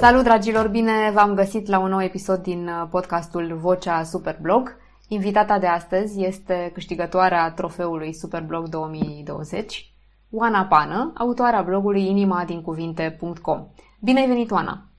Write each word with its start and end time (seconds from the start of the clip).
Salut, 0.00 0.22
dragilor! 0.22 0.68
Bine 0.68 1.10
v-am 1.12 1.34
găsit 1.34 1.66
la 1.66 1.78
un 1.78 1.88
nou 1.88 2.02
episod 2.02 2.42
din 2.42 2.68
uh, 2.68 2.88
podcastul 2.90 3.56
Vocea 3.56 4.02
Superblog. 4.02 4.76
Invitata 5.08 5.58
de 5.58 5.66
astăzi 5.66 6.24
este 6.24 6.70
câștigătoarea 6.72 7.52
trofeului 7.52 8.12
Superblog 8.12 8.68
2020, 8.68 9.94
Oana 10.30 10.66
Pană, 10.66 11.12
autoarea 11.16 11.62
blogului 11.62 12.06
inimadincuvinte.com. 12.08 13.68
Bine 14.00 14.20
ai 14.20 14.26
venit, 14.26 14.50
Oana! 14.50 14.90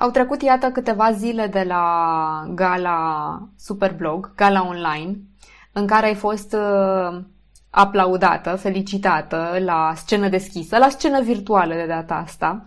Au 0.00 0.10
trecut, 0.10 0.42
iată, 0.42 0.70
câteva 0.70 1.12
zile 1.12 1.46
de 1.46 1.62
la 1.62 2.44
gala 2.54 3.42
Superblog, 3.56 4.34
gala 4.34 4.66
online, 4.66 5.16
în 5.72 5.86
care 5.86 6.06
ai 6.06 6.14
fost 6.14 6.52
uh, 6.52 7.20
aplaudată, 7.70 8.56
felicitată 8.56 9.56
la 9.58 9.92
scenă 9.96 10.28
deschisă, 10.28 10.78
la 10.78 10.88
scenă 10.88 11.22
virtuală 11.22 11.74
de 11.74 11.86
data 11.86 12.14
asta. 12.14 12.64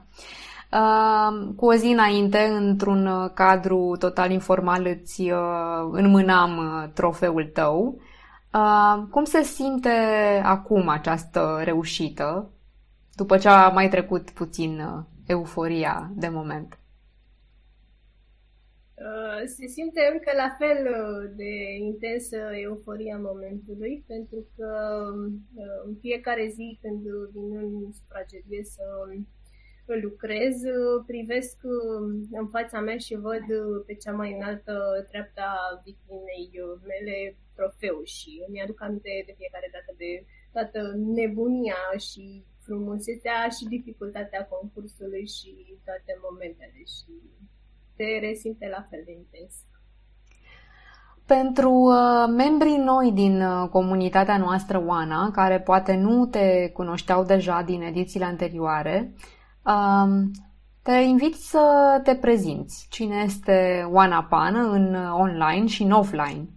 Uh, 0.71 1.53
cu 1.55 1.65
o 1.65 1.73
zi 1.73 1.85
înainte, 1.85 2.39
într-un 2.39 3.31
cadru 3.33 3.95
total 3.99 4.31
informal, 4.31 4.85
îți 4.85 5.21
uh, 5.21 5.89
înmânam 5.91 6.59
trofeul 6.93 7.49
tău. 7.53 8.01
Cum 9.09 9.23
se 9.23 9.43
simte 9.43 9.89
acum 10.43 10.87
această 10.87 11.61
reușită, 11.63 12.49
după 13.15 13.37
ce 13.37 13.47
a 13.49 13.67
mai 13.69 13.89
trecut 13.89 14.29
puțin 14.29 14.83
euforia 15.25 16.09
de 16.13 16.29
moment? 16.33 16.80
Uh, 19.09 19.41
se 19.45 19.67
simte 19.67 20.01
încă 20.13 20.31
la 20.43 20.49
fel 20.59 20.79
uh, 20.99 21.31
de 21.35 21.53
intensă 21.89 22.37
euforia 22.67 23.17
momentului, 23.17 24.03
pentru 24.07 24.39
că 24.55 24.71
uh, 25.55 25.81
în 25.85 25.95
fiecare 26.01 26.47
zi 26.47 26.79
când 26.81 27.01
vin 27.33 27.57
în 27.57 27.91
sufragerie 27.91 28.63
să 28.63 28.83
lucrez, 30.01 30.55
privesc 31.05 31.57
în 32.31 32.47
fața 32.47 32.79
mea 32.79 32.97
și 32.97 33.15
văd 33.15 33.45
pe 33.85 33.93
cea 33.93 34.11
mai 34.11 34.33
înaltă 34.33 35.05
treapta 35.09 35.81
vitrinei 35.85 36.49
mele 36.91 37.37
trofeu 37.55 37.97
și 38.03 38.43
îmi 38.47 38.61
aduc 38.61 38.81
aminte 38.81 39.23
de 39.25 39.33
fiecare 39.37 39.69
dată 39.75 39.91
de 39.97 40.11
toată 40.55 40.81
nebunia 41.17 41.81
și 42.09 42.45
frumusețea 42.65 43.49
și 43.55 43.63
dificultatea 43.75 44.47
concursului 44.53 45.25
și 45.37 45.51
toate 45.85 46.11
momentele 46.27 46.81
și 46.95 47.13
se 48.01 48.19
resimte 48.27 48.67
la 48.67 48.85
fel 48.89 49.01
de 49.05 49.11
intens. 49.11 49.53
Pentru 51.25 51.71
uh, 51.71 52.33
membrii 52.35 52.77
noi 52.77 53.11
din 53.11 53.41
uh, 53.41 53.69
comunitatea 53.69 54.37
noastră 54.37 54.83
Oana, 54.85 55.31
care 55.31 55.59
poate 55.59 55.95
nu 55.95 56.25
te 56.25 56.69
cunoșteau 56.69 57.23
deja 57.23 57.61
din 57.61 57.81
edițiile 57.81 58.25
anterioare, 58.25 59.13
uh, 59.65 60.21
te 60.81 60.91
invit 60.91 61.35
să 61.35 61.99
te 62.03 62.15
prezinți. 62.15 62.87
Cine 62.89 63.15
este 63.25 63.87
Oana 63.91 64.23
Pană 64.23 64.71
în 64.71 64.95
online 64.95 65.65
și 65.65 65.83
în 65.83 65.91
offline? 65.91 66.47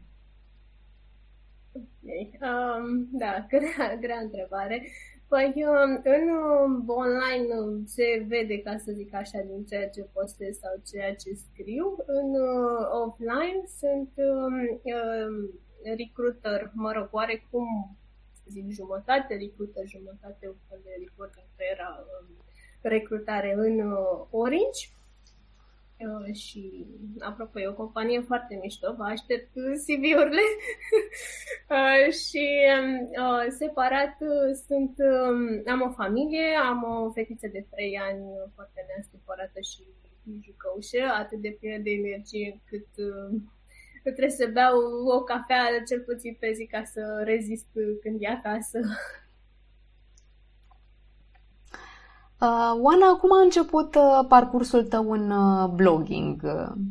Okay. 1.72 2.38
Um, 2.40 3.08
da, 3.10 3.46
grea, 3.50 3.96
grea 4.00 4.18
întrebare. 4.22 4.82
Păi 5.28 5.54
um, 5.56 6.00
în 6.04 6.28
um, 6.28 6.84
online 6.86 7.54
um, 7.54 7.84
se 7.86 8.24
vede, 8.28 8.58
ca 8.58 8.76
să 8.76 8.92
zic 8.92 9.14
așa, 9.14 9.40
din 9.40 9.64
ceea 9.64 9.88
ce 9.88 10.08
postez 10.12 10.58
sau 10.58 10.74
ceea 10.90 11.14
ce 11.14 11.30
scriu. 11.34 11.96
În 12.06 12.28
uh, 12.34 12.86
offline 13.04 13.62
sunt 13.78 14.10
recruiter, 15.82 16.70
mă 16.74 16.92
rog, 16.92 17.08
oarecum 17.10 17.96
zic 18.46 18.70
jumătate 18.70 19.34
recruiter, 19.34 19.86
jumătate 19.86 20.48
un 20.48 20.60
fel 20.68 20.80
de 20.84 20.90
reporting 20.98 21.46
că 21.56 21.62
era 21.72 22.04
recrutare 22.80 23.54
în 23.56 23.80
uh, 23.80 24.26
Orange 24.30 24.84
Uh, 24.86 25.03
și, 26.32 26.86
apropo, 27.18 27.60
e 27.60 27.66
o 27.66 27.74
companie 27.74 28.20
foarte 28.20 28.58
mișto, 28.62 28.94
vă 28.96 29.04
aștept 29.04 29.52
CV-urile. 29.84 30.46
uh, 31.76 32.12
și 32.12 32.44
uh, 33.24 33.46
separat 33.58 34.16
uh, 34.20 34.50
sunt, 34.66 34.94
uh, 34.98 35.62
am 35.72 35.80
o 35.80 35.90
familie, 35.90 36.46
am 36.68 36.82
o 36.82 37.10
fetiță 37.10 37.48
de 37.52 37.66
3 37.70 37.98
ani 37.98 38.22
foarte 38.54 38.84
neastăpărată 38.88 39.60
și 39.60 39.82
jucăușă, 40.46 41.04
atât 41.18 41.38
de 41.40 41.56
plină 41.58 41.78
de 41.78 41.90
energie 41.90 42.60
cât 42.64 42.88
uh, 42.96 43.40
trebuie 44.02 44.30
să 44.30 44.50
beau 44.52 44.78
o 45.16 45.22
cafea 45.22 45.82
cel 45.88 46.00
puțin 46.00 46.36
pe 46.40 46.52
zi 46.52 46.66
ca 46.66 46.82
să 46.84 47.22
rezist 47.24 47.68
când 48.02 48.22
e 48.22 48.26
acasă. 48.26 48.78
Uh, 51.68 52.23
Oana, 52.80 53.16
cum 53.20 53.32
a 53.32 53.42
început 53.42 53.94
uh, 53.94 54.24
parcursul 54.28 54.84
tău 54.84 55.10
în 55.10 55.30
uh, 55.30 55.68
blogging? 55.68 56.42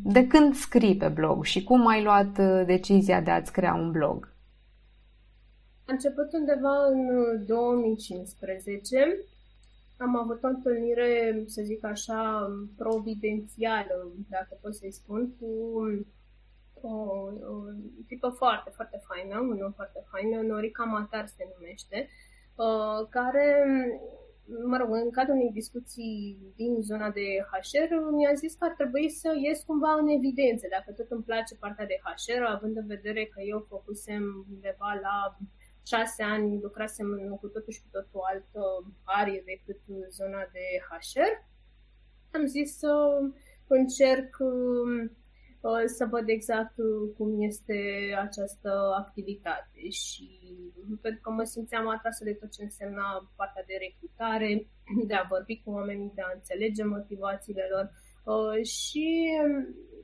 De 0.03 0.27
când 0.27 0.55
scrii 0.55 0.97
pe 0.97 1.07
blog 1.07 1.43
și 1.43 1.63
cum 1.63 1.87
ai 1.87 2.03
luat 2.03 2.37
uh, 2.37 2.63
decizia 2.65 3.21
de 3.21 3.31
a-ți 3.31 3.51
crea 3.51 3.73
un 3.73 3.91
blog? 3.91 4.31
A 5.87 5.91
început 5.91 6.33
undeva 6.33 6.85
în 6.91 7.07
2015. 7.45 9.17
Am 9.97 10.17
avut 10.17 10.43
o 10.43 10.47
întâlnire, 10.47 11.43
să 11.45 11.61
zic 11.63 11.85
așa, 11.85 12.51
providențială, 12.77 14.11
dacă 14.29 14.57
pot 14.61 14.75
să-i 14.75 14.91
spun, 14.91 15.33
cu 15.39 15.47
o, 16.81 16.89
o 16.89 17.63
tipă 18.07 18.29
foarte, 18.29 18.71
foarte 18.75 19.01
faină, 19.07 19.39
un 19.39 19.61
om 19.63 19.71
foarte 19.71 20.03
faină, 20.11 20.41
Norica 20.41 20.83
Matar 20.83 21.27
se 21.27 21.47
numește, 21.57 22.07
uh, 22.55 23.07
care 23.09 23.65
mă 24.65 24.77
rog, 24.77 24.89
în 24.91 25.11
cadrul 25.11 25.35
unei 25.35 25.51
discuții 25.51 26.37
din 26.55 26.81
zona 26.81 27.09
de 27.09 27.27
HR, 27.51 27.91
mi-a 28.11 28.33
zis 28.33 28.53
că 28.53 28.63
ar 28.65 28.73
trebui 28.79 29.09
să 29.09 29.29
ies 29.45 29.63
cumva 29.63 29.93
în 29.93 30.07
evidență, 30.07 30.67
dacă 30.69 30.91
tot 30.91 31.11
îmi 31.11 31.23
place 31.23 31.55
partea 31.55 31.85
de 31.85 32.01
HR, 32.03 32.43
având 32.43 32.77
în 32.77 32.87
vedere 32.87 33.25
că 33.25 33.41
eu 33.41 33.65
făcusem 33.69 34.45
undeva 34.53 34.99
la 35.01 35.37
șase 35.85 36.23
ani, 36.23 36.61
lucrasem 36.61 37.37
cu 37.41 37.47
totul 37.47 37.73
și 37.73 37.81
cu 37.81 37.87
totul 37.91 38.21
altă 38.31 38.61
arie 39.03 39.43
decât 39.45 39.81
zona 40.09 40.41
de 40.51 40.65
HR. 40.87 41.33
Am 42.31 42.45
zis 42.45 42.77
să 42.77 42.93
încerc 43.67 44.37
uh, 44.39 45.09
să 45.85 46.05
văd 46.09 46.29
exact 46.29 46.75
cum 47.17 47.41
este 47.41 47.79
această 48.25 48.93
activitate 48.97 49.89
și 49.89 50.29
pentru 51.01 51.21
că 51.23 51.29
mă 51.31 51.43
simțeam 51.43 51.87
atrasă 51.87 52.23
de 52.23 52.33
tot 52.33 52.51
ce 52.51 52.63
însemna 52.63 53.31
partea 53.35 53.63
de 53.67 53.75
recrutare, 53.85 54.67
de 55.09 55.13
a 55.13 55.25
vorbi 55.29 55.61
cu 55.63 55.71
oamenii, 55.71 56.11
de 56.15 56.21
a 56.21 56.31
înțelege 56.33 56.83
motivațiile 56.83 57.65
lor. 57.73 57.85
Uh, 58.23 58.63
și 58.65 59.07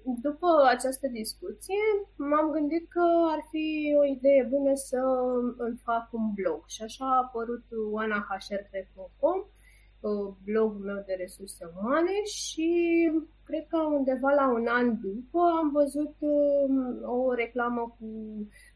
după 0.03 0.47
această 0.69 1.07
discuție 1.07 1.83
m-am 2.15 2.51
gândit 2.51 2.89
că 2.89 3.05
ar 3.33 3.41
fi 3.51 3.95
o 4.01 4.03
idee 4.05 4.43
bună 4.49 4.71
să 4.73 4.99
îl 5.57 5.77
fac 5.83 6.13
un 6.13 6.33
blog 6.33 6.63
și 6.67 6.81
așa 6.83 7.05
a 7.05 7.21
apărut 7.25 7.65
oanahr.com 7.91 9.39
uh, 9.39 9.45
blogul 10.43 10.81
meu 10.85 11.03
de 11.05 11.13
resurse 11.13 11.65
umane 11.79 12.23
și 12.23 12.69
cred 13.43 13.67
că 13.67 13.77
undeva 13.77 14.31
la 14.31 14.51
un 14.53 14.67
an 14.67 14.99
după 15.01 15.39
am 15.61 15.69
văzut 15.71 16.15
uh, 16.19 17.01
o 17.01 17.33
reclamă 17.33 17.95
cu 17.99 18.07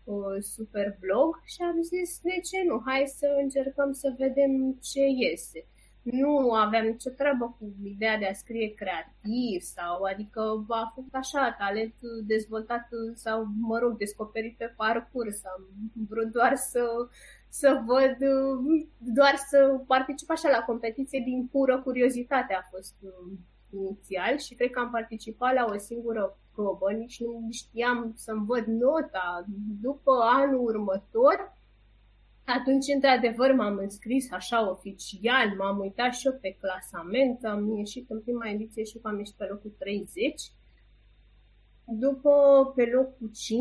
uh, 0.03 0.37
super 0.39 0.97
blog 0.99 1.41
și 1.45 1.61
am 1.61 1.81
zis, 1.81 2.19
de 2.21 2.39
ce 2.49 2.63
nu? 2.67 2.81
Hai 2.85 3.03
să 3.05 3.27
încercăm 3.41 3.91
să 3.91 4.15
vedem 4.17 4.77
ce 4.81 4.99
iese. 4.99 5.67
Nu 6.03 6.51
aveam 6.51 6.85
nicio 6.85 7.09
treabă 7.09 7.55
cu 7.59 7.73
ideea 7.83 8.17
de 8.17 8.25
a 8.25 8.33
scrie 8.33 8.73
creativ 8.73 9.61
sau, 9.61 10.03
adică 10.03 10.65
a 10.67 10.91
fost 10.93 11.15
așa, 11.15 11.55
talent 11.57 11.93
dezvoltat 12.27 12.87
sau, 13.13 13.45
mă 13.59 13.77
rog, 13.77 13.97
descoperit 13.97 14.57
pe 14.57 14.73
parcurs. 14.77 15.45
Am 15.45 15.67
vrut 16.09 16.31
doar 16.31 16.55
să, 16.55 16.83
să 17.59 17.81
văd, 17.85 18.17
doar 18.97 19.35
să 19.49 19.81
particip 19.87 20.29
așa 20.29 20.49
la 20.49 20.63
competiție 20.63 21.21
din 21.25 21.47
pură 21.51 21.81
curiozitate 21.81 22.53
a 22.53 22.67
fost 22.71 22.95
inițial 23.69 24.37
și 24.37 24.55
cred 24.55 24.69
că 24.69 24.79
am 24.79 24.91
participat 24.91 25.53
la 25.53 25.65
o 25.73 25.77
singură 25.77 26.37
probă, 26.53 26.91
nici 26.91 27.19
nu 27.19 27.47
știam 27.51 28.13
să-mi 28.15 28.45
văd 28.45 28.65
nota 28.65 29.45
după 29.81 30.11
anul 30.21 30.63
următor. 30.63 31.57
Atunci, 32.45 32.87
într-adevăr, 32.93 33.51
m-am 33.51 33.77
înscris 33.77 34.31
așa 34.31 34.69
oficial, 34.69 35.55
m-am 35.57 35.79
uitat 35.79 36.13
și 36.13 36.27
eu 36.27 36.37
pe 36.41 36.57
clasament, 36.59 37.45
am 37.45 37.75
ieșit 37.77 38.09
în 38.09 38.21
prima 38.21 38.49
ediție 38.49 38.83
și 38.83 38.99
am 39.01 39.17
ieșit 39.17 39.35
pe 39.35 39.45
locul 39.45 39.73
30. 39.77 40.51
După 41.85 42.31
pe 42.75 42.85
locul 42.93 43.31
5, 43.33 43.59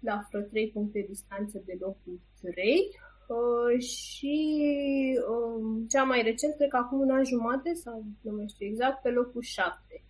la 0.00 0.26
vreo 0.28 0.40
3 0.42 0.70
puncte 0.70 1.06
distanță 1.08 1.62
de 1.64 1.76
locul 1.80 2.20
3, 2.40 3.02
Uh, 3.26 3.80
și 3.80 4.38
uh, 5.28 5.84
cea 5.88 6.02
mai 6.02 6.22
recent, 6.22 6.54
cred 6.54 6.68
că 6.68 6.76
acum 6.76 7.00
un 7.00 7.10
an 7.10 7.24
jumate, 7.24 7.72
sau 7.74 8.04
nu 8.20 8.32
mai 8.32 8.48
știu 8.48 8.66
exact, 8.66 9.02
pe 9.02 9.10
locul 9.10 9.42
7. 9.42 10.04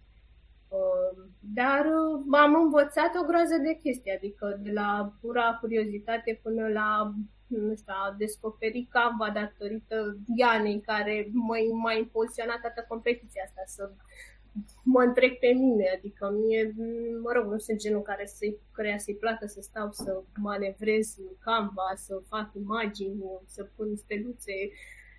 Uh, 0.68 1.24
dar 1.40 1.84
uh, 1.86 2.38
am 2.38 2.54
învățat 2.54 3.10
o 3.22 3.26
groază 3.26 3.56
de 3.56 3.78
chestii, 3.82 4.16
adică 4.16 4.58
de 4.62 4.70
la 4.70 5.12
pura 5.20 5.58
curiozitate 5.60 6.40
până 6.42 6.68
la 6.68 7.14
nu 7.46 7.74
știu, 7.74 7.92
a 7.96 8.14
descoperi 8.18 8.88
Canva 8.90 9.30
datorită 9.30 10.16
Dianei, 10.26 10.80
care 10.80 11.30
m-a 11.72 11.92
impulsionat 11.92 12.60
toată 12.60 12.84
competiția 12.88 13.42
asta 13.46 13.62
să 13.66 13.90
mă 14.82 15.02
întrec 15.02 15.38
pe 15.38 15.46
mine, 15.46 15.84
adică 15.96 16.30
mie, 16.30 16.74
mă 17.22 17.32
rog, 17.32 17.50
nu 17.52 17.58
sunt 17.58 17.78
genul 17.78 18.02
care 18.02 18.26
să-i, 18.26 18.58
crea 18.72 18.98
să-i 18.98 19.16
placă 19.16 19.46
să 19.46 19.60
stau 19.60 19.88
să 19.92 20.22
manevrez 20.36 21.16
Canva, 21.40 21.92
să 21.94 22.22
fac 22.28 22.50
imagini, 22.54 23.22
să 23.46 23.68
pun 23.76 23.96
steluțe, 23.96 24.52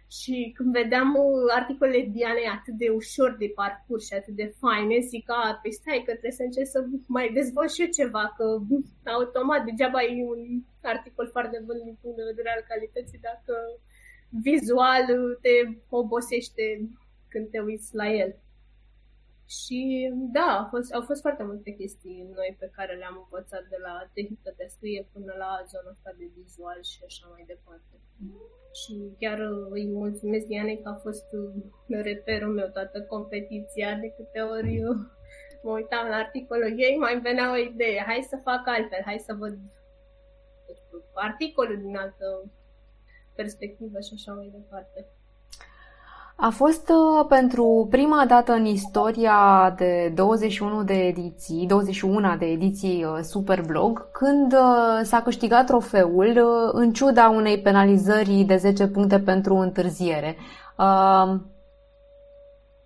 și 0.08 0.52
când 0.56 0.72
vedeam 0.72 1.16
articolele 1.56 2.10
Dianei 2.12 2.54
atât 2.58 2.74
de 2.74 2.90
ușor 2.90 3.36
de 3.40 3.52
parcurs 3.56 4.06
și 4.06 4.14
atât 4.14 4.36
de 4.36 4.54
faine, 4.60 5.00
zic 5.00 5.26
că, 5.26 5.36
pe 5.62 5.70
stai 5.70 6.04
că 6.06 6.12
trebuie 6.12 6.40
să 6.40 6.44
încerc 6.44 6.68
să 6.68 6.86
mai 7.06 7.32
dezvolt 7.34 7.72
și 7.72 7.82
eu 7.82 7.88
ceva, 7.88 8.34
că 8.38 8.46
automat 9.18 9.66
degeaba 9.66 10.04
e 10.04 10.24
un 10.24 10.42
articol 10.82 11.28
foarte 11.32 11.62
bun 11.66 11.78
din 11.84 11.98
punct 12.02 12.18
de 12.18 12.30
vedere 12.30 12.50
al 12.56 12.66
calității 12.68 13.26
dacă 13.30 13.54
vizual 14.30 15.06
te 15.42 15.56
obosește 15.90 16.64
când 17.28 17.50
te 17.50 17.60
uiți 17.60 17.96
la 17.96 18.08
el. 18.14 18.36
Și 19.48 20.12
da, 20.38 20.50
au 20.60 20.68
fost, 20.70 20.94
au 20.94 21.02
fost 21.02 21.22
foarte 21.22 21.44
multe 21.44 21.72
chestii 21.72 22.30
noi 22.36 22.56
pe 22.60 22.72
care 22.76 22.94
le-am 22.96 23.18
învățat 23.24 23.64
de 23.74 23.78
la 23.82 24.10
tehnică 24.14 24.54
de 24.58 24.66
scrie 24.68 25.08
până 25.14 25.34
la 25.38 25.52
zona 25.72 25.90
asta 25.92 26.12
de 26.18 26.28
vizual 26.36 26.80
și 26.92 27.00
așa 27.06 27.26
mai 27.34 27.44
departe. 27.48 27.96
Și 28.80 28.94
chiar 29.20 29.40
îi 29.70 29.86
mulțumesc 29.88 30.46
Diane 30.46 30.76
că 30.76 30.90
a 30.90 31.02
fost 31.06 31.28
uh, 31.32 32.02
reperul 32.10 32.54
meu 32.54 32.68
toată 32.68 33.02
competiția, 33.02 33.90
de 34.04 34.10
câte 34.18 34.40
ori 34.40 34.76
eu 34.76 34.92
mă 35.66 35.72
uitam 35.72 36.08
la 36.08 36.16
articolul 36.16 36.74
ei, 36.80 36.96
mai 36.98 37.20
venea 37.20 37.52
o 37.52 37.58
idee, 37.58 38.04
hai 38.06 38.28
să 38.30 38.38
fac 38.44 38.62
altfel, 38.66 39.02
hai 39.06 39.20
să 39.28 39.34
văd 39.34 39.58
articolul 41.14 41.78
din 41.82 41.96
altă 41.96 42.52
perspectivă 43.36 44.00
și 44.00 44.14
așa 44.14 44.34
mai 44.34 44.50
departe. 44.54 45.08
A 46.38 46.50
fost 46.50 46.90
uh, 46.90 47.26
pentru 47.28 47.88
prima 47.90 48.26
dată 48.28 48.52
în 48.52 48.66
istoria 48.66 49.74
de 49.78 50.12
21 50.16 50.84
de 50.84 50.94
ediții, 50.94 51.66
21 51.68 52.36
de 52.38 52.46
ediții 52.46 53.04
uh, 53.04 53.20
Superblog, 53.22 54.12
când 54.12 54.54
uh, 54.54 55.00
s-a 55.04 55.22
câștigat 55.22 55.66
trofeul 55.66 56.40
în 56.72 56.94
ciuda 56.94 57.30
unei 57.30 57.62
penalizări 57.62 58.44
de 58.48 58.56
10 58.56 58.88
puncte 58.88 59.20
pentru 59.20 59.56
întârziere. 59.56 60.38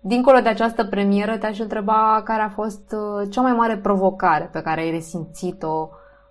Dincolo 0.00 0.40
de 0.40 0.48
această 0.48 0.84
premieră, 0.84 1.36
te-aș 1.36 1.58
întreba 1.58 2.22
care 2.24 2.42
a 2.42 2.48
fost 2.48 2.94
cea 3.30 3.40
mai 3.40 3.52
mare 3.52 3.76
provocare 3.76 4.48
pe 4.52 4.62
care 4.62 4.80
ai 4.80 4.90
resimțit-o 4.90 5.88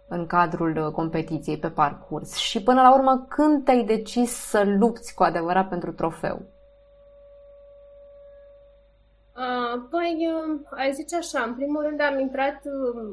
în 0.07 0.25
cadrul 0.25 0.91
competiției 0.95 1.57
pe 1.57 1.69
parcurs 1.69 2.35
și 2.35 2.63
până 2.63 2.81
la 2.81 2.93
urmă 2.93 3.25
când 3.29 3.63
te-ai 3.63 3.83
decis 3.83 4.31
să 4.31 4.63
lupți 4.79 5.13
cu 5.13 5.23
adevărat 5.23 5.69
pentru 5.69 5.91
trofeu? 5.91 6.41
Păi, 9.89 10.27
ai 10.69 10.91
zice 10.93 11.15
așa, 11.15 11.41
în 11.43 11.55
primul 11.55 11.81
rând 11.81 12.01
am 12.01 12.19
intrat, 12.19 12.61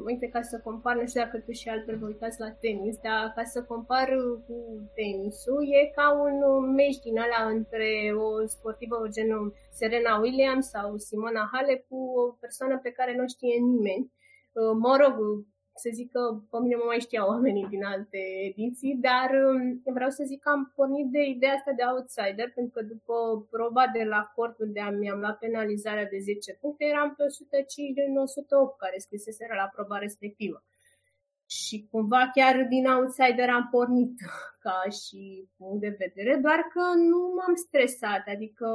uite, 0.05 0.27
ca 0.27 0.41
să 0.41 0.59
compar, 0.63 0.95
nu 0.95 1.05
știu 1.07 1.21
dacă 1.21 1.37
tu 1.37 1.51
și 1.51 1.69
altfel 1.69 1.97
vă 1.97 2.05
uitați 2.05 2.39
la 2.39 2.51
tenis, 2.51 2.97
dar 3.03 3.33
ca 3.35 3.43
să 3.43 3.63
compar 3.63 4.07
cu 4.47 4.55
tenisul, 4.95 5.61
e 5.79 5.91
ca 5.95 6.07
un 6.25 6.37
meci 6.73 6.99
din 7.05 7.17
ăla 7.17 7.49
între 7.55 7.89
o 8.25 8.47
sportivă 8.47 9.07
gen 9.15 9.29
Serena 9.71 10.19
Williams 10.19 10.69
sau 10.69 10.97
Simona 10.97 11.49
Halep 11.51 11.87
cu 11.87 11.99
o 12.21 12.23
persoană 12.43 12.79
pe 12.83 12.91
care 12.91 13.15
nu 13.15 13.27
știe 13.27 13.57
nimeni. 13.59 14.11
Mă 14.79 14.97
rog, 15.01 15.15
să 15.77 15.89
zic 15.93 16.11
că 16.11 16.21
pe 16.51 16.57
mine 16.61 16.75
mă 16.75 16.83
mai 16.85 16.99
știau 16.99 17.27
oamenii 17.33 17.67
din 17.73 17.83
alte 17.83 18.21
ediții, 18.49 18.95
dar 19.07 19.29
um, 19.47 19.81
vreau 19.97 20.09
să 20.09 20.23
zic 20.23 20.39
că 20.41 20.49
am 20.49 20.71
pornit 20.75 21.07
de 21.15 21.23
ideea 21.23 21.53
asta 21.53 21.71
de 21.79 21.83
outsider, 21.91 22.47
pentru 22.55 22.73
că 22.75 22.81
după 22.93 23.15
proba 23.49 23.83
de 23.97 24.03
la 24.03 24.31
cortul 24.35 24.65
unde 24.65 24.81
mi-am 24.99 25.19
luat 25.19 25.37
penalizarea 25.37 26.07
de 26.13 26.19
10 26.19 26.53
puncte, 26.61 26.83
eram 26.85 27.13
pe 27.15 27.23
105 27.23 27.93
din 27.93 28.17
108 28.17 28.77
care 28.77 28.97
scriseseră 28.97 29.53
la 29.61 29.71
proba 29.75 29.97
respectivă. 29.97 30.63
Și 31.57 31.87
cumva 31.91 32.29
chiar 32.33 32.55
din 32.73 32.85
outsider 32.87 33.49
am 33.49 33.67
pornit 33.71 34.13
ca 34.65 34.79
și 35.01 35.21
punct 35.57 35.81
de 35.81 35.95
vedere, 36.03 36.39
doar 36.45 36.59
că 36.73 36.83
nu 37.11 37.19
m-am 37.37 37.55
stresat, 37.55 38.23
adică 38.35 38.67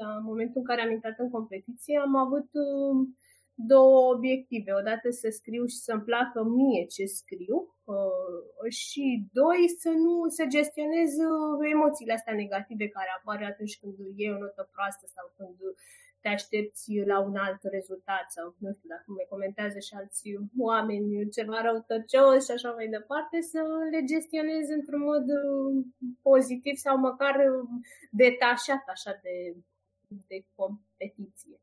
la 0.00 0.18
momentul 0.18 0.60
în 0.60 0.64
care 0.64 0.80
am 0.82 0.90
intrat 0.90 1.18
în 1.18 1.30
competiție 1.30 1.98
am 1.98 2.16
avut 2.16 2.48
uh, 2.52 3.08
două 3.66 4.14
obiective. 4.14 4.72
Odată 4.72 5.10
să 5.10 5.28
scriu 5.30 5.66
și 5.66 5.76
să-mi 5.86 6.06
placă 6.08 6.42
mie 6.42 6.84
ce 6.94 7.04
scriu 7.04 7.56
uh, 7.84 8.70
și 8.82 9.04
doi, 9.32 9.60
să 9.82 9.90
nu 10.04 10.14
să 10.36 10.44
gestionez 10.56 11.10
uh, 11.30 11.68
emoțiile 11.74 12.12
astea 12.12 12.34
negative 12.34 12.88
care 12.88 13.10
apar 13.18 13.42
atunci 13.42 13.78
când 13.80 13.94
e 14.16 14.30
o 14.30 14.38
notă 14.38 14.68
proastă 14.72 15.06
sau 15.16 15.26
când 15.36 15.56
te 16.20 16.28
aștepți 16.28 16.84
la 17.12 17.18
un 17.28 17.36
alt 17.36 17.62
rezultat 17.62 18.26
sau 18.36 18.46
nu 18.58 18.70
știu 18.72 18.88
dacă 18.94 19.04
mai 19.06 19.26
comentează 19.28 19.78
și 19.78 19.94
alți 19.94 20.22
oameni 20.58 21.28
ceva 21.36 21.58
răutăcios 21.62 22.44
și 22.44 22.50
așa 22.56 22.70
mai 22.70 22.88
departe, 22.96 23.36
să 23.40 23.60
le 23.92 24.00
gestionez 24.12 24.66
într-un 24.78 25.02
mod 25.10 25.26
uh, 25.40 25.84
pozitiv 26.22 26.76
sau 26.86 26.96
măcar 26.98 27.36
detașat 28.10 28.82
așa 28.94 29.12
de, 29.22 29.36
de 30.30 30.38
competiție. 30.54 31.58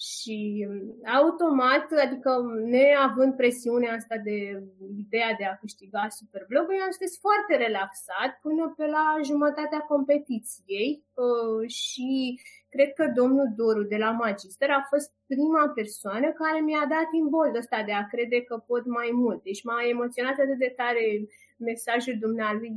Și 0.00 0.66
um, 0.68 1.12
automat, 1.20 1.86
adică 2.04 2.30
neavând 2.64 3.36
presiunea 3.36 3.92
asta 3.94 4.16
de 4.24 4.62
ideea 4.96 5.34
de 5.38 5.44
a 5.44 5.56
câștiga 5.56 6.06
Superblog, 6.08 6.66
eu 6.70 6.82
am 6.82 6.94
fost 7.02 7.20
foarte 7.20 7.56
relaxat 7.64 8.30
până 8.42 8.74
pe 8.76 8.86
la 8.86 9.06
jumătatea 9.24 9.80
competiției 9.80 11.04
uh, 11.14 11.68
și 11.70 12.40
cred 12.68 12.92
că 12.92 13.04
domnul 13.20 13.52
Doru 13.56 13.82
de 13.82 13.96
la 13.96 14.10
Magister 14.10 14.70
a 14.70 14.86
fost 14.90 15.10
prima 15.26 15.68
persoană 15.68 16.28
care 16.32 16.60
mi-a 16.60 16.86
dat 16.96 17.08
imboldul 17.12 17.62
ăsta 17.62 17.82
de 17.82 17.92
a 17.92 18.06
crede 18.12 18.40
că 18.42 18.56
pot 18.70 18.84
mai 18.86 19.10
mult. 19.12 19.42
Deci 19.42 19.64
m-a 19.64 19.80
emoționat 19.94 20.36
atât 20.38 20.58
de 20.58 20.72
tare 20.76 21.04
mesajul 21.56 22.16
dumnealui 22.18 22.72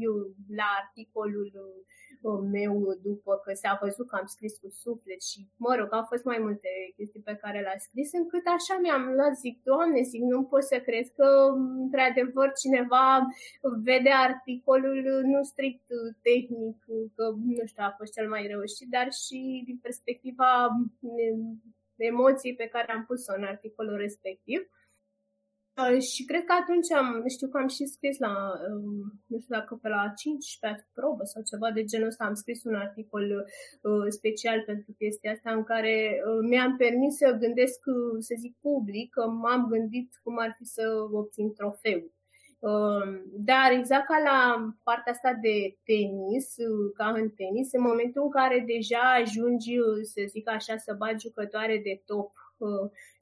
la 0.59 0.67
articolul 0.81 1.51
meu 2.55 2.73
după 3.01 3.33
că 3.43 3.51
s-a 3.53 3.77
văzut 3.81 4.07
că 4.07 4.15
am 4.15 4.25
scris 4.25 4.53
cu 4.57 4.69
suflet 4.69 5.21
și, 5.29 5.39
mă 5.65 5.75
rog, 5.79 5.93
au 5.93 6.05
fost 6.11 6.23
mai 6.23 6.39
multe 6.45 6.69
chestii 6.95 7.27
pe 7.29 7.35
care 7.41 7.59
le-a 7.61 7.79
scris, 7.87 8.09
încât 8.13 8.45
așa 8.57 8.75
mi-am 8.81 9.03
luat, 9.17 9.33
zic, 9.43 9.55
Doamne, 9.63 10.01
zic, 10.01 10.21
nu 10.21 10.43
pot 10.43 10.63
să 10.63 10.77
cred 10.87 11.07
că, 11.17 11.27
într-adevăr, 11.83 12.49
cineva 12.63 13.05
vede 13.83 14.11
articolul 14.27 15.21
nu 15.31 15.43
strict 15.43 15.87
tehnic, 16.27 16.77
că, 17.15 17.23
nu 17.57 17.65
știu, 17.65 17.83
a 17.85 17.95
fost 17.97 18.11
cel 18.13 18.27
mai 18.29 18.47
reușit, 18.47 18.87
dar 18.95 19.07
și 19.23 19.39
din 19.65 19.77
perspectiva 19.81 20.51
emoției 21.95 22.55
pe 22.55 22.67
care 22.73 22.91
am 22.91 23.03
pus-o 23.05 23.33
în 23.37 23.43
articolul 23.43 23.97
respectiv. 23.97 24.59
Și 25.99 26.25
cred 26.25 26.43
că 26.43 26.53
atunci 26.61 26.91
am, 26.91 27.23
știu 27.27 27.47
că 27.47 27.57
am 27.57 27.67
și 27.67 27.85
scris 27.85 28.17
la, 28.17 28.33
um, 28.71 29.21
nu 29.25 29.39
știu 29.39 29.55
dacă 29.55 29.79
pe 29.81 29.87
la 29.89 30.13
15 30.15 30.87
probă 30.93 31.23
sau 31.23 31.41
ceva 31.51 31.71
de 31.71 31.83
genul 31.83 32.07
ăsta, 32.07 32.25
am 32.25 32.33
scris 32.33 32.63
un 32.63 32.75
articol 32.75 33.25
uh, 33.81 34.05
special 34.09 34.63
pentru 34.65 34.91
chestia 34.97 35.31
asta 35.31 35.51
în 35.51 35.63
care 35.63 35.95
uh, 36.25 36.39
mi-am 36.49 36.77
permis 36.77 37.15
să 37.15 37.37
gândesc, 37.39 37.79
uh, 37.85 38.17
să 38.19 38.33
zic 38.37 38.55
public, 38.61 39.09
că 39.13 39.27
m-am 39.27 39.67
gândit 39.67 40.09
cum 40.23 40.39
ar 40.39 40.55
fi 40.57 40.65
să 40.65 40.83
obțin 41.11 41.53
trofeu. 41.53 42.01
Um, 42.59 43.09
dar 43.49 43.71
exact 43.71 44.05
ca 44.05 44.17
la 44.29 44.39
partea 44.83 45.11
asta 45.11 45.33
de 45.41 45.77
tenis, 45.83 46.55
ca 46.93 47.07
în 47.09 47.29
tenis, 47.29 47.73
în 47.73 47.81
momentul 47.81 48.21
în 48.23 48.29
care 48.29 48.63
deja 48.73 49.03
ajungi, 49.21 49.73
să 50.01 50.21
zic 50.27 50.49
așa, 50.49 50.77
să 50.77 50.95
bagi 50.97 51.25
jucătoare 51.27 51.81
de 51.83 52.01
top 52.05 52.31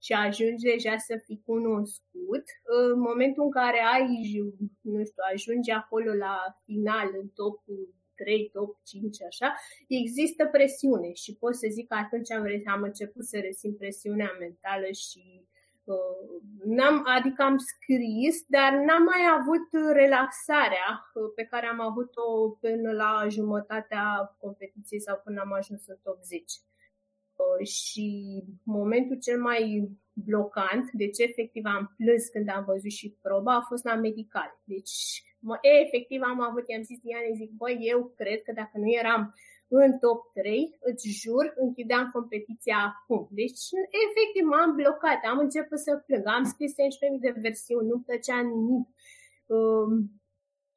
și 0.05 0.13
ajungi 0.13 0.63
deja 0.63 0.97
să 0.97 1.21
fii 1.25 1.41
cunoscut, 1.45 2.45
în 2.63 2.99
momentul 2.99 3.43
în 3.43 3.51
care 3.51 3.79
ai, 3.93 4.07
nu 4.81 5.03
știu, 5.05 5.23
ajungi 5.33 5.71
acolo 5.71 6.13
la 6.13 6.35
final, 6.65 7.09
în 7.21 7.27
topul 7.27 7.93
3, 8.15 8.49
top 8.53 8.77
5, 8.83 9.23
așa, 9.23 9.55
există 9.87 10.45
presiune 10.45 11.13
și 11.13 11.35
pot 11.35 11.55
să 11.55 11.67
zic 11.71 11.87
că 11.87 11.95
atunci 11.95 12.31
am, 12.31 12.43
am 12.65 12.81
început 12.81 13.25
să 13.25 13.37
resimt 13.39 13.77
presiunea 13.77 14.35
mentală 14.39 14.89
și 14.91 15.23
uh, 15.83 16.41
n-am, 16.65 17.03
adică 17.17 17.41
am 17.43 17.57
scris, 17.57 18.35
dar 18.47 18.71
n-am 18.73 19.03
mai 19.03 19.23
avut 19.37 19.93
relaxarea 19.93 20.87
uh, 21.13 21.31
pe 21.35 21.43
care 21.43 21.65
am 21.65 21.79
avut-o 21.79 22.49
până 22.49 22.91
la 22.91 23.27
jumătatea 23.29 24.35
competiției 24.39 25.01
sau 25.01 25.21
până 25.23 25.41
am 25.41 25.53
ajuns 25.53 25.87
în 25.87 25.97
top 26.03 26.19
10. 26.23 26.43
Uh, 27.39 27.67
și 27.67 28.07
momentul 28.63 29.17
cel 29.19 29.39
mai 29.41 29.89
blocant, 30.13 30.91
deci 30.91 31.17
efectiv 31.17 31.63
am 31.65 31.93
plâns 31.97 32.27
când 32.27 32.49
am 32.49 32.63
văzut 32.67 32.91
și 32.91 33.17
proba, 33.21 33.53
a 33.55 33.67
fost 33.69 33.83
la 33.83 33.95
medical. 33.95 34.49
Deci, 34.63 35.23
mă, 35.39 35.57
efectiv 35.61 36.21
am 36.23 36.41
avut, 36.41 36.63
i-am 36.67 36.83
zis 36.83 36.99
Diane, 36.99 37.31
zic, 37.35 37.51
băi, 37.51 37.77
eu 37.81 38.13
cred 38.15 38.41
că 38.41 38.51
dacă 38.51 38.75
nu 38.77 38.89
eram 39.01 39.35
în 39.67 39.97
top 39.99 40.19
3, 40.33 40.77
îți 40.79 41.09
jur, 41.21 41.53
închideam 41.55 42.09
competiția 42.13 42.77
acum. 42.89 43.27
Deci, 43.31 43.63
efectiv, 44.05 44.43
m-am 44.51 44.75
blocat, 44.75 45.19
am 45.31 45.39
început 45.39 45.79
să 45.79 46.03
plâng, 46.05 46.25
am 46.27 46.43
scris 46.43 46.71
11.000 46.71 46.77
de 47.19 47.33
versiuni, 47.41 47.87
nu 47.87 47.99
plăcea 47.99 48.39
nimic. 48.41 48.87
Um, 49.45 50.18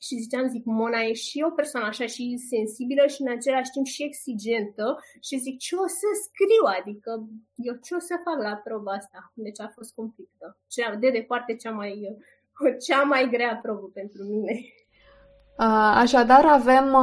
și 0.06 0.20
ziceam, 0.22 0.48
zic, 0.48 0.64
Mona 0.64 1.00
e 1.00 1.12
și 1.12 1.44
o 1.48 1.50
persoană 1.50 1.86
așa 1.86 2.06
și 2.06 2.44
sensibilă 2.54 3.04
și 3.06 3.22
în 3.22 3.30
același 3.36 3.70
timp 3.70 3.86
și 3.86 4.02
exigentă 4.10 4.86
și 5.26 5.36
zic, 5.44 5.58
ce 5.58 5.74
o 5.84 5.86
să 5.86 6.08
scriu? 6.24 6.64
Adică 6.78 7.10
eu 7.68 7.74
ce 7.84 7.94
o 7.94 7.98
să 7.98 8.14
fac 8.26 8.38
la 8.48 8.54
proba 8.66 8.92
asta? 8.92 9.32
Deci 9.34 9.60
a 9.60 9.68
fost 9.74 9.94
conflictă. 9.94 10.46
De 11.00 11.10
departe 11.10 11.56
cea 11.56 11.70
mai, 11.70 11.94
cea 12.86 13.02
mai 13.02 13.28
grea 13.30 13.58
probă 13.62 13.90
pentru 13.94 14.22
mine. 14.22 14.54
Așadar, 16.04 16.44
avem 16.46 16.96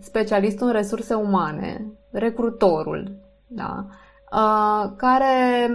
specialistul 0.00 0.66
în 0.66 0.72
resurse 0.72 1.14
umane, 1.14 1.92
recrutorul, 2.10 3.20
da, 3.48 3.86
care 4.96 5.68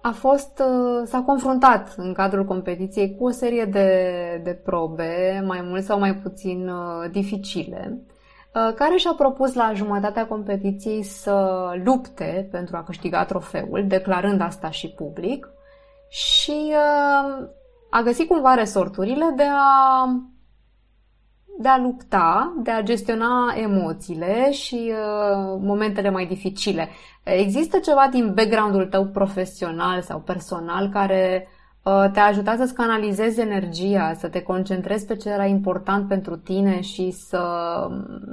a 0.00 0.10
fost, 0.10 0.62
s-a 1.04 1.22
confruntat 1.26 1.94
în 1.96 2.12
cadrul 2.12 2.44
competiției 2.44 3.16
cu 3.16 3.24
o 3.24 3.30
serie 3.30 3.64
de, 3.64 4.40
de 4.44 4.50
probe, 4.64 5.42
mai 5.46 5.60
mult 5.62 5.84
sau 5.84 5.98
mai 5.98 6.14
puțin 6.14 6.70
dificile, 7.10 8.02
care 8.52 8.96
și-a 8.96 9.14
propus 9.16 9.54
la 9.54 9.72
jumătatea 9.74 10.26
competiției 10.26 11.02
să 11.02 11.66
lupte 11.84 12.48
pentru 12.50 12.76
a 12.76 12.82
câștiga 12.82 13.24
trofeul, 13.24 13.84
declarând 13.86 14.40
asta 14.40 14.70
și 14.70 14.88
public, 14.88 15.48
și 16.08 16.74
a 17.90 18.00
găsit 18.00 18.28
cumva 18.28 18.54
resorturile 18.54 19.32
de 19.36 19.46
a 19.52 20.04
de 21.60 21.68
a 21.68 21.78
lupta, 21.78 22.54
de 22.62 22.70
a 22.70 22.82
gestiona 22.82 23.54
emoțiile 23.56 24.52
și 24.52 24.92
uh, 24.92 25.58
momentele 25.60 26.10
mai 26.10 26.26
dificile. 26.26 26.88
Există 27.22 27.78
ceva 27.78 28.08
din 28.10 28.34
background-ul 28.34 28.86
tău 28.86 29.06
profesional 29.06 30.00
sau 30.02 30.18
personal 30.18 30.88
care 30.88 31.48
uh, 31.82 32.04
te-a 32.12 32.24
ajutat 32.24 32.58
să-ți 32.58 32.74
canalizezi 32.74 33.40
energia, 33.40 34.14
să 34.18 34.28
te 34.28 34.42
concentrezi 34.42 35.06
pe 35.06 35.16
ce 35.16 35.28
era 35.28 35.44
important 35.44 36.08
pentru 36.08 36.36
tine 36.36 36.80
și 36.80 37.10
să, 37.10 37.42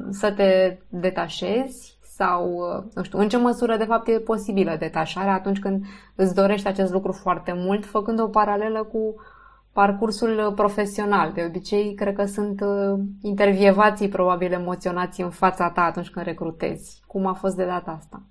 să 0.10 0.32
te 0.32 0.78
detașezi? 0.90 1.98
Sau, 2.02 2.52
uh, 2.52 2.84
nu 2.94 3.04
știu, 3.04 3.20
în 3.20 3.30
ce 3.30 3.38
măsură 3.38 3.78
de 3.78 3.84
fapt 3.84 4.08
e 4.08 4.20
posibilă 4.20 4.76
detașarea 4.80 5.34
atunci 5.34 5.60
când 5.60 5.86
îți 6.16 6.36
dorești 6.36 6.68
acest 6.68 6.92
lucru 6.92 7.12
foarte 7.12 7.54
mult, 7.56 7.86
făcând 7.86 8.20
o 8.20 8.28
paralelă 8.28 8.84
cu 8.84 9.16
parcursul 9.82 10.54
profesional. 10.54 11.34
De 11.34 11.44
obicei, 11.48 11.94
cred 11.94 12.16
că 12.16 12.26
sunt 12.26 12.62
uh, 12.62 13.00
intervievații 13.22 14.16
probabil 14.18 14.52
emoționați 14.52 15.22
în 15.22 15.30
fața 15.30 15.72
ta 15.72 15.82
atunci 15.82 16.10
când 16.10 16.26
recrutezi. 16.26 17.04
Cum 17.08 17.26
a 17.26 17.34
fost 17.34 17.56
de 17.56 17.66
data 17.66 17.92
asta? 17.92 18.24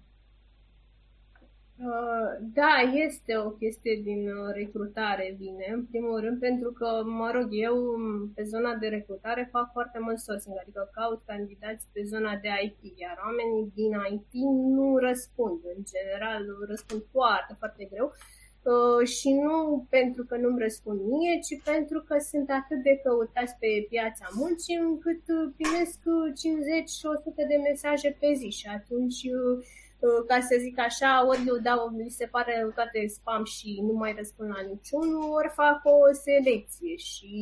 Uh, 1.79 2.31
da, 2.59 2.73
este 3.07 3.33
o 3.47 3.51
chestie 3.51 4.01
din 4.09 4.23
uh, 4.29 4.55
recrutare, 4.61 5.35
vine, 5.39 5.67
în 5.77 5.85
primul 5.91 6.21
rând, 6.21 6.39
pentru 6.39 6.71
că, 6.79 6.89
mă 7.21 7.31
rog, 7.35 7.49
eu 7.51 7.75
pe 8.35 8.43
zona 8.43 8.75
de 8.75 8.87
recrutare 8.87 9.49
fac 9.53 9.67
foarte 9.73 9.99
mult 10.05 10.19
sourcing, 10.19 10.57
adică 10.63 10.91
caut 10.93 11.21
candidați 11.27 11.85
pe 11.93 12.03
zona 12.13 12.33
de 12.43 12.49
IT, 12.67 12.81
iar 13.05 13.17
oamenii 13.27 13.73
din 13.81 13.93
IT 14.15 14.33
nu 14.77 14.87
răspund, 15.09 15.59
în 15.77 15.81
general 15.93 16.43
răspund 16.73 17.03
foarte, 17.13 17.53
foarte 17.59 17.85
greu 17.93 18.09
Uh, 18.09 18.34
și 19.05 19.33
nu 19.33 19.87
pentru 19.91 20.25
că 20.25 20.37
nu-mi 20.37 20.63
răspund 20.67 21.01
mie, 21.01 21.39
ci 21.47 21.63
pentru 21.65 22.01
că 22.09 22.17
sunt 22.19 22.51
atât 22.51 22.83
de 22.83 23.01
căutați 23.03 23.57
pe 23.61 23.87
piața 23.89 24.27
muncii 24.33 24.77
încât 24.77 25.23
uh, 25.29 25.53
primesc 25.57 25.99
50 26.35 26.89
și 26.89 27.07
100 27.07 27.43
de 27.49 27.57
mesaje 27.69 28.17
pe 28.21 28.33
zi. 28.41 28.49
Și 28.61 28.67
atunci 28.79 29.23
uh, 29.25 30.25
ca 30.27 30.41
să 30.41 30.57
zic 30.59 30.79
așa, 30.79 31.27
ori 31.27 31.45
eu 31.47 31.59
dau, 31.69 31.89
mi 31.89 32.11
se 32.11 32.27
pare 32.27 32.71
toate 32.75 33.07
spam 33.07 33.45
și 33.45 33.81
nu 33.83 33.93
mai 33.93 34.15
răspund 34.17 34.49
la 34.57 34.63
niciunul, 34.73 35.31
ori 35.39 35.51
fac 35.55 35.81
o 35.85 36.13
selecție 36.13 36.97
și 36.97 37.35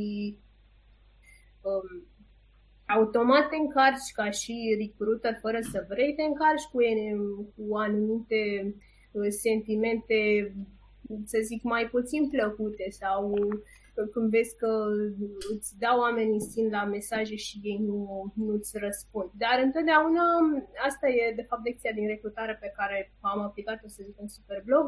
um, 1.62 1.88
automat 2.86 3.48
te 3.48 3.56
încarci 3.56 4.12
ca 4.14 4.30
și 4.30 4.76
recruiter 4.80 5.38
fără 5.40 5.58
să 5.72 5.86
vrei, 5.88 6.14
te 6.14 6.22
încarci 6.22 6.70
cu, 6.72 6.78
cu 7.56 7.76
anumite 7.76 8.74
sentimente 9.28 10.52
să 11.24 11.38
zic, 11.42 11.62
mai 11.62 11.84
puțin 11.86 12.28
plăcute 12.28 12.86
sau 12.90 13.34
când 14.12 14.30
vezi 14.30 14.56
că 14.56 14.72
îți 15.54 15.78
dau 15.78 15.98
oamenii 15.98 16.40
stin 16.40 16.68
la 16.70 16.84
mesaje 16.84 17.36
și 17.36 17.60
ei 17.62 17.78
nu, 17.78 18.32
nu-ți 18.36 18.78
răspund. 18.78 19.30
Dar 19.44 19.56
întotdeauna, 19.62 20.24
asta 20.88 21.08
e 21.08 21.34
de 21.34 21.46
fapt 21.48 21.64
lecția 21.64 21.92
din 21.92 22.06
recrutare 22.06 22.54
pe 22.60 22.72
care 22.76 23.12
am 23.20 23.40
aplicat-o, 23.40 23.88
să 23.88 24.00
zic, 24.04 24.16
în 24.20 24.28
Superblog, 24.28 24.86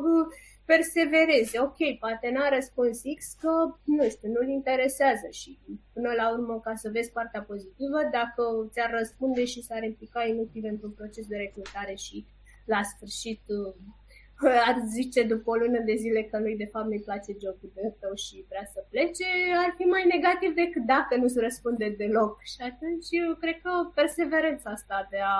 persevereze. 0.64 1.60
Ok, 1.60 1.78
poate 1.98 2.30
n-a 2.30 2.48
răspuns 2.48 3.00
X 3.18 3.20
că, 3.40 3.52
nu 3.84 4.08
știu, 4.08 4.28
nu-l 4.34 4.48
interesează 4.48 5.26
și 5.30 5.58
până 5.92 6.10
la 6.20 6.32
urmă, 6.32 6.60
ca 6.60 6.74
să 6.74 6.90
vezi 6.92 7.12
partea 7.12 7.42
pozitivă, 7.42 7.98
dacă 8.18 8.42
ți-ar 8.72 8.90
răspunde 8.98 9.44
și 9.44 9.62
s-ar 9.62 9.82
implica 9.82 10.24
inutil 10.24 10.64
într-un 10.72 10.90
proces 10.90 11.26
de 11.26 11.36
recrutare 11.36 11.94
și 11.94 12.26
la 12.64 12.80
sfârșit 12.82 13.42
ar 14.68 14.76
zice 14.86 15.22
după 15.22 15.50
o 15.50 15.54
lună 15.54 15.78
de 15.78 15.94
zile 15.94 16.22
că 16.22 16.38
lui 16.38 16.56
de 16.56 16.64
fapt 16.72 16.86
nu-i 16.86 17.00
place 17.00 17.32
jobul 17.42 17.70
de 17.74 17.94
tău 18.00 18.14
și 18.14 18.44
vrea 18.48 18.70
să 18.72 18.84
plece, 18.90 19.26
ar 19.64 19.74
fi 19.76 19.82
mai 19.82 20.04
negativ 20.14 20.54
decât 20.54 20.82
dacă 20.82 21.16
nu-ți 21.16 21.38
răspunde 21.38 21.88
deloc. 21.88 22.42
Și 22.42 22.60
atunci 22.60 23.06
eu 23.10 23.34
cred 23.34 23.60
că 23.62 23.70
perseverența 23.94 24.70
asta 24.70 25.06
de 25.10 25.18
a 25.18 25.38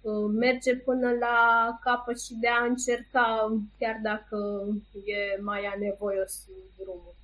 uh, 0.00 0.30
merge 0.32 0.76
până 0.76 1.10
la 1.10 1.38
capăt 1.80 2.20
și 2.22 2.34
de 2.34 2.48
a 2.48 2.64
încerca, 2.64 3.26
chiar 3.78 3.98
dacă 4.02 4.38
e 5.04 5.40
mai 5.40 5.62
anevoios 5.74 6.32
drumul. 6.78 7.14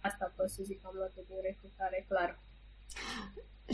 Asta 0.00 0.32
pot 0.36 0.48
să 0.48 0.62
zic, 0.62 0.80
am 0.84 0.92
luat 0.94 1.12
din 1.14 1.38
recrutare, 1.42 2.04
clar. 2.08 2.38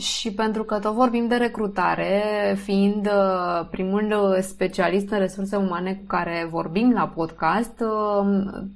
Și 0.01 0.33
pentru 0.33 0.63
că 0.63 0.79
tot 0.79 0.93
vorbim 0.93 1.27
de 1.27 1.35
recrutare, 1.35 2.23
fiind 2.63 3.05
uh, 3.05 3.67
primul 3.71 4.03
uh, 4.03 4.37
specialist 4.41 5.09
în 5.09 5.17
resurse 5.17 5.55
umane 5.55 5.93
cu 5.93 6.03
care 6.07 6.47
vorbim 6.49 6.91
la 6.91 7.07
podcast, 7.07 7.79
uh, 7.79 8.25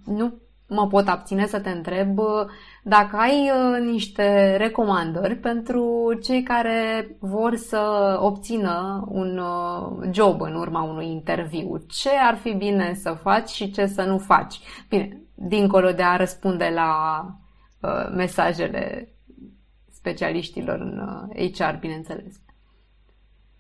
nu 0.06 0.34
mă 0.68 0.88
pot 0.88 1.08
abține 1.08 1.46
să 1.46 1.60
te 1.60 1.70
întreb 1.70 2.20
dacă 2.84 3.18
ai 3.18 3.52
niște 3.92 4.56
recomandări 4.58 5.36
pentru 5.36 6.14
cei 6.24 6.44
care 6.44 7.08
vor 7.20 7.56
să 7.56 8.18
obțină 8.22 9.06
un 9.08 9.42
job 10.12 10.42
în 10.42 10.56
urma 10.56 10.82
unui 10.82 11.08
interviu. 11.12 11.78
Ce 11.88 12.10
ar 12.28 12.36
fi 12.36 12.54
bine 12.54 12.94
să 12.94 13.18
faci 13.22 13.50
și 13.50 13.72
ce 13.72 13.86
să 13.86 14.02
nu 14.02 14.18
faci? 14.18 14.60
Bine, 14.90 15.22
dincolo 15.34 15.92
de 15.92 16.04
a 16.04 16.16
răspunde 16.16 16.72
la 16.76 17.26
mesajele 18.16 19.15
specialiștilor 20.06 20.80
în 20.88 20.96
HR, 21.58 21.74
uh, 21.74 21.80
bineînțeles? 21.80 22.34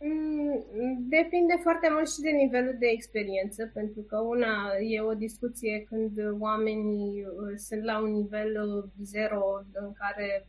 Mm, 0.07 0.55
depinde 1.17 1.55
foarte 1.65 1.87
mult 1.93 2.07
și 2.13 2.19
de 2.27 2.33
nivelul 2.43 2.75
de 2.79 2.89
experiență, 2.97 3.61
pentru 3.73 4.01
că 4.09 4.17
una 4.35 4.55
e 4.93 5.09
o 5.11 5.21
discuție 5.27 5.75
când 5.89 6.13
oamenii 6.39 7.11
uh, 7.25 7.53
sunt 7.67 7.83
la 7.83 7.95
un 8.05 8.11
nivel 8.21 8.51
uh, 8.63 8.83
zero 9.13 9.41
în 9.73 9.91
care, 10.01 10.47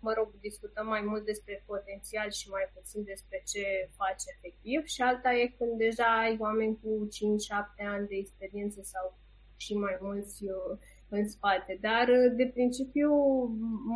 mă 0.00 0.12
rog, 0.16 0.28
discutăm 0.40 0.86
mai 0.86 1.02
mult 1.10 1.24
despre 1.24 1.64
potențial 1.66 2.30
și 2.30 2.46
mai 2.56 2.66
puțin 2.74 3.02
despre 3.12 3.42
ce 3.52 3.64
face 4.00 4.26
efectiv 4.36 4.80
și 4.94 5.00
alta 5.02 5.30
e 5.34 5.54
când 5.58 5.74
deja 5.86 6.08
ai 6.24 6.36
oameni 6.46 6.78
cu 6.82 6.90
5-7 7.08 7.86
ani 7.94 8.08
de 8.10 8.16
experiență 8.24 8.80
sau 8.82 9.06
și 9.56 9.72
mai 9.74 9.96
mulți 10.00 10.44
în 11.08 11.28
spate. 11.28 11.78
Dar, 11.80 12.08
de 12.36 12.50
principiu, 12.54 13.10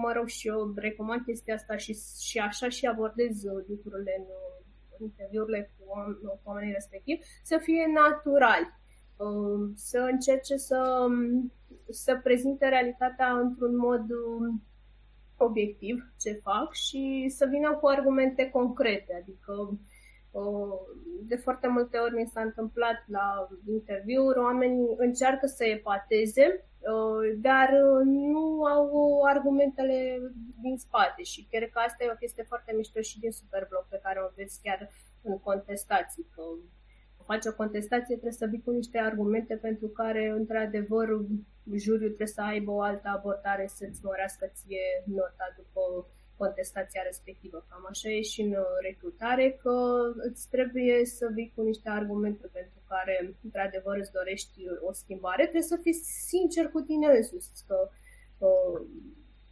mă 0.02 0.12
rog, 0.16 0.26
și 0.26 0.48
eu 0.48 0.72
recomand 0.76 1.24
chestia 1.24 1.54
asta 1.54 1.76
și, 1.76 1.98
și 2.20 2.38
așa 2.38 2.68
și 2.68 2.86
abordez 2.86 3.42
lucrurile 3.44 4.14
în, 4.18 4.24
în 4.98 5.04
interviurile 5.04 5.72
cu, 5.78 5.84
cu 6.22 6.40
oamenii 6.44 6.72
respectiv, 6.72 7.18
să 7.42 7.58
fie 7.62 7.86
natural, 7.94 8.62
um, 9.16 9.72
să 9.74 10.08
încerce 10.12 10.56
să, 10.56 11.06
să 11.88 12.20
prezinte 12.22 12.68
realitatea 12.68 13.30
într-un 13.32 13.76
mod 13.76 14.10
um, 14.10 14.62
obiectiv 15.36 16.12
ce 16.20 16.32
fac 16.32 16.72
și 16.72 17.32
să 17.36 17.46
vină 17.50 17.76
cu 17.76 17.86
argumente 17.86 18.50
concrete, 18.50 19.14
adică 19.22 19.78
de 21.22 21.36
foarte 21.36 21.68
multe 21.68 21.98
ori 21.98 22.14
mi 22.14 22.30
s-a 22.32 22.40
întâmplat 22.40 23.04
la 23.06 23.48
interviuri, 23.68 24.38
oamenii 24.38 24.94
încearcă 24.96 25.46
să 25.46 25.64
epateze, 25.64 26.67
dar 27.36 27.70
nu 28.04 28.64
au 28.64 29.22
argumentele 29.22 30.18
din 30.62 30.76
spate 30.76 31.22
și 31.22 31.46
cred 31.50 31.70
că 31.70 31.78
asta 31.78 32.04
e 32.04 32.10
o 32.10 32.22
chestie 32.22 32.42
foarte 32.42 32.72
mișto 32.76 33.00
și 33.00 33.18
din 33.18 33.30
Superblog 33.30 33.86
pe 33.88 34.00
care 34.02 34.18
o 34.20 34.32
veți 34.34 34.60
chiar 34.62 34.90
în 35.22 35.38
contestații, 35.38 36.26
că 36.34 36.42
faci 37.30 37.46
o 37.46 37.54
contestație 37.62 38.14
trebuie 38.14 38.40
să 38.42 38.46
vii 38.46 38.62
cu 38.62 38.70
niște 38.70 38.98
argumente 38.98 39.54
pentru 39.56 39.88
care, 39.88 40.28
într-adevăr, 40.28 41.06
juriul 41.84 42.14
trebuie 42.16 42.36
să 42.38 42.42
aibă 42.42 42.70
o 42.70 42.80
altă 42.80 43.08
abordare 43.08 43.66
să-ți 43.66 44.04
mărească 44.04 44.46
ție 44.54 44.86
nota 45.04 45.46
după 45.56 45.80
contestația 46.38 47.02
respectivă. 47.04 47.66
Cam 47.68 47.86
așa 47.88 48.08
e 48.10 48.20
și 48.22 48.40
în 48.40 48.54
recrutare, 48.82 49.58
că 49.62 49.74
îți 50.28 50.48
trebuie 50.50 51.04
să 51.04 51.28
vii 51.34 51.52
cu 51.54 51.62
niște 51.62 51.88
argumente 51.88 52.46
pentru 52.52 52.78
care, 52.88 53.34
într-adevăr, 53.44 53.96
îți 53.96 54.12
dorești 54.12 54.60
o 54.88 54.92
schimbare. 54.92 55.42
Trebuie 55.42 55.62
să 55.62 55.78
fii 55.82 55.94
sincer 56.30 56.68
cu 56.68 56.80
tine 56.80 57.06
însuți, 57.06 57.64
că 57.68 57.90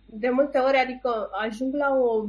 de 0.06 0.28
multe 0.28 0.58
ori, 0.58 0.76
adică 0.76 1.28
ajung 1.32 1.74
la 1.74 1.90
o 1.94 2.24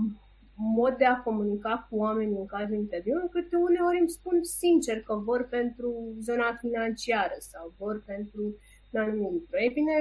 mod 0.57 0.97
de 0.97 1.05
a 1.05 1.21
comunica 1.21 1.87
cu 1.89 1.97
oamenii 1.97 2.37
în 2.37 2.45
cazul 2.45 2.75
interviului, 2.75 3.29
câte 3.29 3.55
uneori 3.55 3.99
îmi 3.99 4.09
spun 4.09 4.43
sincer 4.43 5.01
că 5.01 5.15
vor 5.15 5.47
pentru 5.49 6.15
zona 6.19 6.55
financiară 6.59 7.35
sau 7.39 7.73
vor 7.77 8.03
pentru 8.05 8.57
un 8.97 9.03
anumit 9.03 9.31
lucru. 9.31 9.57
Ei 9.57 9.69
bine, 9.69 9.93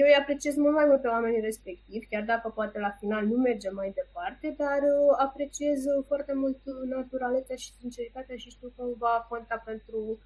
eu 0.00 0.06
îi 0.06 0.20
apreciez 0.20 0.56
mult 0.56 0.74
mai 0.74 0.86
mult 0.86 1.00
pe 1.00 1.08
oamenii 1.08 1.40
respectivi, 1.40 2.06
chiar 2.10 2.24
dacă 2.24 2.48
poate 2.48 2.78
la 2.78 2.90
final 3.00 3.26
nu 3.26 3.36
merge 3.36 3.70
mai 3.70 3.92
departe, 4.00 4.54
dar 4.58 4.80
uh, 4.82 5.14
apreciez 5.18 5.80
foarte 6.06 6.32
mult 6.34 6.58
naturalețea 6.84 7.56
și 7.56 7.72
sinceritatea 7.80 8.36
și 8.36 8.50
știu 8.50 8.72
că 8.76 8.82
va 8.98 9.26
conta 9.28 9.62
pentru 9.64 10.18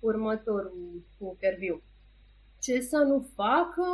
următorul 0.00 1.04
interviu. 1.18 1.82
Ce 2.60 2.80
să 2.80 2.96
nu 2.96 3.26
facă? 3.34 3.84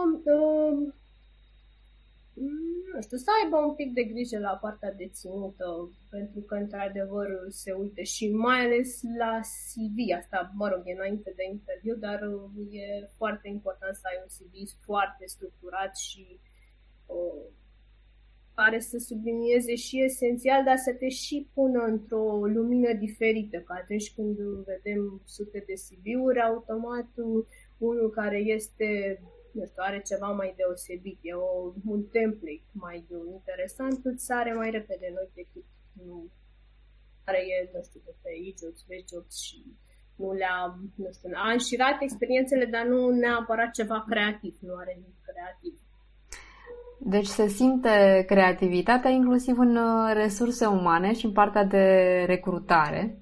Uh, 2.40 2.78
nu 2.94 3.00
știu, 3.04 3.16
să 3.16 3.30
aibă 3.42 3.56
un 3.56 3.74
pic 3.74 3.92
de 3.92 4.02
grijă 4.02 4.38
la 4.38 4.58
partea 4.64 4.92
de 4.92 5.08
ținută, 5.08 5.66
pentru 6.10 6.40
că, 6.40 6.54
într-adevăr, 6.54 7.28
se 7.48 7.72
uită 7.72 8.02
și 8.02 8.30
mai 8.30 8.58
ales 8.64 9.00
la 9.18 9.40
CV. 9.40 9.96
Asta, 10.18 10.52
mă 10.54 10.68
rog, 10.68 10.82
e 10.84 10.92
înainte 10.92 11.32
de 11.36 11.44
interviu, 11.50 11.94
dar 11.94 12.20
e 12.70 13.08
foarte 13.16 13.48
important 13.48 13.94
să 13.96 14.06
ai 14.10 14.18
un 14.24 14.30
CV 14.36 14.70
foarte 14.84 15.24
structurat 15.26 15.96
și 15.96 16.40
uh, 17.06 17.44
care 18.54 18.78
să 18.78 18.98
sublinieze 18.98 19.74
și 19.74 20.02
esențial, 20.02 20.64
dar 20.64 20.76
să 20.76 20.92
te 20.92 21.08
și 21.08 21.48
pună 21.54 21.82
într-o 21.82 22.46
lumină 22.46 22.92
diferită, 22.92 23.58
că 23.58 23.72
atunci 23.82 24.14
când 24.14 24.36
vedem 24.72 25.22
sute 25.24 25.64
de 25.66 25.72
CV-uri, 25.72 26.40
automat 26.40 27.08
unul 27.78 28.10
care 28.10 28.38
este 28.38 29.20
nu 29.52 29.64
știu, 29.64 29.82
are 29.86 30.00
ceva 30.10 30.30
mai 30.40 30.54
deosebit, 30.56 31.18
e 31.22 31.32
o, 31.32 31.72
un 31.94 32.02
template 32.04 32.68
mai 32.72 33.06
interesant, 33.32 34.04
îți 34.04 34.24
sare 34.24 34.52
mai 34.52 34.70
repede 34.70 35.10
noi 35.14 35.28
decât 35.34 35.64
nu, 35.92 36.30
care 37.24 37.38
e, 37.38 37.70
nu 37.74 37.82
știu, 37.82 38.00
pe 38.22 38.30
e-jobs, 38.46 38.80
jobs 39.10 39.34
și 39.42 39.58
nu 40.16 40.32
le-a, 40.32 40.78
nu 40.94 41.08
știu, 41.12 41.30
a 41.34 41.50
înșirat 41.50 41.96
experiențele, 42.00 42.64
dar 42.64 42.84
nu 42.84 43.10
neapărat 43.10 43.70
ceva 43.70 44.04
creativ, 44.08 44.56
nu 44.60 44.74
are 44.74 44.92
nimic 44.94 45.18
creativ. 45.30 45.74
Deci 47.00 47.26
se 47.26 47.46
simte 47.48 48.24
creativitatea 48.26 49.10
inclusiv 49.10 49.58
în 49.58 49.76
uh, 49.76 50.10
resurse 50.12 50.66
umane 50.66 51.12
și 51.14 51.24
în 51.24 51.32
partea 51.32 51.64
de 51.64 51.84
recrutare. 52.26 53.18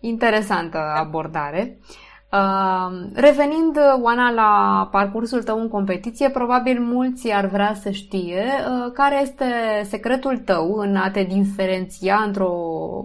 Interesantă 0.00 0.78
abordare. 0.78 1.78
Uh, 1.78 2.09
Uh, 2.32 3.10
revenind, 3.14 3.78
Oana, 4.02 4.30
la 4.30 4.88
parcursul 4.90 5.42
tău 5.42 5.60
în 5.60 5.68
competiție, 5.68 6.30
probabil 6.30 6.80
mulți 6.80 7.32
ar 7.32 7.46
vrea 7.46 7.74
să 7.74 7.90
știe 7.90 8.44
uh, 8.44 8.92
care 8.92 9.20
este 9.20 9.44
secretul 9.82 10.38
tău 10.38 10.74
în 10.74 10.96
a 10.96 11.10
te 11.10 11.22
diferenția 11.22 12.22
într-o 12.26 12.52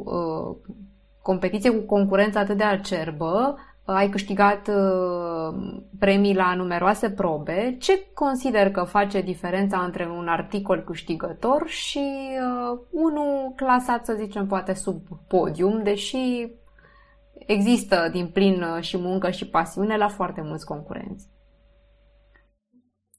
uh, 0.03 0.55
competiție 1.21 1.69
cu 1.69 1.81
concurență 1.85 2.39
atât 2.39 2.57
de 2.57 2.63
acerbă. 2.63 3.57
Ai 3.85 4.09
câștigat 4.09 4.67
uh, 4.67 5.57
premii 5.99 6.35
la 6.35 6.53
numeroase 6.55 7.09
probe. 7.09 7.75
Ce 7.79 8.07
consider 8.13 8.71
că 8.71 8.83
face 8.83 9.21
diferența 9.21 9.79
între 9.79 10.09
un 10.17 10.27
articol 10.27 10.83
câștigător 10.85 11.63
și 11.67 12.03
uh, 12.39 12.79
unul 12.89 13.53
clasat, 13.55 14.05
să 14.05 14.15
zicem, 14.17 14.47
poate 14.47 14.73
sub 14.73 15.01
podium, 15.27 15.83
deși 15.83 16.47
există 17.45 18.09
din 18.11 18.27
plin 18.27 18.61
uh, 18.61 18.81
și 18.81 18.97
muncă 18.97 19.29
și 19.29 19.49
pasiune 19.49 19.97
la 19.97 20.07
foarte 20.07 20.41
mulți 20.41 20.65
concurenți. 20.65 21.29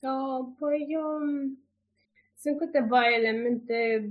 Uh, 0.00 0.46
păi, 0.58 0.96
um, 1.04 1.66
sunt 2.36 2.58
câteva 2.58 3.00
elemente. 3.18 4.08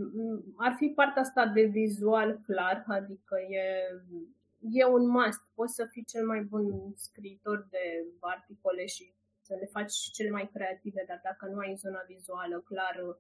Ar 0.57 0.73
fi 0.77 0.87
partea 0.87 1.21
asta 1.21 1.45
de 1.45 1.63
vizual 1.63 2.39
clar, 2.45 2.83
adică 2.87 3.35
e, 3.49 3.65
e 4.71 4.85
un 4.85 5.07
must. 5.07 5.41
Poți 5.53 5.73
să 5.73 5.85
fii 5.91 6.03
cel 6.03 6.25
mai 6.25 6.41
bun 6.41 6.93
scriitor 6.95 7.67
de 7.69 8.05
articole 8.19 8.85
și 8.85 9.13
să 9.41 9.55
le 9.59 9.65
faci 9.65 9.93
cele 9.93 10.29
mai 10.29 10.49
creative, 10.53 11.03
dar 11.07 11.19
dacă 11.23 11.45
nu 11.51 11.57
ai 11.57 11.75
zona 11.75 12.01
vizuală 12.07 12.57
clară, 12.69 13.19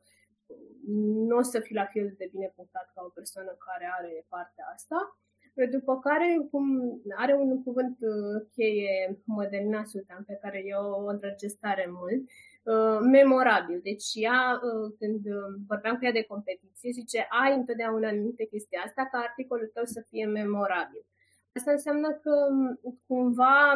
nu 1.29 1.35
o 1.37 1.41
să 1.41 1.59
fii 1.59 1.75
la 1.75 1.85
fel 1.85 2.13
de 2.17 2.27
bine 2.31 2.53
punctat 2.55 2.91
ca 2.93 3.01
o 3.05 3.15
persoană 3.19 3.51
care 3.67 3.85
are 3.97 4.25
partea 4.29 4.65
asta. 4.73 5.19
După 5.71 5.99
care, 5.99 6.47
cum 6.51 6.65
are 7.15 7.33
un 7.33 7.63
cuvânt 7.63 7.97
uh, 8.01 8.47
cheie 8.55 9.21
Mădălina 9.25 9.83
Sultan, 9.83 10.23
pe 10.27 10.39
care 10.41 10.63
eu 10.65 10.81
o 10.81 11.05
îndrăgesc 11.07 11.57
tare 11.59 11.85
mult, 11.89 12.21
uh, 12.63 12.99
memorabil. 13.11 13.79
Deci 13.83 14.07
ea, 14.13 14.59
uh, 14.63 14.93
când 14.99 15.21
vorbeam 15.67 15.95
cu 15.97 16.05
ea 16.05 16.11
de 16.11 16.29
competiție, 16.33 16.91
zice, 16.91 17.27
ai 17.41 17.55
întotdeauna 17.55 18.09
în 18.09 18.21
minte 18.21 18.45
chestia 18.45 18.81
asta, 18.85 19.07
ca 19.11 19.17
articolul 19.17 19.71
tău 19.73 19.83
să 19.83 20.05
fie 20.09 20.25
memorabil. 20.25 21.05
Asta 21.57 21.71
înseamnă 21.71 22.09
că 22.23 22.33
um, 22.49 22.79
cumva 23.07 23.71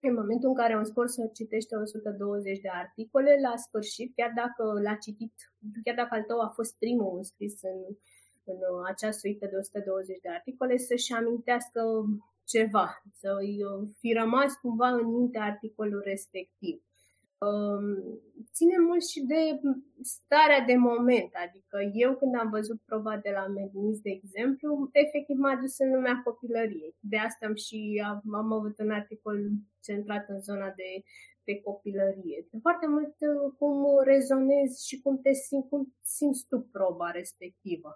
în 0.00 0.14
momentul 0.14 0.48
în 0.48 0.54
care 0.54 0.76
un 0.76 0.84
să 1.06 1.30
citește 1.32 1.76
120 1.76 2.60
de 2.60 2.68
articole, 2.72 3.38
la 3.40 3.56
sfârșit, 3.56 4.14
chiar 4.14 4.32
dacă 4.34 4.80
l-a 4.80 4.94
citit, 4.94 5.32
chiar 5.84 5.94
dacă 5.94 6.14
al 6.14 6.22
tău 6.22 6.40
a 6.40 6.48
fost 6.48 6.78
primul 6.78 7.16
înscris 7.16 7.62
în 7.62 7.78
în 8.48 8.84
acea 8.86 9.10
suită 9.10 9.46
de 9.46 9.56
120 9.56 10.18
de 10.20 10.28
articole 10.28 10.76
să-și 10.76 11.12
amintească 11.12 11.80
ceva, 12.44 13.02
să 13.12 13.36
îi 13.40 13.64
uh, 13.64 13.88
fi 13.98 14.12
rămas 14.12 14.52
cumva 14.54 14.88
în 14.88 15.06
minte 15.06 15.38
articolul 15.38 16.02
respectiv. 16.04 16.82
Um, 17.46 17.84
ține 18.52 18.78
mult 18.78 19.04
și 19.12 19.20
de 19.32 19.60
starea 20.02 20.60
de 20.70 20.76
moment, 20.76 21.32
adică 21.46 21.76
eu 21.92 22.16
când 22.16 22.34
am 22.34 22.50
văzut 22.50 22.80
proba 22.84 23.16
de 23.16 23.30
la 23.30 23.46
Medinis, 23.46 24.00
de 24.00 24.10
exemplu, 24.10 24.88
efectiv 24.92 25.36
m-a 25.38 25.56
dus 25.62 25.78
în 25.78 25.90
lumea 25.94 26.20
copilăriei. 26.24 26.96
De 27.00 27.16
asta 27.16 27.46
am 27.46 27.54
și 27.54 28.02
am, 28.08 28.34
am 28.34 28.52
avut 28.52 28.78
un 28.78 28.90
articol 28.90 29.36
centrat 29.82 30.28
în 30.28 30.40
zona 30.40 30.70
de, 30.80 30.90
de 31.44 31.60
copilărie. 31.60 32.46
De 32.50 32.58
foarte 32.60 32.86
mult 32.86 33.14
uh, 33.30 33.52
cum 33.58 33.76
rezonezi 34.04 34.86
și 34.88 35.00
cum 35.02 35.20
te 35.20 35.32
simți, 35.32 35.68
cum 35.68 35.94
simți 36.00 36.46
tu 36.48 36.68
proba 36.72 37.10
respectivă. 37.10 37.90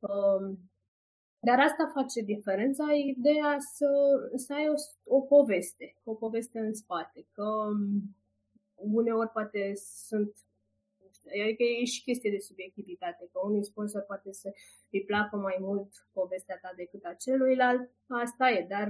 Um, 0.00 0.70
dar 1.40 1.58
asta 1.58 1.92
face 1.94 2.20
diferența, 2.20 2.84
ideea 2.92 3.56
să, 3.58 3.88
să 4.34 4.52
ai 4.52 4.68
o, 4.68 4.74
o 5.16 5.20
poveste, 5.20 5.96
o 6.04 6.14
poveste 6.14 6.58
în 6.58 6.74
spate, 6.74 7.26
că 7.32 7.42
um, 7.42 8.16
uneori 8.74 9.30
poate 9.30 9.72
sunt 10.06 10.32
Adică 11.44 11.62
e 11.62 11.84
și 11.84 12.02
chestie 12.02 12.30
de 12.30 12.38
subiectivitate, 12.38 13.28
că 13.32 13.38
unui 13.44 13.64
sponsor 13.64 14.02
poate 14.02 14.32
să 14.32 14.48
îi 14.90 15.04
placă 15.04 15.36
mai 15.36 15.56
mult 15.60 15.90
povestea 16.12 16.58
ta 16.62 16.72
decât 16.76 17.04
a 17.04 17.14
celuilalt, 17.24 17.90
asta 18.06 18.50
e, 18.50 18.66
dar 18.68 18.88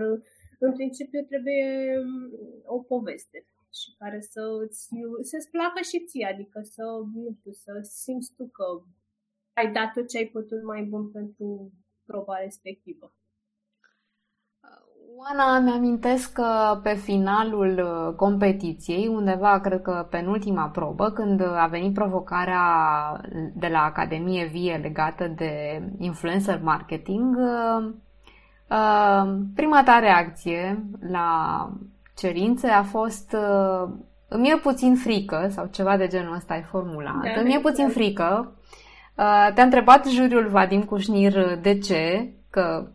în 0.59 0.73
principiu 0.73 1.23
trebuie 1.23 1.99
um, 1.99 2.31
o 2.65 2.79
poveste 2.93 3.39
și 3.81 3.95
care 3.99 4.21
să 4.21 4.43
îți, 4.65 4.89
să-ți 5.31 5.51
placă 5.51 5.81
și 5.91 6.05
ție, 6.05 6.27
adică 6.27 6.61
să, 6.63 6.85
nu 7.15 7.31
știu, 7.39 7.53
să 7.53 7.73
simți 7.83 8.33
tu 8.37 8.45
că 8.59 8.67
ai 9.61 9.73
dat 9.73 9.93
tot 9.95 10.09
ce 10.09 10.19
ai 10.19 10.31
putut 10.37 10.63
mai 10.65 10.83
bun 10.83 11.11
pentru 11.11 11.73
proba 12.07 12.35
respectivă. 12.43 13.13
Oana, 15.17 15.59
mi-amintesc 15.59 16.33
că 16.33 16.81
pe 16.83 16.95
finalul 16.95 17.79
uh, 17.79 18.15
competiției, 18.17 19.07
undeva, 19.07 19.61
cred 19.61 19.83
că 19.83 20.07
penultima 20.11 20.69
probă, 20.69 21.11
când 21.11 21.41
a 21.41 21.67
venit 21.67 21.95
provocarea 21.95 22.61
de 23.55 23.69
la 23.69 23.83
Academie 23.83 24.45
Vie 24.45 24.77
legată 24.83 25.27
de 25.37 25.83
influencer 25.99 26.61
marketing, 26.63 27.37
uh, 27.37 27.93
uh, 28.71 29.39
prima 29.55 29.83
ta 29.83 29.99
reacție 29.99 30.85
la 31.11 31.69
cerințe 32.17 32.67
a 32.67 32.83
fost 32.83 33.37
îmi 34.29 34.51
e 34.51 34.57
puțin 34.57 34.95
frică, 34.95 35.49
sau 35.51 35.67
ceva 35.67 35.97
de 35.97 36.07
genul 36.07 36.35
ăsta 36.35 36.55
ai 36.55 36.63
formulat, 36.63 37.23
da, 37.35 37.41
îmi 37.41 37.55
e 37.55 37.59
puțin 37.59 37.85
exact. 37.85 37.93
frică 37.93 38.53
Uh, 38.55 38.61
te-a 39.55 39.65
întrebat 39.65 40.09
juriul 40.09 40.49
Vadim 40.49 40.83
Cușnir 40.83 41.59
de 41.63 41.79
ce, 41.79 42.33
că 42.51 42.89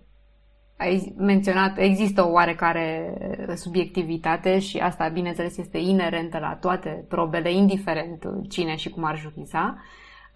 ai 0.77 1.13
menționat, 1.17 1.77
există 1.77 2.25
o 2.25 2.31
oarecare 2.31 3.17
subiectivitate 3.55 4.59
și 4.59 4.77
asta, 4.77 5.07
bineînțeles, 5.07 5.57
este 5.57 5.77
inerentă 5.77 6.38
la 6.39 6.57
toate 6.61 7.05
probele, 7.09 7.51
indiferent 7.51 8.23
cine 8.49 8.75
și 8.75 8.89
cum 8.89 9.03
ar 9.03 9.17
juriza. 9.17 9.77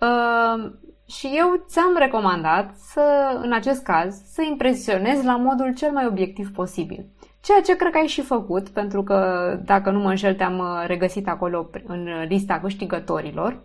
Uh, 0.01 0.71
și 1.07 1.29
eu 1.33 1.63
ți-am 1.67 1.95
recomandat 1.97 2.75
să, 2.75 3.39
în 3.43 3.53
acest 3.53 3.83
caz, 3.83 4.21
să 4.25 4.41
impresionezi 4.49 5.25
la 5.25 5.37
modul 5.37 5.73
cel 5.73 5.91
mai 5.91 6.05
obiectiv 6.05 6.51
posibil. 6.51 7.05
Ceea 7.41 7.61
ce 7.61 7.75
cred 7.75 7.91
că 7.91 7.97
ai 7.97 8.07
și 8.07 8.21
făcut, 8.21 8.69
pentru 8.69 9.03
că, 9.03 9.59
dacă 9.65 9.91
nu 9.91 9.99
mă 9.99 10.09
înșel, 10.09 10.35
te-am 10.35 10.83
regăsit 10.85 11.27
acolo 11.27 11.69
în 11.85 12.07
lista 12.27 12.59
câștigătorilor. 12.59 13.63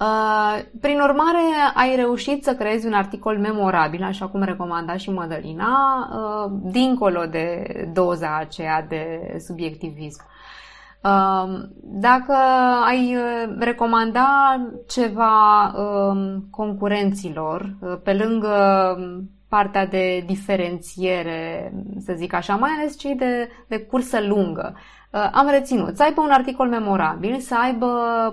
Uh, 0.00 0.62
prin 0.80 1.00
urmare, 1.00 1.38
ai 1.74 1.96
reușit 1.96 2.44
să 2.44 2.54
creezi 2.54 2.86
un 2.86 2.92
articol 2.92 3.38
memorabil, 3.38 4.02
așa 4.02 4.26
cum 4.26 4.42
recomanda 4.42 4.96
și 4.96 5.10
Mădălina, 5.10 6.08
uh, 6.12 6.52
dincolo 6.62 7.24
de 7.26 7.64
doza 7.92 8.36
aceea 8.36 8.82
de 8.82 9.36
subiectivism. 9.46 10.22
Uh, 11.02 11.68
dacă 11.82 12.34
ai 12.84 13.16
recomanda 13.58 14.60
ceva 14.86 15.66
um, 15.76 16.46
concurenților, 16.50 17.76
pe 18.02 18.12
lângă 18.12 18.96
partea 19.48 19.86
de 19.86 20.24
diferențiere, 20.26 21.72
să 22.04 22.12
zic 22.16 22.32
așa, 22.32 22.56
mai 22.56 22.70
ales 22.78 22.98
cei 22.98 23.14
de, 23.14 23.48
de 23.68 23.78
cursă 23.78 24.20
lungă, 24.20 24.74
Uh, 24.74 24.95
am 25.10 25.48
reținut. 25.50 25.96
Să 25.96 26.02
aibă 26.02 26.20
un 26.20 26.30
articol 26.30 26.68
memorabil, 26.68 27.38
să 27.38 27.56
aibă 27.58 27.86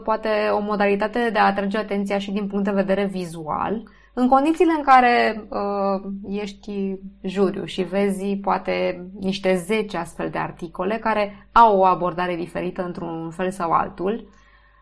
poate 0.04 0.30
o 0.52 0.60
modalitate 0.60 1.30
de 1.34 1.40
a 1.40 1.46
atrage 1.46 1.78
atenția 1.78 2.18
și 2.18 2.32
din 2.32 2.48
punct 2.48 2.66
de 2.66 2.72
vedere 2.72 3.06
vizual, 3.06 3.84
în 4.14 4.28
condițiile 4.28 4.72
în 4.78 4.84
care 4.84 5.46
uh, 5.50 6.12
ești 6.28 6.96
juriu 7.22 7.66
și 7.66 7.82
vezi 7.82 8.36
poate 8.36 9.06
niște 9.20 9.56
10 9.56 9.98
astfel 9.98 10.30
de 10.30 10.38
articole 10.38 10.98
care 10.98 11.48
au 11.52 11.78
o 11.78 11.86
abordare 11.86 12.36
diferită 12.36 12.84
într-un 12.84 13.32
fel 13.32 13.52
sau 13.52 13.72
altul, 13.72 14.28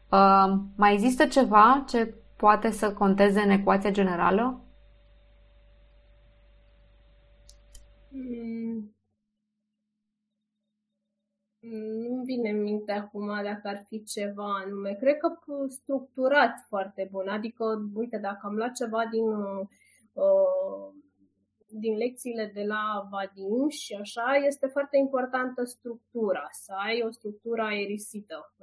uh, 0.09 0.53
mai 0.75 0.93
există 0.93 1.25
ceva 1.25 1.83
ce 1.87 2.13
poate 2.35 2.71
să 2.71 2.93
conteze 2.93 3.41
în 3.41 3.49
ecuația 3.49 3.91
generală? 3.91 4.61
Mm 8.09 8.90
nu 11.77 12.21
vine 12.23 12.49
în 12.49 12.61
minte 12.61 12.91
acum 12.91 13.27
dacă 13.27 13.61
ar 13.63 13.83
fi 13.87 14.03
ceva 14.03 14.55
anume. 14.65 14.93
Cred 14.93 15.17
că 15.17 15.33
structurat 15.67 16.65
foarte 16.67 17.07
bun. 17.11 17.27
Adică, 17.27 17.89
uite, 17.93 18.17
dacă 18.17 18.39
am 18.41 18.55
luat 18.55 18.71
ceva 18.71 19.05
din, 19.11 19.27
uh, 20.13 20.93
din 21.67 21.97
lecțiile 21.97 22.51
de 22.53 22.63
la 22.63 23.07
Vadim 23.11 23.69
și 23.69 23.93
așa, 23.93 24.33
este 24.45 24.67
foarte 24.67 24.97
importantă 24.97 25.63
structura. 25.63 26.47
Să 26.51 26.73
ai 26.85 27.03
o 27.07 27.11
structură 27.11 27.61
aerisită, 27.61 28.53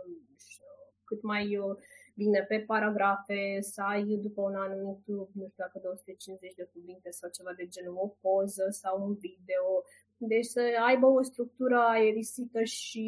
cât 1.04 1.22
mai 1.22 1.56
uh, 1.56 1.76
bine 2.14 2.40
pe 2.48 2.58
paragrafe, 2.66 3.58
să 3.60 3.82
ai 3.82 4.04
după 4.26 4.40
un 4.42 4.54
anumit, 4.54 5.06
nu 5.06 5.28
știu 5.32 5.64
dacă 5.64 5.78
250 5.82 6.54
de 6.54 6.70
cuvinte 6.72 7.10
sau 7.10 7.30
ceva 7.30 7.52
de 7.56 7.66
genul, 7.66 7.96
o 7.96 8.08
poză 8.20 8.66
sau 8.70 8.94
un 9.06 9.14
video, 9.14 9.66
deci 10.18 10.44
să 10.44 10.60
aibă 10.86 11.06
o 11.06 11.22
structură 11.22 11.78
aerisită 11.78 12.62
și 12.62 13.06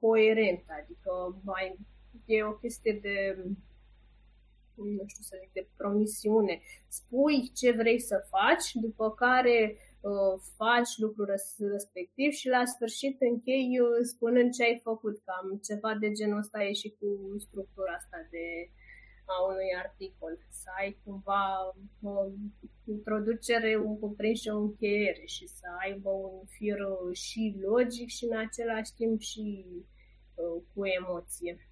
coerentă, 0.00 0.72
adică 0.82 1.40
mai, 1.44 1.78
e 2.26 2.42
o 2.42 2.52
chestie 2.52 2.98
de, 3.02 3.44
nu 4.74 5.04
știu 5.06 5.22
să 5.22 5.36
zic, 5.40 5.52
de 5.52 5.68
promisiune. 5.76 6.60
Spui 6.88 7.50
ce 7.54 7.70
vrei 7.70 8.00
să 8.00 8.26
faci, 8.28 8.72
după 8.72 9.10
care 9.10 9.76
uh, 10.00 10.40
faci 10.56 10.96
lucrul 10.96 11.34
respectiv 11.70 12.30
și 12.32 12.48
la 12.48 12.64
sfârșit 12.64 13.20
închei 13.20 13.80
uh, 13.80 13.88
spunând 14.02 14.52
ce 14.52 14.62
ai 14.62 14.80
făcut. 14.82 15.22
Cam 15.24 15.60
ceva 15.64 15.94
de 16.00 16.10
genul 16.12 16.38
ăsta 16.38 16.62
e 16.62 16.72
și 16.72 16.94
cu 16.98 17.38
structura 17.38 17.92
asta 17.92 18.18
de 18.30 18.70
a 19.38 19.42
unui 19.50 19.70
articol, 19.84 20.38
să 20.48 20.68
ai 20.78 20.96
cumva 21.04 21.74
o 22.02 22.14
introducere, 22.84 23.82
un 23.84 23.98
cuprins 23.98 24.40
și 24.40 24.48
o 24.48 24.58
încheiere 24.58 25.22
și 25.26 25.46
să 25.46 25.66
aibă 25.80 26.10
un 26.10 26.44
fir 26.46 26.78
și 27.12 27.56
logic 27.62 28.08
și 28.08 28.24
în 28.24 28.38
același 28.38 28.94
timp 28.94 29.20
și 29.20 29.64
uh, 30.34 30.62
cu 30.74 30.86
emoție. 30.86 31.64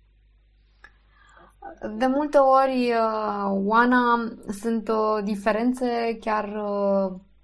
De 1.98 2.06
multe 2.06 2.38
ori, 2.38 2.92
uh, 2.92 3.66
Oana, 3.66 4.32
sunt 4.48 4.88
uh, 4.88 5.24
diferențe 5.24 6.18
chiar 6.20 6.62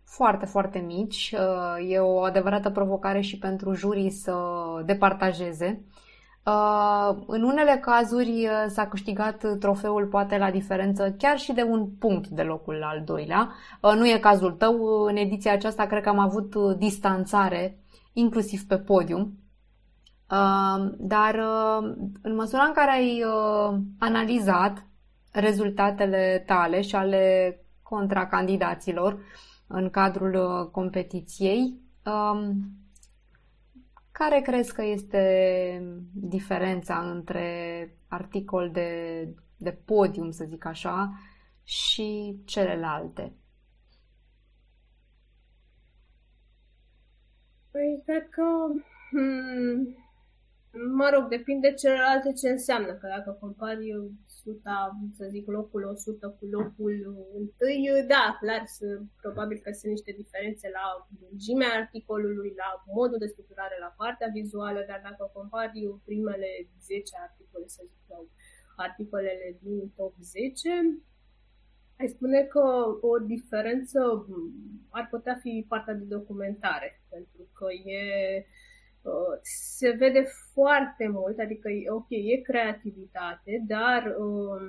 foarte, 0.04 0.46
foarte 0.46 0.78
mici. 0.78 1.34
E 1.88 1.98
o 1.98 2.20
adevărată 2.20 2.70
provocare 2.70 3.20
și 3.20 3.38
pentru 3.38 3.72
jurii 3.72 4.10
să 4.10 4.34
departajeze 4.84 5.84
Uh, 5.84 6.03
în 7.26 7.42
unele 7.42 7.78
cazuri 7.80 8.28
uh, 8.28 8.64
s-a 8.68 8.86
câștigat 8.86 9.58
trofeul 9.58 10.06
poate 10.06 10.38
la 10.38 10.50
diferență 10.50 11.14
chiar 11.18 11.38
și 11.38 11.52
de 11.52 11.62
un 11.62 11.90
punct 11.98 12.28
de 12.28 12.42
locul 12.42 12.82
al 12.82 13.02
doilea. 13.04 13.52
Uh, 13.80 13.92
nu 13.92 14.08
e 14.08 14.18
cazul 14.18 14.52
tău. 14.52 15.04
În 15.04 15.16
ediția 15.16 15.52
aceasta 15.52 15.86
cred 15.86 16.02
că 16.02 16.08
am 16.08 16.18
avut 16.18 16.54
distanțare, 16.78 17.78
inclusiv 18.12 18.66
pe 18.66 18.78
podium. 18.78 19.38
Dar 20.98 21.38
în 22.22 22.34
măsura 22.34 22.62
în 22.62 22.72
care 22.72 22.90
ai 22.90 23.24
analizat 23.98 24.86
rezultatele 25.32 26.42
tale 26.46 26.80
și 26.80 26.94
ale 26.94 27.56
contracandidaților 27.82 29.18
în 29.66 29.90
cadrul 29.90 30.68
competiției, 30.72 31.78
um, 32.04 32.54
care 34.18 34.40
crezi 34.40 34.74
că 34.74 34.82
este 34.82 35.22
diferența 36.12 37.10
între 37.10 37.48
articol 38.08 38.70
de, 38.70 39.28
de 39.56 39.72
podium, 39.84 40.30
să 40.30 40.44
zic 40.44 40.64
așa, 40.64 41.12
și 41.62 42.40
celelalte? 42.44 43.32
Păi, 47.70 48.02
cred 48.04 48.28
că 48.28 48.42
hmm, 49.10 49.96
Mă 50.94 51.10
rog, 51.14 51.28
depinde 51.28 51.72
celelalte 51.72 52.32
ce 52.32 52.48
înseamnă, 52.48 52.92
că 52.92 53.06
dacă 53.16 53.36
compari 53.40 53.92
100, 54.44 54.70
să 55.18 55.24
zic, 55.30 55.46
locul 55.46 55.82
100 55.82 56.36
cu 56.38 56.44
locul 56.56 56.96
1, 57.34 57.50
da, 58.12 58.24
clar, 58.40 58.62
probabil 59.22 59.58
că 59.62 59.70
sunt 59.72 59.92
niște 59.92 60.12
diferențe 60.22 60.66
la 60.78 60.86
lungimea 61.20 61.72
articolului, 61.80 62.52
la 62.62 62.68
modul 62.98 63.18
de 63.18 63.32
structurare, 63.34 63.76
la 63.80 63.94
partea 63.96 64.28
vizuală, 64.38 64.80
dar 64.88 65.00
dacă 65.08 65.30
compari 65.32 65.80
primele 66.04 66.50
10 66.80 67.16
articole, 67.28 67.66
să 67.66 67.82
zic, 67.90 68.00
sau 68.08 68.28
articolele 68.76 69.58
din 69.62 69.92
top 69.96 70.14
10, 70.20 70.68
ai 71.98 72.08
spune 72.08 72.40
că 72.42 72.64
o 73.00 73.18
diferență 73.18 74.26
ar 74.88 75.06
putea 75.10 75.34
fi 75.34 75.64
partea 75.68 75.94
de 75.94 76.04
documentare, 76.04 77.02
pentru 77.08 77.42
că 77.52 77.66
e 77.72 78.02
Uh, 79.04 79.38
se 79.76 79.90
vede 79.90 80.24
foarte 80.52 81.08
mult, 81.08 81.38
adică, 81.38 81.68
ok, 81.88 82.06
e 82.08 82.40
creativitate, 82.40 83.64
dar 83.66 84.14
um, 84.18 84.60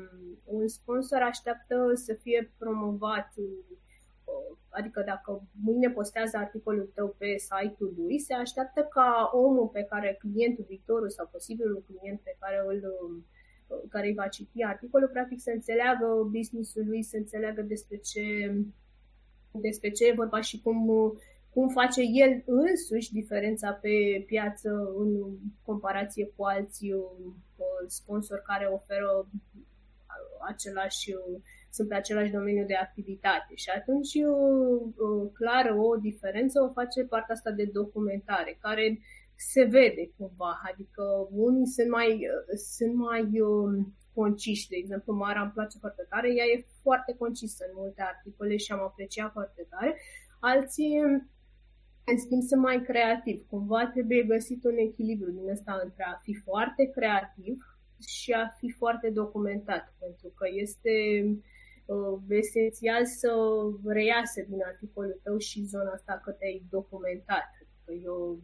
un 0.45 0.67
sponsor 0.67 1.21
așteaptă 1.21 1.91
să 1.93 2.13
fie 2.21 2.52
promovat, 2.58 3.34
uh, 3.36 4.58
adică 4.69 5.04
dacă 5.06 5.48
mâine 5.63 5.89
postează 5.89 6.38
articolul 6.38 6.91
tău 6.93 7.15
pe 7.17 7.36
site-ul 7.38 7.93
lui, 7.98 8.19
se 8.19 8.34
așteaptă 8.34 8.82
ca 8.82 9.30
omul 9.34 9.67
pe 9.67 9.84
care 9.84 10.17
clientul, 10.19 10.65
viitorul 10.67 11.10
sau 11.10 11.30
posibilul 11.32 11.84
client 11.88 12.19
pe 12.24 12.36
care 12.39 12.63
îl 12.67 12.82
um, 13.02 13.26
care 13.89 14.08
îi 14.08 14.13
va 14.13 14.28
citi 14.28 14.63
articolul, 14.63 15.08
practic 15.08 15.41
să 15.41 15.52
înțeleagă 15.54 16.30
business-ul 16.32 16.86
lui, 16.88 17.04
să 17.04 17.17
înțeleagă 17.17 17.62
despre 17.62 17.98
ce, 17.98 18.56
despre 19.52 19.89
ce 19.89 20.06
e 20.06 20.13
vorba 20.13 20.41
și 20.41 20.62
cum 20.62 20.89
cum 21.55 21.67
face 21.69 22.01
el 22.23 22.43
însuși 22.45 23.11
diferența 23.11 23.71
pe 23.71 24.23
piață 24.25 24.69
în 24.97 25.09
comparație 25.65 26.25
cu 26.35 26.43
alții 26.43 26.93
uh, 26.93 27.85
sponsori 27.87 28.41
care 28.41 28.65
oferă 28.65 29.27
același, 30.47 31.11
sunt 31.69 31.87
pe 31.87 31.95
același 31.95 32.31
domeniu 32.31 32.65
de 32.65 32.73
activitate. 32.75 33.55
Și 33.55 33.69
atunci, 33.77 34.13
uh, 34.13 35.31
clar, 35.33 35.65
o 35.77 35.95
diferență 35.95 36.61
o 36.61 36.73
face 36.73 37.03
partea 37.03 37.35
asta 37.35 37.51
de 37.51 37.69
documentare, 37.73 38.57
care 38.61 38.99
se 39.35 39.63
vede 39.63 40.11
cumva, 40.17 40.61
adică 40.71 41.03
unii 41.31 41.67
sunt 41.67 41.89
mai, 41.89 42.09
sunt 42.77 42.95
mai 42.95 43.39
um, 43.39 43.95
conciși, 44.13 44.67
de 44.67 44.75
exemplu, 44.79 45.13
Mara 45.13 45.41
îmi 45.41 45.51
place 45.51 45.77
foarte 45.79 46.05
tare, 46.09 46.27
ea 46.27 46.45
e 46.45 46.65
foarte 46.81 47.15
concisă 47.17 47.65
în 47.67 47.73
multe 47.75 48.01
articole 48.01 48.55
și 48.57 48.71
am 48.71 48.79
apreciat 48.79 49.31
foarte 49.31 49.67
tare, 49.69 49.95
alții 50.39 50.91
în 52.05 52.17
schimb, 52.17 52.41
sunt 52.41 52.61
mai 52.61 52.81
creativ. 52.81 53.45
Cumva 53.49 53.87
trebuie 53.87 54.23
găsit 54.23 54.63
un 54.63 54.77
echilibru 54.77 55.31
din 55.31 55.49
ăsta 55.49 55.79
între 55.83 56.03
a 56.03 56.19
fi 56.23 56.33
foarte 56.33 56.83
creativ 56.95 57.77
și 58.07 58.31
a 58.31 58.47
fi 58.59 58.71
foarte 58.71 59.09
documentat, 59.09 59.95
pentru 59.99 60.27
că 60.37 60.47
este 60.53 60.93
uh, 61.85 62.19
esențial 62.29 63.05
să 63.05 63.31
reiasă 63.83 64.41
din 64.47 64.61
articolul 64.65 65.19
tău 65.23 65.37
și 65.37 65.63
zona 65.63 65.91
asta 65.91 66.21
că 66.23 66.31
te-ai 66.31 66.65
documentat. 66.69 67.49
Că 67.85 67.93
eu, 67.93 68.39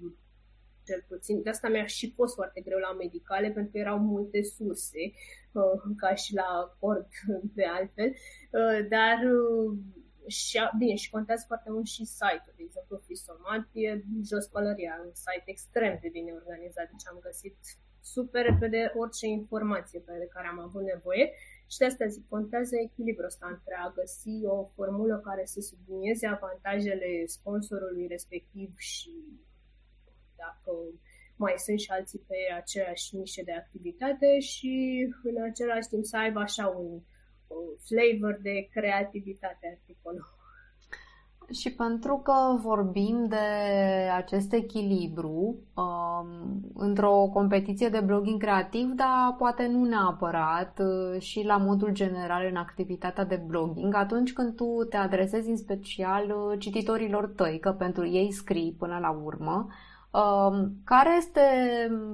cel 0.85 1.03
puțin, 1.07 1.41
de 1.41 1.49
asta 1.49 1.67
mi-a 1.67 1.85
și 1.85 2.13
fost 2.15 2.33
foarte 2.33 2.61
greu 2.61 2.79
la 2.79 2.93
medicale, 2.93 3.51
pentru 3.51 3.71
că 3.71 3.77
erau 3.77 3.97
multe 3.97 4.43
surse, 4.43 5.11
uh, 5.51 5.95
ca 5.97 6.15
și 6.15 6.33
la 6.33 6.75
cord 6.79 7.07
de 7.57 7.65
altfel, 7.65 8.09
uh, 8.09 8.87
dar 8.89 9.17
uh, 9.33 9.77
și, 10.27 10.59
bine, 10.77 10.95
și 10.95 11.09
contează 11.09 11.43
foarte 11.47 11.69
mult 11.71 11.87
și 11.87 12.05
site-ul. 12.05 12.53
De 12.55 12.63
exemplu, 12.63 12.97
Fisomat 13.05 13.63
e 13.71 14.03
jos 14.29 14.45
pălăria, 14.47 15.01
un 15.05 15.13
site 15.13 15.49
extrem 15.53 15.97
de 16.01 16.09
bine 16.11 16.31
organizat, 16.31 16.87
deci 16.89 17.07
am 17.11 17.19
găsit 17.27 17.57
super 18.01 18.43
repede 18.45 18.91
orice 18.95 19.27
informație 19.27 19.99
pe 19.99 20.29
care 20.33 20.47
am 20.47 20.59
avut 20.59 20.83
nevoie 20.83 21.31
Și 21.71 21.77
de 21.77 21.85
asta 21.85 22.05
zic, 22.05 22.29
contează 22.29 22.75
echilibrul 22.75 23.25
ăsta 23.25 23.47
între 23.49 23.75
a 23.75 23.93
găsi 23.99 24.45
o 24.45 24.65
formulă 24.75 25.17
care 25.17 25.45
să 25.45 25.59
sublinieze 25.59 26.27
avantajele 26.27 27.25
sponsorului 27.25 28.07
respectiv 28.07 28.77
și 28.77 29.11
dacă 30.35 30.71
mai 31.35 31.53
sunt 31.57 31.79
și 31.79 31.91
alții 31.91 32.25
pe 32.27 32.39
aceeași 32.55 33.15
nișe 33.15 33.43
de 33.43 33.51
activitate 33.51 34.39
și 34.39 34.73
în 35.23 35.43
același 35.43 35.87
timp 35.87 36.05
să 36.05 36.17
aibă 36.17 36.39
așa 36.39 36.67
un, 36.67 36.91
un 36.91 37.01
flavor 37.87 38.39
de 38.41 38.67
creativitate 38.71 39.77
articolul. 39.79 40.39
Și 41.51 41.73
pentru 41.73 42.21
că 42.23 42.33
vorbim 42.61 43.25
de 43.29 43.37
acest 44.15 44.53
echilibru 44.53 45.55
um, 45.75 46.27
într-o 46.73 47.29
competiție 47.33 47.89
de 47.89 47.99
blogging 47.99 48.41
creativ, 48.41 48.87
dar 48.87 49.35
poate 49.37 49.67
nu 49.67 49.83
neapărat 49.83 50.79
uh, 50.79 51.21
și 51.21 51.43
la 51.43 51.57
modul 51.57 51.89
general 51.91 52.47
în 52.49 52.55
activitatea 52.55 53.25
de 53.25 53.43
blogging, 53.47 53.95
atunci 53.95 54.33
când 54.33 54.55
tu 54.55 54.83
te 54.89 54.97
adresezi 54.97 55.49
în 55.49 55.57
special 55.57 56.23
uh, 56.23 56.59
cititorilor 56.59 57.27
tăi, 57.27 57.59
că 57.59 57.71
pentru 57.71 58.07
ei 58.07 58.31
scrii 58.31 58.75
până 58.79 58.97
la 59.01 59.09
urmă, 59.23 59.67
um, 60.11 60.71
care 60.83 61.09
este 61.17 61.41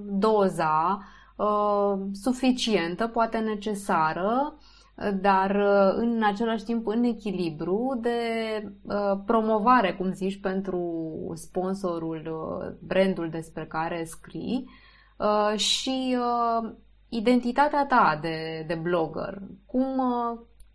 doza 0.06 1.00
uh, 1.36 1.94
suficientă, 2.12 3.08
poate 3.08 3.38
necesară, 3.38 4.58
dar 5.22 5.56
uh, 5.56 5.94
în 5.96 6.24
același 6.24 6.64
timp 6.64 6.88
în 6.88 7.04
echilibru 7.04 8.00
de 8.02 8.20
uh, 8.82 9.20
promovare, 9.26 9.94
cum 9.94 10.14
zici, 10.14 10.40
pentru 10.40 10.82
sponsorul, 11.36 12.22
uh, 12.28 12.76
brandul 12.88 13.30
despre 13.30 13.66
care 13.66 14.04
scrii 14.04 14.70
și 15.56 16.18
identitatea 17.10 17.86
ta 17.86 18.20
de, 18.22 18.64
de 18.68 18.76
blogger. 18.76 19.42
Cum, 19.66 20.02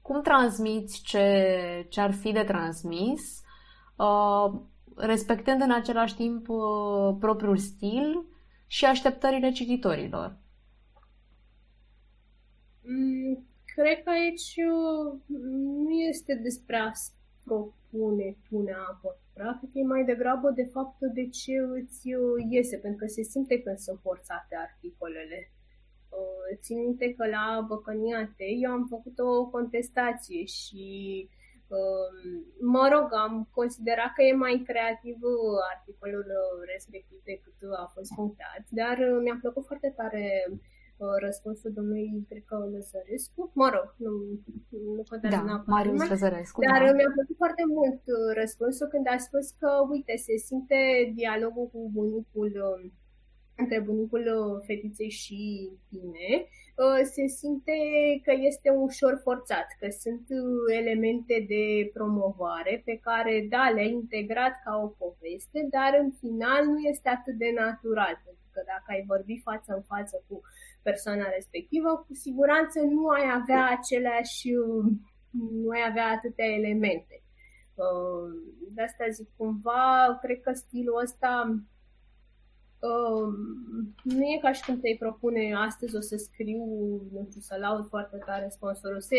cum 0.02 0.22
transmiți 0.22 1.02
ce, 1.02 1.86
ce 1.88 2.00
ar 2.00 2.12
fi 2.12 2.32
de 2.32 2.42
transmis, 2.42 3.42
respectând 4.96 5.60
în 5.60 5.70
același 5.72 6.14
timp 6.14 6.46
propriul 7.18 7.56
stil 7.56 8.24
și 8.66 8.84
așteptările 8.84 9.50
cititorilor? 9.50 10.36
Mm, 12.84 13.46
Cred 13.74 14.02
că 14.02 14.10
aici 14.10 14.54
uh, 14.72 15.06
nu 15.86 15.90
este 15.90 16.34
despre 16.34 16.76
a 16.76 16.92
propune 17.44 18.36
tu 18.48 18.62
neapărat, 18.62 19.58
cred 19.58 19.70
că 19.72 19.78
e 19.78 19.94
mai 19.94 20.04
degrabă 20.04 20.50
de 20.50 20.64
faptul 20.64 21.10
de 21.14 21.28
ce 21.28 21.54
îți 21.78 22.14
uh, 22.14 22.46
iese, 22.50 22.76
pentru 22.76 22.98
că 23.04 23.06
se 23.06 23.22
simte 23.22 23.62
când 23.62 23.78
sunt 23.78 23.98
forțate 24.00 24.54
articolele. 24.66 25.38
Uh, 26.08 26.58
țin 26.62 26.78
minte 26.78 27.14
că 27.16 27.26
la 27.26 27.64
Băcănia 27.68 28.34
eu 28.62 28.70
am 28.70 28.86
făcut 28.94 29.18
o 29.18 29.46
contestație 29.46 30.44
și 30.44 30.86
mă 32.60 32.88
rog, 32.92 33.06
am 33.14 33.48
considerat 33.50 34.12
că 34.14 34.22
e 34.22 34.44
mai 34.46 34.62
creativ 34.68 35.16
articolul 35.74 36.26
respectiv 36.72 37.18
decât 37.24 37.54
a 37.84 37.90
fost 37.94 38.14
punctat, 38.14 38.62
dar 38.68 38.96
mi-a 39.22 39.38
plăcut 39.40 39.64
foarte 39.66 39.92
tare 39.96 40.24
răspunsul 41.20 41.72
domnului, 41.72 42.26
cred 42.28 42.42
că 42.44 42.56
Lăzărescu, 42.72 43.50
mă 43.54 43.68
rog, 43.74 43.94
nu, 43.96 44.12
nu 44.96 45.02
contează 45.08 45.36
da, 45.36 45.42
neapărat. 45.42 45.66
Marius 45.66 46.08
Lăzărescu, 46.08 46.60
Dar 46.60 46.82
da. 46.86 46.92
mi-a 46.92 47.10
plăcut 47.16 47.36
foarte 47.36 47.64
mult 47.76 48.02
uh, 48.06 48.34
răspunsul 48.40 48.86
când 48.86 49.06
a 49.14 49.18
spus 49.18 49.50
că, 49.60 49.70
uite, 49.90 50.14
se 50.16 50.36
simte 50.36 50.80
dialogul 51.14 51.66
cu 51.72 51.90
bunicul 51.92 52.52
um, 52.68 52.92
între 53.56 53.78
bunicul 53.80 54.24
uh, 54.38 54.62
fetiței 54.66 55.10
și 55.10 55.70
tine, 55.90 56.30
uh, 56.82 57.00
se 57.14 57.26
simte 57.26 57.78
că 58.24 58.32
este 58.50 58.70
ușor 58.70 59.20
forțat, 59.22 59.66
că 59.80 59.86
sunt 60.02 60.26
elemente 60.80 61.44
de 61.52 61.90
promovare 61.92 62.82
pe 62.84 62.94
care, 63.06 63.46
da, 63.54 63.64
le-ai 63.74 63.92
integrat 64.02 64.54
ca 64.64 64.72
o 64.84 64.88
poveste, 65.02 65.58
dar 65.70 65.92
în 66.02 66.10
final 66.20 66.62
nu 66.72 66.78
este 66.92 67.08
atât 67.08 67.34
de 67.34 67.50
natural, 67.62 68.14
pentru 68.24 68.46
că 68.52 68.60
dacă 68.72 68.88
ai 68.94 69.04
vorbi 69.06 69.36
față 69.48 69.70
în 69.78 69.82
față 69.82 70.24
cu 70.28 70.36
persoana 70.82 71.28
respectivă, 71.34 72.04
cu 72.06 72.14
siguranță 72.14 72.80
nu 72.80 73.08
ai 73.08 73.26
avea 73.40 73.78
aceleași, 73.78 74.48
nu 75.62 75.68
ai 75.70 75.84
avea 75.88 76.06
atâtea 76.06 76.46
elemente. 76.46 77.22
Uh, 77.74 78.30
de 78.74 78.82
asta 78.82 79.04
zic, 79.10 79.28
cumva, 79.36 80.18
cred 80.22 80.40
că 80.40 80.52
stilul 80.52 81.00
ăsta 81.02 81.62
uh, 82.80 83.32
nu 84.02 84.22
e 84.22 84.38
ca 84.40 84.52
și 84.52 84.64
cum 84.64 84.80
te-ai 84.80 84.96
propune 84.98 85.54
astăzi 85.54 85.96
o 85.96 86.00
să 86.00 86.16
scriu, 86.16 86.64
nu 87.12 87.26
știu, 87.28 87.40
să 87.40 87.56
laud 87.56 87.88
foarte 87.88 88.16
tare 88.16 88.48
sponsorul. 88.48 89.00
Se, 89.00 89.16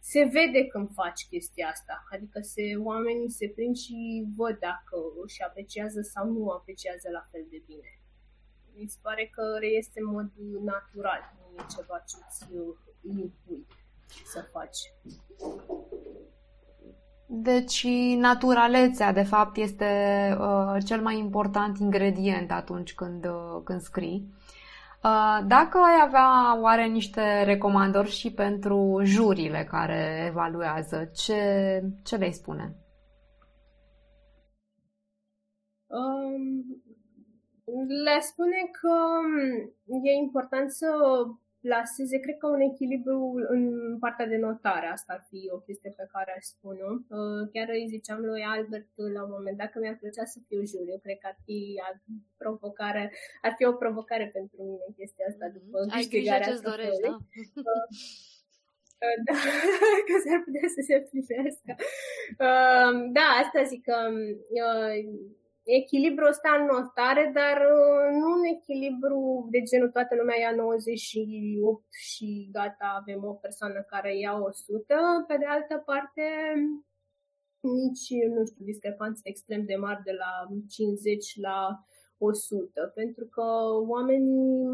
se 0.00 0.22
vede 0.24 0.66
când 0.66 0.92
faci 0.92 1.26
chestia 1.30 1.68
asta. 1.68 2.04
Adică 2.10 2.40
se, 2.40 2.62
oamenii 2.82 3.30
se 3.30 3.52
prind 3.54 3.76
și 3.76 4.26
văd 4.36 4.58
dacă 4.58 4.96
își 5.24 5.42
apreciază 5.42 6.00
sau 6.00 6.30
nu 6.30 6.48
apreciază 6.48 7.08
la 7.12 7.28
fel 7.30 7.46
de 7.50 7.62
bine 7.66 7.98
mi 8.76 8.88
se 8.88 8.98
pare 9.02 9.30
că 9.34 9.42
reiese 9.58 10.00
în 10.00 10.10
mod 10.10 10.30
natural, 10.64 11.20
nu 11.38 11.62
e 11.62 11.66
ceva 11.76 12.04
ce 12.08 12.16
îți 12.28 12.44
impui 13.18 13.66
să 14.24 14.40
faci. 14.52 14.78
Deci 17.26 17.86
naturalețea, 18.16 19.12
de 19.12 19.22
fapt, 19.22 19.56
este 19.56 19.84
uh, 20.40 20.76
cel 20.84 21.00
mai 21.00 21.18
important 21.18 21.78
ingredient 21.78 22.50
atunci 22.50 22.94
când, 22.94 23.24
uh, 23.24 23.60
când 23.64 23.80
scrii. 23.80 24.32
Uh, 25.02 25.44
dacă 25.46 25.78
ai 25.78 26.02
avea 26.06 26.60
oare 26.60 26.86
niște 26.86 27.42
recomandări 27.42 28.10
și 28.10 28.32
pentru 28.32 29.00
jurile 29.02 29.66
care 29.70 30.24
evaluează, 30.28 31.10
ce, 31.14 31.82
ce 32.04 32.16
le 32.16 32.30
spune? 32.30 32.76
Um, 35.86 36.83
le 38.04 38.18
spune 38.20 38.60
că 38.80 38.94
mm, 39.86 40.04
e 40.04 40.12
important 40.12 40.70
să 40.70 40.88
plaseze, 41.66 42.16
cred 42.24 42.36
că 42.38 42.46
un 42.56 42.62
echilibru 42.70 43.18
în 43.54 43.62
partea 44.04 44.26
de 44.32 44.36
notare. 44.36 44.86
Asta 44.86 45.10
ar 45.16 45.22
fi 45.30 45.40
o 45.56 45.58
chestie 45.66 45.90
pe 46.00 46.06
care 46.14 46.30
aș 46.36 46.44
spune. 46.54 46.82
Uh, 47.18 47.42
chiar 47.52 47.68
îi 47.76 47.92
ziceam 47.94 48.20
lui 48.30 48.42
Albert 48.54 48.90
la 49.16 49.22
un 49.26 49.32
moment 49.36 49.56
dat 49.60 49.70
că 49.70 49.78
mi-ar 49.78 49.98
plăcea 50.02 50.24
să 50.34 50.38
fiu 50.48 50.60
juriu. 50.72 50.98
Cred 51.04 51.18
că 51.22 51.26
ar 51.32 51.38
fi 51.46 51.58
provocare, 52.42 53.04
ar 53.46 53.52
fi 53.58 53.64
o 53.72 53.78
provocare 53.82 54.26
pentru 54.38 54.58
mine 54.68 54.86
chestia 54.98 55.26
asta 55.28 55.46
după 55.56 55.76
mm-hmm. 55.80 55.94
Ai 55.96 56.10
grijă 56.12 56.36
ce-ți 56.44 56.66
dorești, 56.70 57.04
da? 57.06 57.12
Uh, 57.12 57.64
uh, 59.04 59.16
da, 59.28 59.36
că 60.08 60.14
s-ar 60.24 60.40
putea 60.46 60.68
să 60.76 60.80
se 60.88 60.96
privească. 61.10 61.72
Da, 63.16 63.26
asta 63.42 63.60
zic 63.72 63.82
că 63.88 63.96
echilibru 65.64 66.24
ăsta 66.28 66.50
în 66.60 66.64
notare, 66.64 67.30
dar 67.34 67.56
uh, 67.56 68.06
nu 68.20 68.26
un 68.38 68.44
echilibru 68.56 69.48
de 69.50 69.60
genul 69.60 69.90
toată 69.90 70.14
lumea 70.14 70.38
ia 70.38 70.54
98 70.54 71.84
și 71.92 72.48
gata, 72.52 72.96
avem 73.00 73.24
o 73.24 73.32
persoană 73.32 73.80
care 73.82 74.18
ia 74.18 74.42
100. 74.42 74.94
Pe 75.26 75.36
de 75.36 75.44
altă 75.44 75.82
parte, 75.86 76.22
nici, 77.60 78.08
nu 78.34 78.44
știu, 78.46 78.64
discrepanțe 78.64 79.20
extrem 79.24 79.64
de 79.64 79.76
mari 79.76 80.02
de 80.02 80.12
la 80.12 80.32
50 80.68 81.40
la 81.40 81.84
100, 82.18 82.92
pentru 82.94 83.24
că 83.26 83.44
oamenii 83.88 84.64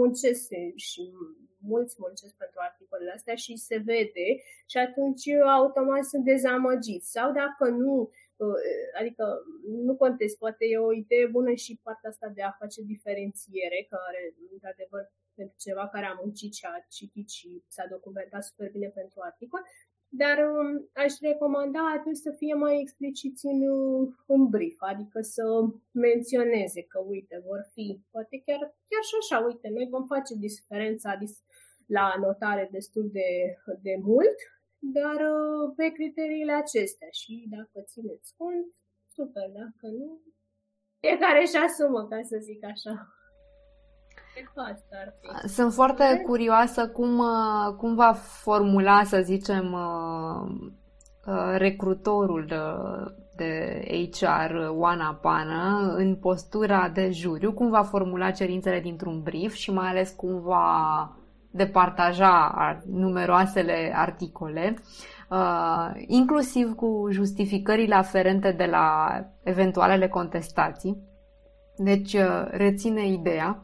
muncesc 0.00 0.48
și 0.74 1.12
mulți 1.60 1.96
muncesc 1.98 2.34
pentru 2.36 2.58
articolele 2.60 3.12
astea 3.14 3.34
și 3.34 3.56
se 3.56 3.76
vede 3.76 4.28
și 4.66 4.78
atunci 4.78 5.28
automat 5.56 6.04
sunt 6.04 6.24
dezamăgiți. 6.24 7.10
Sau 7.10 7.32
dacă 7.32 7.70
nu 7.70 8.10
Adică 9.00 9.24
nu 9.86 9.96
contest, 9.96 10.38
poate 10.38 10.64
e 10.64 10.78
o 10.78 10.92
idee 10.92 11.26
bună 11.26 11.52
și 11.52 11.80
partea 11.82 12.10
asta 12.10 12.28
de 12.34 12.42
a 12.42 12.56
face 12.60 12.80
diferențiere, 12.82 13.86
care, 13.90 14.34
într-adevăr, 14.52 15.04
pentru 15.34 15.56
ceva 15.58 15.88
care 15.88 16.06
a 16.06 16.18
muncit 16.22 16.52
și 16.54 16.64
a 16.66 16.86
citit 16.96 17.28
și 17.28 17.62
s-a 17.68 17.84
documentat 17.94 18.42
super 18.44 18.70
bine 18.70 18.88
pentru 18.88 19.18
articol, 19.20 19.62
dar 20.08 20.36
um, 20.38 20.90
aș 21.04 21.12
recomanda 21.20 21.82
atunci 21.98 22.16
să 22.16 22.30
fie 22.40 22.54
mai 22.54 22.80
expliciți 22.80 23.46
în, 23.46 23.60
în 24.26 24.46
brief, 24.48 24.76
adică 24.78 25.20
să 25.20 25.44
menționeze 25.90 26.82
că, 26.82 26.98
uite, 27.06 27.42
vor 27.46 27.60
fi, 27.72 28.00
poate 28.10 28.42
chiar, 28.46 28.60
chiar 28.90 29.04
și 29.08 29.16
așa, 29.20 29.46
uite, 29.46 29.68
noi 29.68 29.86
vom 29.90 30.06
face 30.06 30.34
diferența 30.34 31.18
la 31.86 32.14
notare 32.20 32.68
destul 32.72 33.08
de, 33.12 33.56
de 33.82 33.94
mult, 34.02 34.38
dar 34.78 35.20
uh, 35.36 35.72
pe 35.76 35.86
criteriile 35.88 36.52
acestea 36.52 37.08
și 37.10 37.46
dacă 37.56 37.78
țineți 37.86 38.34
cont, 38.36 38.66
super, 39.14 39.48
dacă 39.60 39.86
nu, 39.98 40.20
fiecare 41.00 41.40
își 41.40 41.56
asumă, 41.56 42.06
ca 42.10 42.18
să 42.22 42.36
zic 42.40 42.64
așa. 42.64 42.94
Sunt 45.46 45.72
foarte 45.72 46.22
curioasă 46.26 46.88
cum, 46.88 47.18
uh, 47.18 47.74
cum 47.76 47.94
va 47.94 48.12
formula, 48.12 49.04
să 49.04 49.20
zicem, 49.20 49.72
uh, 49.72 50.70
recrutorul 51.56 52.46
de 53.36 53.82
HR, 54.12 54.68
Oana 54.68 55.14
Pană, 55.14 55.94
în 55.96 56.16
postura 56.16 56.88
de 56.88 57.10
juriu, 57.10 57.52
cum 57.52 57.70
va 57.70 57.82
formula 57.82 58.30
cerințele 58.30 58.80
dintr-un 58.80 59.22
brief 59.22 59.52
și 59.52 59.70
mai 59.72 59.88
ales 59.88 60.10
cum 60.10 60.40
va 60.40 61.16
de 61.50 61.66
partaja 61.66 62.54
numeroasele 62.86 63.92
articole, 63.94 64.78
uh, 65.30 65.90
inclusiv 66.06 66.74
cu 66.74 67.08
justificările 67.10 67.94
aferente 67.94 68.52
de 68.52 68.64
la 68.64 69.08
eventualele 69.42 70.08
contestații. 70.08 71.02
Deci 71.76 72.12
uh, 72.12 72.46
reține 72.50 73.06
ideea 73.06 73.62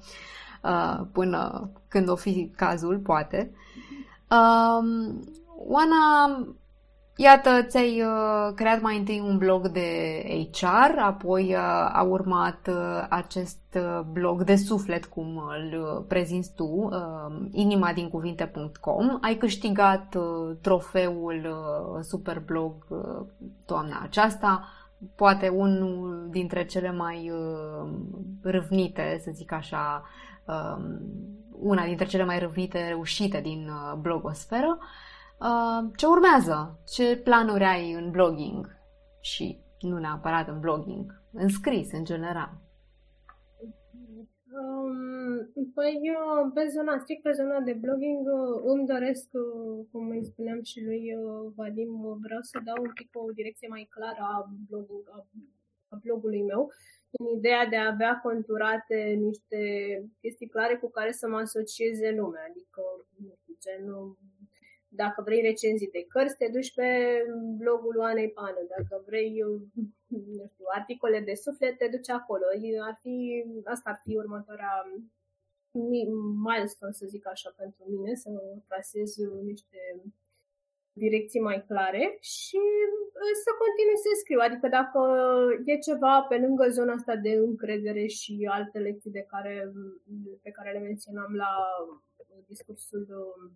uh, 0.62 1.06
până 1.12 1.70
când 1.88 2.08
o 2.08 2.16
fi 2.16 2.52
cazul, 2.56 2.98
poate. 2.98 3.50
Uh, 4.30 5.14
Oana 5.56 6.36
Iată, 7.16 7.62
ți-ai 7.62 8.02
uh, 8.02 8.52
creat 8.54 8.80
mai 8.80 8.98
întâi 8.98 9.20
un 9.20 9.38
blog 9.38 9.68
de 9.68 9.88
HR, 10.52 10.98
apoi 10.98 11.44
uh, 11.54 11.58
a 11.92 12.02
urmat 12.08 12.68
uh, 12.68 13.06
acest 13.08 13.58
uh, 13.74 14.00
blog 14.12 14.42
de 14.42 14.56
suflet, 14.56 15.04
cum 15.04 15.36
îl 15.36 15.80
uh, 15.80 16.04
prezinți 16.08 16.52
tu, 16.54 16.64
uh, 16.64 17.48
inimadincuvinte.com. 17.50 19.18
Ai 19.20 19.34
câștigat 19.34 20.14
uh, 20.14 20.56
trofeul 20.60 21.46
uh, 21.46 22.00
Superblog 22.02 22.74
uh, 22.88 23.26
toamna 23.66 24.00
aceasta, 24.02 24.68
poate 25.16 25.48
unul 25.48 26.28
dintre 26.30 26.64
cele 26.64 26.92
mai 26.92 27.30
uh, 27.30 27.90
râvnite, 28.42 29.20
să 29.22 29.30
zic 29.34 29.52
așa, 29.52 30.02
uh, 30.44 30.84
una 31.50 31.84
dintre 31.84 32.04
cele 32.04 32.24
mai 32.24 32.38
râvnite 32.38 32.86
reușite 32.88 33.40
din 33.40 33.68
uh, 33.68 33.98
blogosferă. 33.98 34.78
Uh, 34.80 34.86
Uh, 34.86 35.13
ce 35.96 36.06
urmează? 36.06 36.78
Ce 36.86 37.20
planuri 37.24 37.64
ai 37.64 37.92
în 37.92 38.10
blogging? 38.10 38.66
Și 39.20 39.58
nu 39.80 39.98
neapărat 39.98 40.48
în 40.48 40.60
blogging, 40.60 41.22
în 41.32 41.48
scris, 41.48 41.92
în 41.92 42.04
general. 42.04 42.62
Um, 44.62 45.72
păi 45.74 45.92
eu, 46.12 46.50
pe 46.54 46.64
zona, 46.74 46.98
strict 46.98 47.22
pe 47.22 47.32
zona 47.32 47.60
de 47.60 47.72
blogging, 47.72 48.22
uh, 48.26 48.62
îmi 48.72 48.86
doresc, 48.86 49.28
uh, 49.32 49.86
cum 49.90 50.08
îi 50.08 50.24
spuneam 50.24 50.62
și 50.62 50.84
lui 50.84 51.02
Vadim, 51.56 51.92
vreau 52.26 52.42
să 52.50 52.60
dau 52.64 52.78
un 52.82 52.92
pic 52.94 53.08
o 53.12 53.32
direcție 53.38 53.68
mai 53.68 53.88
clară 53.94 54.22
a, 54.34 54.36
bloging, 54.68 55.04
a, 55.16 55.26
a 55.88 55.96
blogului 56.02 56.42
meu, 56.42 56.62
în 57.16 57.26
ideea 57.38 57.66
de 57.66 57.76
a 57.76 57.90
avea 57.92 58.20
conturate 58.22 58.98
niște 59.26 59.60
chestii 60.20 60.52
clare 60.54 60.76
cu 60.76 60.88
care 60.90 61.12
să 61.12 61.28
mă 61.28 61.36
asocieze 61.36 62.08
lumea, 62.18 62.44
adică, 62.50 62.82
nu 63.24 63.32
știu, 63.40 63.54
genul 63.64 64.18
dacă 64.96 65.22
vrei 65.22 65.40
recenzii 65.40 65.94
de 65.96 66.04
cărți, 66.08 66.36
te 66.36 66.48
duci 66.48 66.74
pe 66.74 66.88
blogul 67.58 67.96
Oanei 67.98 68.30
Pană. 68.30 68.60
Dacă 68.68 69.02
vrei 69.06 69.30
nu 70.38 70.46
știu, 70.52 70.66
articole 70.74 71.20
de 71.20 71.34
suflet, 71.34 71.78
te 71.78 71.88
duci 71.88 72.10
acolo. 72.10 72.44
Ar 72.88 72.98
fi, 73.00 73.44
asta 73.64 73.90
ar 73.90 74.00
fi 74.02 74.16
următoarea 74.16 74.74
milestone, 76.44 76.92
să 76.92 77.06
zic 77.08 77.26
așa, 77.26 77.54
pentru 77.56 77.84
mine, 77.88 78.14
să 78.14 78.30
trasez 78.68 79.16
niște 79.42 79.78
direcții 80.92 81.40
mai 81.40 81.64
clare 81.68 82.16
și 82.20 82.60
uh, 83.20 83.34
să 83.44 83.50
continui 83.62 84.02
să 84.04 84.10
scriu. 84.20 84.40
Adică 84.42 84.66
dacă 84.78 85.00
e 85.64 85.86
ceva 85.88 86.14
pe 86.28 86.36
lângă 86.44 86.66
zona 86.68 86.92
asta 86.92 87.16
de 87.16 87.32
încredere 87.48 88.06
și 88.06 88.48
alte 88.50 88.78
lecții 88.78 89.16
de 89.18 89.24
care, 89.32 89.72
pe 90.42 90.50
care 90.50 90.72
le 90.72 90.78
menționam 90.78 91.34
la 91.34 91.52
discursul 92.46 93.06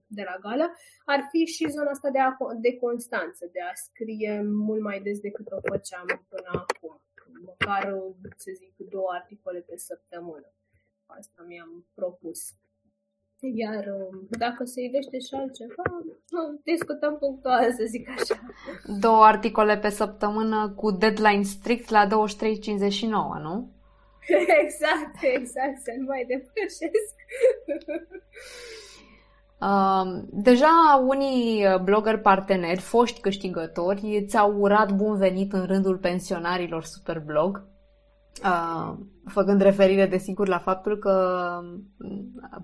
de 0.06 0.22
la 0.28 0.36
gală, 0.40 0.66
ar 1.04 1.20
fi 1.30 1.44
și 1.44 1.70
zona 1.70 1.90
asta 1.90 2.10
de, 2.10 2.18
a, 2.18 2.36
de 2.60 2.76
constanță, 2.76 3.48
de 3.52 3.60
a 3.70 3.72
scrie 3.74 4.42
mult 4.42 4.82
mai 4.82 5.00
des 5.00 5.18
decât 5.20 5.46
o 5.50 5.60
făceam 5.70 6.06
până 6.28 6.50
acum. 6.52 7.02
Măcar, 7.44 7.82
să 8.36 8.50
zic, 8.54 8.74
două 8.76 9.10
articole 9.20 9.60
pe 9.60 9.76
săptămână. 9.76 10.52
Asta 11.06 11.44
mi-am 11.46 11.86
propus. 11.94 12.40
Iar 13.40 13.84
dacă 14.30 14.64
se 14.64 14.80
ivește 14.82 15.18
și 15.18 15.34
altceva, 15.34 15.82
discutăm 16.64 17.18
punctual, 17.18 17.72
să 17.72 17.84
zic 17.84 18.08
așa. 18.08 18.40
Două 19.00 19.24
articole 19.24 19.78
pe 19.78 19.88
săptămână 19.88 20.72
cu 20.76 20.90
deadline 20.90 21.42
strict 21.42 21.88
la 21.88 22.06
23.59, 22.06 22.10
nu? 23.42 23.77
exact, 24.62 25.16
exact, 25.20 25.82
să 25.82 25.90
nu 25.98 26.04
mai 26.06 26.24
depășesc. 26.28 27.14
Uh, 29.60 30.22
deja 30.48 31.04
unii 31.06 31.66
blogger 31.84 32.18
parteneri, 32.18 32.80
foști 32.80 33.20
câștigători, 33.20 34.24
ți-au 34.26 34.56
urat 34.58 34.92
bun 34.92 35.16
venit 35.16 35.52
în 35.52 35.64
rândul 35.66 35.96
pensionarilor 35.96 36.84
Superblog, 36.84 37.66
uh, 38.44 38.94
făcând 39.26 39.60
referire, 39.60 40.06
desigur, 40.06 40.48
la 40.48 40.58
faptul 40.58 40.98
că, 40.98 41.48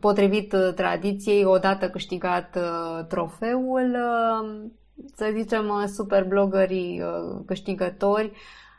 potrivit 0.01 0.55
tradiției, 0.75 1.45
odată 1.45 1.91
câștigat 1.91 2.57
uh, 2.57 3.07
trofeul, 3.07 3.97
uh, 3.97 4.71
să 5.15 5.31
zicem, 5.37 5.87
superbloggerii 5.87 7.03
uh, 7.03 7.43
câștigători, 7.47 8.33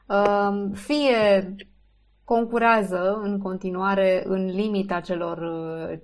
uh, 0.07 0.65
fie 0.73 1.55
concurează 2.25 3.19
în 3.23 3.39
continuare 3.39 4.23
în 4.25 4.45
limita 4.45 4.99
celor 4.99 5.39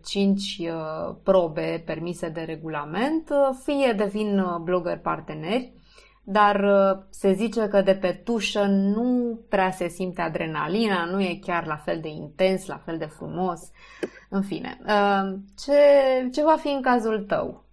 5 0.04 0.58
uh, 0.60 0.68
uh, 0.68 1.16
probe 1.24 1.84
permise 1.86 2.30
de 2.30 2.42
regulament, 2.42 3.30
uh, 3.30 3.58
fie 3.64 3.94
devin 3.94 4.46
blogger 4.64 4.98
parteneri, 4.98 5.74
dar 6.24 6.66
se 7.10 7.34
zice 7.34 7.68
că 7.68 7.82
de 7.82 7.96
pe 7.96 8.22
tușă 8.24 8.66
nu 8.66 9.40
prea 9.50 9.72
se 9.72 9.88
simte 9.88 10.22
adrenalina, 10.22 11.06
nu 11.06 11.22
e 11.22 11.40
chiar 11.42 11.66
la 11.66 11.76
fel 11.76 12.00
de 12.02 12.10
intens, 12.10 12.66
la 12.66 12.82
fel 12.86 12.98
de 12.98 13.06
frumos. 13.06 13.60
În 14.30 14.42
fine, 14.42 14.80
ce, 15.64 15.74
ce 16.32 16.44
va 16.44 16.56
fi 16.60 16.68
în 16.68 16.82
cazul 16.82 17.20
tău? 17.28 17.64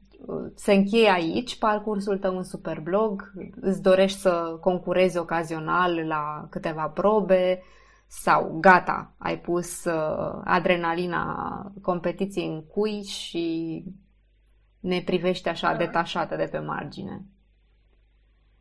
Se 0.55 0.73
încheie 0.73 1.11
aici 1.11 1.59
parcursul 1.59 2.19
tău 2.19 2.37
în 2.37 2.43
Superblog? 2.43 3.33
Îți 3.61 3.83
dorești 3.83 4.19
să 4.19 4.59
concurezi 4.61 5.19
ocazional 5.19 6.07
la 6.07 6.47
câteva 6.51 6.87
probe? 6.95 7.63
Sau 8.09 8.59
gata, 8.61 9.15
ai 9.19 9.39
pus 9.41 9.85
uh, 9.85 10.41
adrenalina 10.45 11.73
competiției 11.83 12.47
în 12.47 12.67
cui 12.67 13.03
și 13.03 13.85
ne 14.81 15.03
privești 15.05 15.49
așa 15.49 15.73
da. 15.73 15.77
detașată 15.77 16.37
de 16.37 16.49
pe 16.51 16.59
margine? 16.59 17.23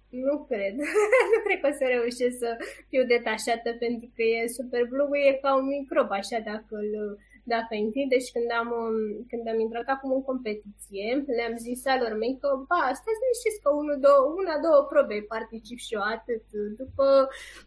Nu 0.09 0.45
cred. 0.49 0.73
nu 1.33 1.39
cred 1.45 1.59
că 1.61 1.67
o 1.67 1.71
să 1.71 1.85
reușesc 1.87 2.37
să 2.37 2.57
fiu 2.89 3.03
detașată 3.05 3.69
pentru 3.79 4.07
că 4.15 4.21
e 4.21 4.47
super 4.47 4.83
blog 4.93 5.09
e 5.29 5.39
ca 5.41 5.55
un 5.55 5.65
microb, 5.65 6.11
așa 6.11 6.39
dacă 6.39 6.75
îl 6.83 7.17
dacă 7.55 7.73
intri. 7.83 8.11
Deci 8.15 8.29
când 8.35 8.49
am, 8.59 8.69
um, 8.81 8.97
când 9.31 9.43
am 9.51 9.59
intrat 9.65 9.87
acum 9.95 10.09
în 10.17 10.23
competiție, 10.29 11.05
le-am 11.37 11.55
zis 11.65 11.79
alor 11.93 12.13
mei 12.21 12.33
că, 12.41 12.49
ba, 12.69 12.83
stați 12.99 13.21
liniștiți 13.21 13.61
că 13.63 13.69
unu, 13.81 13.93
două, 14.07 14.23
una, 14.41 14.55
două 14.65 14.79
probe 14.91 15.17
particip 15.33 15.79
și 15.85 15.93
eu 15.97 16.03
atât. 16.15 16.45
După, 16.81 17.05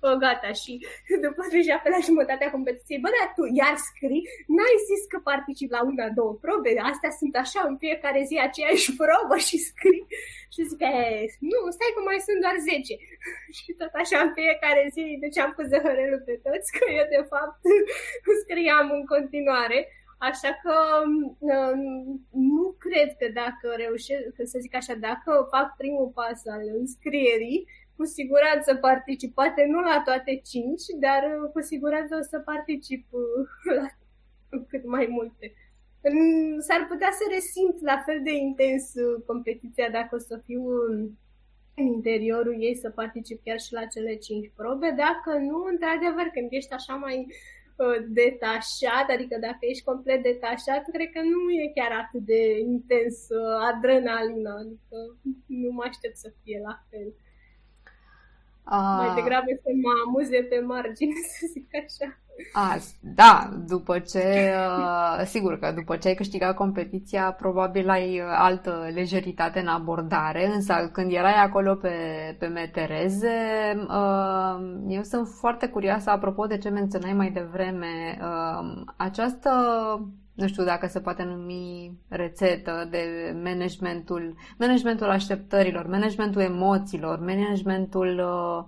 o, 0.09 0.11
gata, 0.25 0.51
și 0.63 0.73
după 1.25 1.43
deja 1.55 1.77
pe 1.83 1.89
la 1.95 2.01
jumătatea 2.09 2.55
competiției, 2.57 3.03
bă, 3.05 3.09
dar 3.17 3.29
tu 3.37 3.43
iar 3.61 3.77
scrii? 3.89 4.25
N-ai 4.57 4.77
zis 4.91 5.03
că 5.13 5.19
particip 5.31 5.69
la 5.77 5.81
una, 5.91 6.07
două 6.19 6.33
probe? 6.45 6.71
Astea 6.91 7.13
sunt 7.21 7.35
așa 7.45 7.61
în 7.71 7.77
fiecare 7.85 8.21
zi 8.29 8.37
aceeași 8.49 8.89
probă 9.01 9.37
și 9.49 9.57
scrii. 9.69 10.07
Și 10.55 10.61
zic, 10.71 10.83
nu, 11.51 11.61
stai 11.77 11.95
că 11.95 12.01
mai 12.09 12.19
sunt 12.27 12.39
doar 12.45 12.57
10. 12.59 12.95
și 13.59 13.71
tot 13.81 13.93
așa 14.03 14.19
în 14.27 14.33
fiecare 14.39 14.83
zi, 14.95 15.05
deci 15.25 15.39
am 15.45 15.53
pus 15.57 15.67
zăhărelul 15.73 16.23
pe 16.29 16.35
toți, 16.45 16.69
că 16.77 16.85
eu 16.99 17.07
de 17.17 17.23
fapt 17.33 17.61
scriam 18.43 18.87
în 18.99 19.05
continuare 19.15 19.70
mare, 19.71 19.89
așa 20.19 20.51
că 20.63 20.75
um, 21.39 22.27
nu 22.31 22.75
cred 22.79 23.09
că 23.19 23.27
dacă 23.43 23.67
reușesc, 23.77 24.35
să 24.45 24.59
zic 24.61 24.75
așa, 24.75 24.95
dacă 24.95 25.49
fac 25.51 25.77
primul 25.77 26.11
pas 26.15 26.41
al 26.55 26.65
înscrierii, 26.79 27.67
cu 27.97 28.05
siguranță 28.05 28.75
particip, 28.75 29.35
poate 29.35 29.65
nu 29.73 29.81
la 29.81 30.03
toate 30.05 30.41
cinci, 30.51 30.87
dar 31.07 31.23
uh, 31.25 31.51
cu 31.53 31.61
siguranță 31.61 32.13
o 32.21 32.23
să 32.23 32.39
particip 32.39 33.05
uh, 33.11 33.47
la 33.79 33.87
cât 34.71 34.85
mai 34.85 35.07
multe. 35.11 35.55
S-ar 36.67 36.87
putea 36.89 37.11
să 37.19 37.25
resimt 37.35 37.81
la 37.91 38.03
fel 38.07 38.21
de 38.23 38.33
intens 38.33 38.95
uh, 38.95 39.23
competiția 39.27 39.89
dacă 39.91 40.15
o 40.15 40.19
să 40.19 40.43
fiu 40.47 40.63
în 40.89 41.11
interiorul 41.75 42.57
ei 42.63 42.77
să 42.77 42.91
particip 42.91 43.39
chiar 43.45 43.61
și 43.61 43.73
la 43.73 43.85
cele 43.85 44.15
cinci 44.15 44.53
probe. 44.57 44.89
Dacă 45.05 45.39
nu, 45.39 45.59
într-adevăr, 45.71 46.27
când 46.35 46.49
ești 46.51 46.73
așa 46.73 46.95
mai 46.95 47.27
detașat, 48.21 49.07
adică 49.15 49.37
dacă 49.47 49.59
ești 49.61 49.85
complet 49.85 50.23
detașat, 50.23 50.83
cred 50.93 51.11
că 51.15 51.21
nu 51.33 51.41
e 51.63 51.73
chiar 51.75 51.93
atât 52.03 52.23
de 52.33 52.59
intens 52.59 53.17
adrenalină, 53.69 54.53
adică 54.63 54.97
nu 55.47 55.71
mă 55.77 55.85
aștept 55.87 56.17
să 56.17 56.33
fie 56.43 56.61
la 56.69 56.75
fel. 56.89 57.09
A... 58.65 58.77
Mai 59.03 59.15
degrabă 59.15 59.51
să 59.63 59.71
mă 59.83 59.93
amuze 60.07 60.43
pe 60.51 60.59
margine, 60.61 61.15
să 61.35 61.47
zic 61.55 61.69
așa. 61.83 62.09
A, 62.53 62.77
da, 63.01 63.51
după 63.67 63.99
ce, 63.99 64.53
uh, 64.57 65.25
sigur 65.25 65.59
că 65.59 65.73
după 65.75 65.97
ce 65.97 66.09
ai 66.09 66.15
câștigat 66.15 66.55
competiția, 66.55 67.33
probabil 67.33 67.89
ai 67.89 68.21
uh, 68.21 68.27
altă 68.39 68.91
lejeritate 68.95 69.61
în 69.61 69.67
abordare, 69.67 70.47
însă 70.55 70.91
când 70.93 71.13
erai 71.13 71.35
acolo 71.35 71.75
pe, 71.75 71.91
pe 72.39 72.47
metereze, 72.47 73.29
uh, 73.89 74.81
eu 74.89 75.03
sunt 75.03 75.29
foarte 75.29 75.69
curioasă, 75.69 76.11
apropo 76.11 76.47
de 76.47 76.59
ce 76.59 76.69
menționai 76.69 77.13
mai 77.13 77.31
devreme, 77.31 78.19
această 78.97 79.51
nu 80.41 80.47
știu 80.47 80.65
dacă 80.65 80.87
se 80.87 81.01
poate 81.01 81.23
numi 81.23 81.99
rețetă 82.09 82.87
de 82.91 83.35
managementul, 83.45 84.35
managementul 84.59 85.11
așteptărilor, 85.11 85.87
managementul 85.87 86.41
emoțiilor, 86.41 87.19
managementul 87.19 88.19
uh, 88.19 88.65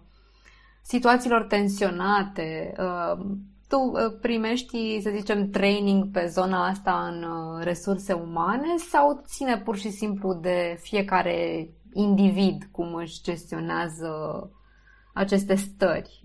situațiilor 0.83 1.43
tensionate. 1.43 2.73
Uh, 2.79 3.27
tu 3.73 3.79
uh, 3.79 4.19
primești, 4.21 5.01
să 5.01 5.11
zicem, 5.15 5.51
training 5.51 6.11
pe 6.11 6.27
zona 6.27 6.67
asta 6.67 7.13
în 7.13 7.23
uh, 7.23 7.65
resurse 7.65 8.13
umane 8.13 8.77
sau 8.77 9.23
ține 9.27 9.59
pur 9.59 9.77
și 9.77 9.91
simplu 9.91 10.35
de 10.35 10.79
fiecare 10.81 11.69
individ 11.93 12.69
cum 12.71 12.95
își 12.95 13.23
gestionează 13.23 14.11
aceste 15.13 15.55
stări 15.55 16.21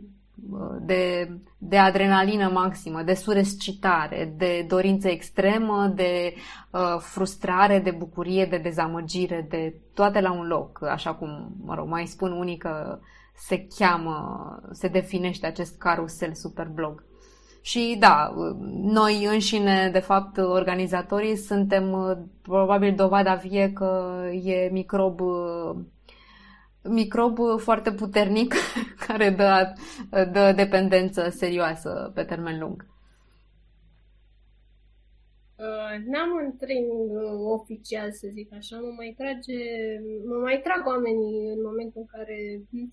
de, 0.81 1.31
de 1.57 1.77
adrenalină 1.77 2.49
maximă, 2.49 3.01
de 3.01 3.13
surescitare, 3.13 4.33
de 4.37 4.65
dorință 4.67 5.07
extremă, 5.07 5.91
de 5.95 6.33
uh, 6.71 6.97
frustrare, 6.99 7.79
de 7.79 7.91
bucurie, 7.91 8.45
de 8.45 8.57
dezamăgire, 8.57 9.45
de 9.49 9.75
toate 9.93 10.21
la 10.21 10.31
un 10.31 10.47
loc, 10.47 10.83
așa 10.83 11.13
cum, 11.13 11.55
mă 11.63 11.75
rog, 11.75 11.87
mai 11.87 12.05
spun 12.05 12.31
unii 12.31 12.57
că 12.57 12.99
se 13.35 13.67
cheamă, 13.77 14.59
se 14.71 14.87
definește 14.87 15.45
acest 15.45 15.77
carusel 15.77 16.33
superblog. 16.33 17.06
Și 17.67 17.95
da, 17.99 18.33
noi 18.71 19.25
înșine, 19.25 19.89
de 19.91 19.99
fapt, 19.99 20.37
organizatorii, 20.37 21.35
suntem 21.35 21.91
uh, 21.91 22.17
probabil 22.41 22.95
dovada 22.95 23.35
vie 23.35 23.73
că 23.73 24.21
e 24.43 24.69
microb 24.71 25.19
uh, 25.19 25.75
microb 26.83 27.37
foarte 27.57 27.91
puternic 27.91 28.53
care 29.07 29.29
dă, 29.29 29.73
dă 30.31 30.53
dependență 30.55 31.29
serioasă 31.29 32.11
pe 32.15 32.23
termen 32.23 32.59
lung. 32.59 32.85
Uh, 35.55 35.95
n-am 36.11 36.31
un 36.41 36.55
training 36.57 37.11
uh, 37.11 37.21
oficial, 37.57 38.11
să 38.11 38.27
zic 38.37 38.53
așa, 38.53 38.75
mă 38.79 38.93
mai 38.95 39.13
trage, 39.17 39.59
mă 40.29 40.37
mai 40.47 40.59
trag 40.63 40.81
oamenii 40.93 41.37
în 41.55 41.61
momentul 41.69 42.01
în 42.05 42.09
care, 42.15 42.37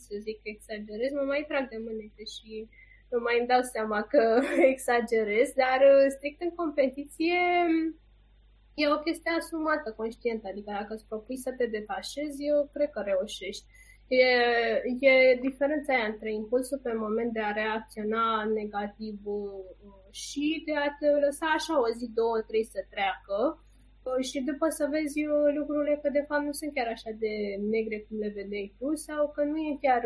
să 0.06 0.14
zic, 0.26 0.38
exagerez, 0.42 1.10
mă 1.20 1.24
mai 1.32 1.44
trag 1.48 1.64
de 1.68 1.78
mânete 1.86 2.24
și 2.36 2.50
nu 2.60 2.83
mai 3.20 3.36
îmi 3.38 3.50
dau 3.52 3.62
seama 3.62 4.00
că 4.02 4.22
exagerez, 4.72 5.48
dar 5.62 5.80
uh, 5.92 6.06
strict 6.16 6.40
în 6.42 6.52
competiție 6.60 7.40
e 8.74 8.94
o 8.96 8.98
chestie 9.06 9.30
asumată, 9.38 9.92
conștientă, 9.96 10.48
adică 10.48 10.70
dacă 10.70 10.94
îți 10.94 11.08
propui 11.08 11.36
să 11.36 11.50
te 11.58 11.66
detașezi, 11.66 12.44
eu 12.50 12.70
cred 12.72 12.90
că 12.90 13.00
reușești. 13.00 13.64
E, 14.08 14.26
e 15.08 15.38
diferența 15.40 15.94
aia 15.94 16.06
între 16.12 16.32
impulsul 16.32 16.80
pe 16.82 16.92
moment 16.92 17.32
de 17.32 17.40
a 17.40 17.52
reacționa 17.52 18.44
negativ 18.44 19.18
uh, 19.24 20.10
și 20.10 20.62
de 20.66 20.74
a 20.84 20.88
te 20.98 21.08
lăsa 21.24 21.46
așa 21.46 21.74
o 21.80 21.88
zi, 21.98 22.06
două, 22.14 22.38
trei 22.48 22.64
să 22.64 22.80
treacă 22.94 23.38
uh, 24.02 24.24
și 24.28 24.38
după 24.50 24.66
să 24.68 24.84
vezi 24.90 25.18
uh, 25.26 25.54
lucrurile 25.58 25.98
că 26.02 26.08
de 26.18 26.24
fapt 26.28 26.44
nu 26.44 26.52
sunt 26.52 26.72
chiar 26.74 26.88
așa 26.96 27.10
de 27.24 27.34
negre 27.74 27.98
cum 28.06 28.16
le 28.18 28.30
vedeai 28.38 28.74
tu 28.78 28.94
sau 28.94 29.30
că 29.34 29.42
nu 29.44 29.56
e 29.58 29.78
chiar 29.80 30.02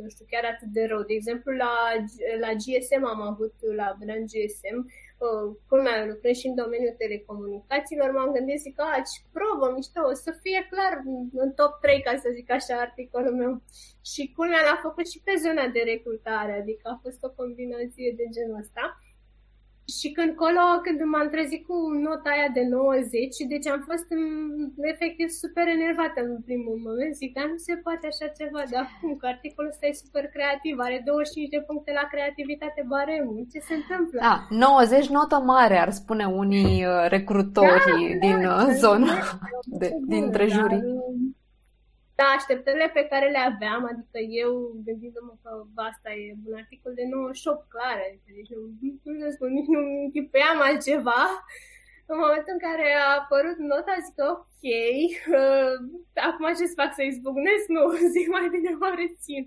nu 0.00 0.08
știu, 0.12 0.24
chiar 0.30 0.44
atât 0.52 0.70
de 0.76 0.84
rău. 0.90 1.02
De 1.02 1.14
exemplu, 1.18 1.50
la, 1.64 1.74
la 2.44 2.50
GSM 2.62 3.04
am 3.14 3.20
avut, 3.30 3.54
la 3.80 3.88
brand 4.00 4.24
GSM, 4.32 4.78
uh, 5.26 5.46
culmea, 5.68 6.06
lucrez 6.12 6.34
și 6.40 6.46
în 6.50 6.54
domeniul 6.62 7.00
telecomunicațiilor, 7.02 8.10
m-am 8.10 8.34
gândit, 8.36 8.60
zic, 8.66 8.80
a, 8.80 9.02
ce 9.10 9.18
probă, 9.36 9.66
mișto, 9.74 10.00
o 10.12 10.14
să 10.24 10.30
fie 10.42 10.60
clar 10.72 10.94
în 11.44 11.50
top 11.60 11.72
3, 11.80 12.02
ca 12.06 12.12
să 12.22 12.28
zic 12.38 12.48
așa, 12.50 12.74
articolul 12.86 13.34
meu. 13.42 13.52
Și 14.10 14.32
culmea 14.36 14.62
l-a 14.68 14.78
făcut 14.86 15.06
și 15.12 15.22
pe 15.26 15.34
zona 15.44 15.64
de 15.76 15.82
recrutare, 15.92 16.52
adică 16.60 16.84
a 16.88 17.00
fost 17.02 17.20
o 17.28 17.34
combinație 17.40 18.10
de 18.18 18.26
genul 18.36 18.62
ăsta. 18.64 18.84
Și 19.98 20.08
când 20.16 20.32
colo, 20.42 20.64
când 20.86 20.98
m-am 21.12 21.28
trezit 21.34 21.62
cu 21.68 21.76
nota 22.06 22.30
aia 22.34 22.50
de 22.58 22.64
90, 22.70 23.36
deci 23.52 23.68
am 23.74 23.80
fost 23.88 24.06
în, 24.16 24.24
efectiv 24.92 25.28
super 25.42 25.66
enervată 25.76 26.18
în 26.28 26.40
primul 26.48 26.76
moment. 26.86 27.12
Zic, 27.20 27.30
dar 27.38 27.46
nu 27.52 27.58
se 27.66 27.74
poate 27.84 28.04
așa 28.12 28.26
ceva, 28.38 28.62
dar 28.74 28.84
cum, 29.00 29.12
că 29.20 29.26
articolul 29.34 29.72
ăsta 29.74 29.86
e 29.86 30.02
super 30.04 30.24
creativ, 30.34 30.74
are 30.86 30.98
25 31.04 31.54
de 31.56 31.60
puncte 31.68 31.90
la 32.00 32.04
creativitate 32.12 32.80
baremul. 32.92 33.46
Ce 33.52 33.58
se 33.68 33.74
întâmplă? 33.80 34.18
Da, 34.28 34.36
90 34.50 35.08
notă 35.16 35.38
mare, 35.52 35.76
ar 35.84 35.90
spune 36.00 36.24
unii 36.42 36.76
uh, 36.84 37.04
recrutori 37.16 37.86
da, 37.90 38.26
din 38.26 38.38
da, 38.42 38.52
uh, 38.54 38.72
zona, 38.84 39.14
de, 39.80 39.88
dintre 40.14 40.44
jurii. 40.56 40.84
Dar, 40.86 41.41
da, 42.22 42.28
așteptările 42.38 42.88
pe 42.98 43.04
care 43.10 43.26
le 43.34 43.42
aveam, 43.50 43.82
adică 43.92 44.18
eu, 44.42 44.52
gândindu-mă 44.86 45.34
că 45.42 45.50
asta 45.88 46.10
e 46.22 46.26
un 46.48 46.54
articol 46.62 46.92
de 47.00 47.04
98, 47.04 47.68
clar, 47.74 47.96
adică, 48.06 48.28
deci 48.38 48.52
nu, 48.54 48.60
nu 49.04 49.14
să 49.24 49.28
spun, 49.34 49.50
nici 49.58 49.72
nu 49.74 49.80
închipuiam 50.04 50.58
altceva. 50.68 51.22
În 52.10 52.16
momentul 52.22 52.54
în 52.56 52.64
care 52.68 52.86
a 52.94 53.08
apărut 53.20 53.58
nota, 53.70 53.94
zic 54.06 54.18
ok, 54.34 54.64
uh, 55.40 55.74
acum 56.28 56.46
ce 56.58 56.64
să 56.70 56.80
fac, 56.82 56.90
să 56.94 57.02
izbucnesc? 57.02 57.66
Nu, 57.74 57.82
zic 58.14 58.26
mai 58.36 58.46
bine 58.54 58.70
mă 58.82 58.90
rețin. 59.02 59.42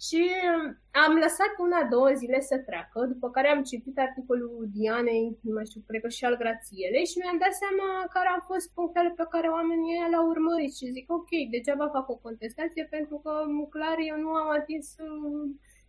Și 0.00 0.20
um, 0.48 0.62
am 1.04 1.12
lăsat 1.24 1.52
una, 1.66 1.80
două 1.94 2.10
zile 2.20 2.40
să 2.40 2.56
treacă, 2.58 2.98
după 3.12 3.30
care 3.30 3.48
am 3.48 3.62
citit 3.62 3.98
articolul 3.98 4.68
Dianei, 4.74 5.38
nu 5.46 5.52
mai 5.54 5.66
știu, 5.66 5.80
cred 5.86 6.00
că 6.02 6.08
și 6.08 6.24
al 6.24 6.36
Grațielei 6.42 7.06
și 7.10 7.18
mi-am 7.18 7.38
dat 7.44 7.54
seama 7.62 7.88
care 8.14 8.28
au 8.28 8.42
fost 8.50 8.66
punctele 8.78 9.10
pe 9.16 9.26
care 9.32 9.48
oamenii 9.48 9.94
l-au 10.12 10.26
urmărit 10.34 10.74
și 10.76 10.94
zic, 10.96 11.06
ok, 11.18 11.30
degeaba 11.50 11.94
fac 11.96 12.06
o 12.08 12.22
contestație 12.26 12.84
pentru 12.96 13.16
că 13.24 13.32
clar 13.74 13.96
eu 14.10 14.16
nu 14.24 14.30
am 14.40 14.48
atins 14.60 14.86
uh, 15.06 15.44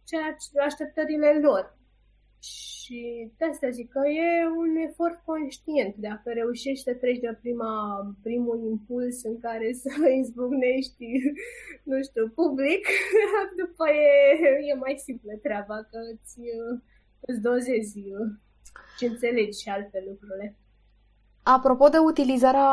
ceea 0.09 0.29
ce 0.41 0.59
așteptările 0.59 1.39
lor. 1.47 1.63
Și 2.39 3.31
de 3.37 3.45
asta 3.45 3.69
zic 3.69 3.89
că 3.89 4.01
e 4.07 4.47
un 4.63 4.75
efort 4.87 5.21
conștient. 5.25 5.95
Dacă 5.95 6.27
reușești 6.33 6.83
să 6.83 6.93
treci 6.93 7.19
de 7.19 7.37
prima, 7.41 7.71
primul 8.21 8.59
impuls 8.69 9.23
în 9.23 9.39
care 9.39 9.73
să 9.73 9.89
izbucnești, 10.21 11.05
nu 11.83 11.97
știu, 12.07 12.31
public, 12.35 12.83
după 13.61 13.85
e, 13.89 14.11
e 14.71 14.73
mai 14.73 14.95
simplă 15.05 15.33
treaba, 15.41 15.75
că 15.75 15.99
îți, 16.13 16.39
îți 17.19 17.41
dozezi 17.41 17.99
și 18.97 19.05
înțelegi 19.05 19.61
și 19.61 19.69
alte 19.69 20.03
lucrurile. 20.07 20.55
Apropo 21.43 21.87
de 21.87 21.97
utilizarea 21.97 22.69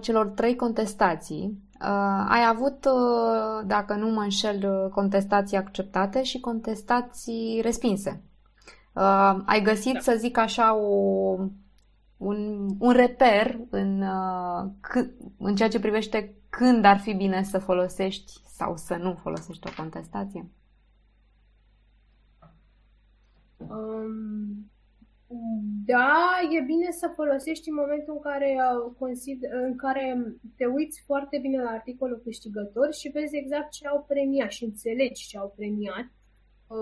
celor 0.00 0.26
trei 0.26 0.56
contestații, 0.56 1.44
uh, 1.80 2.24
ai 2.28 2.46
avut, 2.48 2.84
uh, 2.84 3.66
dacă 3.66 3.94
nu 3.94 4.08
mă 4.08 4.20
înșel, 4.20 4.88
contestații 4.94 5.56
acceptate 5.56 6.22
și 6.22 6.40
contestații 6.40 7.60
respinse. 7.62 8.22
Uh, 8.92 9.42
ai 9.46 9.62
găsit, 9.62 9.92
da. 9.92 9.98
să 9.98 10.14
zic 10.18 10.36
așa, 10.36 10.74
o, 10.74 11.36
un, 12.16 12.68
un 12.78 12.92
reper 12.92 13.58
în, 13.70 14.02
uh, 14.02 14.70
c- 14.88 15.34
în 15.38 15.54
ceea 15.56 15.68
ce 15.68 15.80
privește 15.80 16.34
când 16.48 16.84
ar 16.84 16.98
fi 16.98 17.14
bine 17.14 17.42
să 17.42 17.58
folosești 17.58 18.32
sau 18.44 18.76
să 18.76 18.96
nu 18.96 19.14
folosești 19.14 19.68
o 19.68 19.70
contestație? 19.76 20.50
Um, 23.56 24.70
da, 25.84 26.22
e 26.58 26.60
bine 26.60 26.90
să 26.90 27.12
folosești 27.14 27.68
în 27.68 27.74
momentul 27.74 28.14
în 28.14 28.20
care, 28.20 28.56
uh, 28.56 28.92
consider, 28.98 29.50
în 29.52 29.76
care 29.76 30.34
te 30.56 30.64
uiți 30.64 31.02
foarte 31.06 31.38
bine 31.38 31.62
la 31.62 31.70
articolul 31.70 32.20
câștigător 32.24 32.92
și 32.92 33.08
vezi 33.08 33.36
exact 33.36 33.70
ce 33.70 33.86
au 33.86 34.04
premiat 34.08 34.50
și 34.50 34.64
înțelegi 34.64 35.26
ce 35.26 35.38
au 35.38 35.52
premiat 35.56 36.04
Uh, 36.04 36.19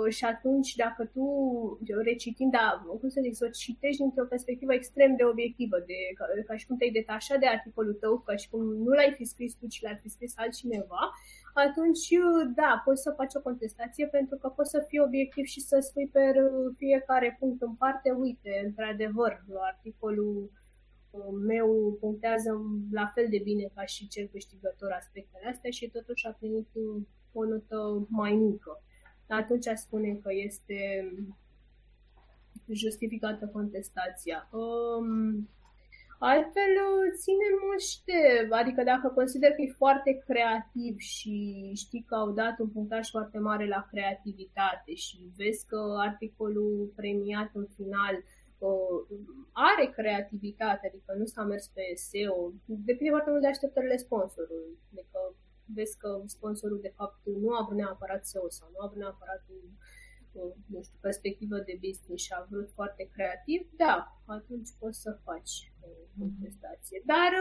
și 0.08 0.24
atunci, 0.24 0.74
dacă 0.74 1.02
tu, 1.14 1.24
recitind, 2.02 2.50
da, 2.52 2.66
cum 3.00 3.08
să 3.08 3.20
zic, 3.22 3.34
să 3.36 3.44
o 3.48 3.50
citești 3.50 4.00
dintr-o 4.02 4.30
perspectivă 4.34 4.72
extrem 4.74 5.16
de 5.16 5.24
obiectivă, 5.24 5.76
de, 5.78 5.98
ca, 6.14 6.24
ca 6.46 6.56
și 6.56 6.66
cum 6.66 6.76
te-ai 6.76 6.90
detașat 6.90 7.38
de 7.38 7.46
articolul 7.46 7.94
tău, 7.94 8.18
ca 8.18 8.36
și 8.36 8.48
cum 8.50 8.60
nu 8.84 8.92
l-ai 8.98 9.12
fi 9.16 9.24
scris 9.24 9.54
tu, 9.54 9.66
ci 9.66 9.82
l-ar 9.82 9.98
fi 10.02 10.08
scris 10.08 10.32
altcineva, 10.36 11.02
atunci, 11.54 12.08
uh, 12.24 12.52
da, 12.54 12.82
poți 12.84 13.02
să 13.02 13.14
faci 13.16 13.34
o 13.34 13.40
contestație 13.40 14.06
pentru 14.06 14.36
că 14.36 14.48
poți 14.48 14.70
să 14.70 14.84
fii 14.88 15.00
obiectiv 15.00 15.44
și 15.44 15.60
să 15.60 15.78
spui 15.80 16.08
pe 16.08 16.22
fiecare 16.76 17.36
punct 17.38 17.62
în 17.62 17.74
parte, 17.74 18.10
uite, 18.10 18.62
într-adevăr, 18.64 19.32
articolul 19.72 20.50
uh, 21.10 21.32
meu 21.46 21.96
punctează 22.00 22.50
la 22.90 23.06
fel 23.14 23.26
de 23.30 23.40
bine 23.44 23.70
ca 23.74 23.84
și 23.84 24.08
cel 24.08 24.26
câștigător 24.32 24.90
aspectele 24.90 25.46
astea 25.48 25.70
și 25.70 25.90
totuși 25.90 26.26
a 26.26 26.32
primit 26.38 26.68
o 27.32 27.44
notă 27.44 28.06
mai 28.08 28.32
mică 28.32 28.82
atunci 29.28 29.66
spune 29.74 30.14
că 30.22 30.28
este 30.32 30.78
justificată 32.72 33.46
contestația. 33.46 34.48
Um, 34.50 35.48
altfel, 36.18 36.72
ține 37.16 37.48
mult 37.64 37.80
și 37.80 37.98
de, 38.04 38.48
adică 38.50 38.82
dacă 38.82 39.08
consider 39.08 39.50
că 39.50 39.62
e 39.62 39.72
foarte 39.76 40.22
creativ 40.26 40.98
și 40.98 41.70
știi 41.74 42.04
că 42.08 42.14
au 42.14 42.30
dat 42.30 42.58
un 42.58 42.68
punctaj 42.68 43.08
foarte 43.08 43.38
mare 43.38 43.66
la 43.66 43.86
creativitate 43.90 44.94
și 44.94 45.18
vezi 45.36 45.66
că 45.66 45.94
articolul 45.98 46.92
premiat 46.96 47.50
în 47.52 47.66
final 47.76 48.14
uh, 48.58 49.18
are 49.52 49.90
creativitate, 49.96 50.86
adică 50.86 51.14
nu 51.18 51.24
s-a 51.24 51.42
mers 51.42 51.66
pe 51.66 51.82
SEO, 51.94 52.52
depinde 52.64 53.10
foarte 53.10 53.30
mult 53.30 53.42
de 53.42 53.48
așteptările 53.48 53.96
sponsorului. 53.96 54.78
Adică 54.92 55.18
vezi 55.74 55.98
că 55.98 56.22
sponsorul 56.26 56.80
de 56.80 56.92
fapt 56.96 57.20
nu 57.24 57.50
a 57.54 57.64
vrut 57.64 57.78
neapărat 57.78 58.26
SEO 58.26 58.48
sau 58.48 58.68
nu 58.72 58.84
a 58.84 58.86
vrut 58.86 59.00
neapărat 59.02 59.42
un, 59.56 59.64
nu 60.66 60.82
știu, 60.82 60.98
perspectivă 61.00 61.56
de 61.58 61.78
business 61.86 62.24
și 62.24 62.32
a 62.32 62.46
vrut 62.50 62.70
foarte 62.78 63.08
creativ, 63.14 63.60
da, 63.76 63.94
atunci 64.26 64.68
poți 64.78 65.00
să 65.00 65.20
faci 65.24 65.72
contestație. 66.18 67.02
Dar 67.04 67.32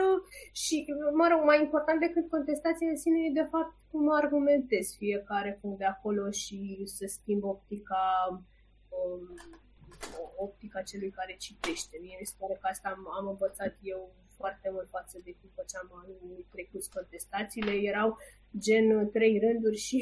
și, 0.51 0.85
mă 1.13 1.27
rog, 1.31 1.41
mai 1.43 1.61
important 1.61 1.99
decât 1.99 2.29
contestația 2.29 2.89
în 2.89 2.97
sine 2.97 3.19
e 3.19 3.41
de 3.41 3.47
fapt 3.53 3.75
cum 3.91 4.11
argumentezi 4.11 4.97
fiecare 4.97 5.57
punct 5.61 5.77
de 5.77 5.85
acolo 5.85 6.29
și 6.31 6.81
să 6.85 7.05
schimb 7.07 7.43
optica 7.43 8.03
um, 8.97 9.35
optica 10.35 10.81
celui 10.81 11.11
care 11.11 11.35
citește. 11.39 11.97
Mie 12.01 12.17
mi 12.19 12.25
se 12.25 12.35
pare 12.39 12.57
că 12.61 12.67
asta 12.67 12.89
am, 12.89 13.03
am 13.19 13.27
învățat 13.27 13.73
eu 13.81 14.15
foarte 14.37 14.69
mult 14.73 14.87
față 14.97 15.15
de 15.25 15.31
cum 15.39 15.49
făceam 15.59 15.87
anul 16.01 16.45
trecut 16.53 16.83
contestațiile. 16.95 17.73
Erau 17.91 18.17
gen 18.65 19.09
trei 19.15 19.35
rânduri 19.43 19.77
și 19.87 19.97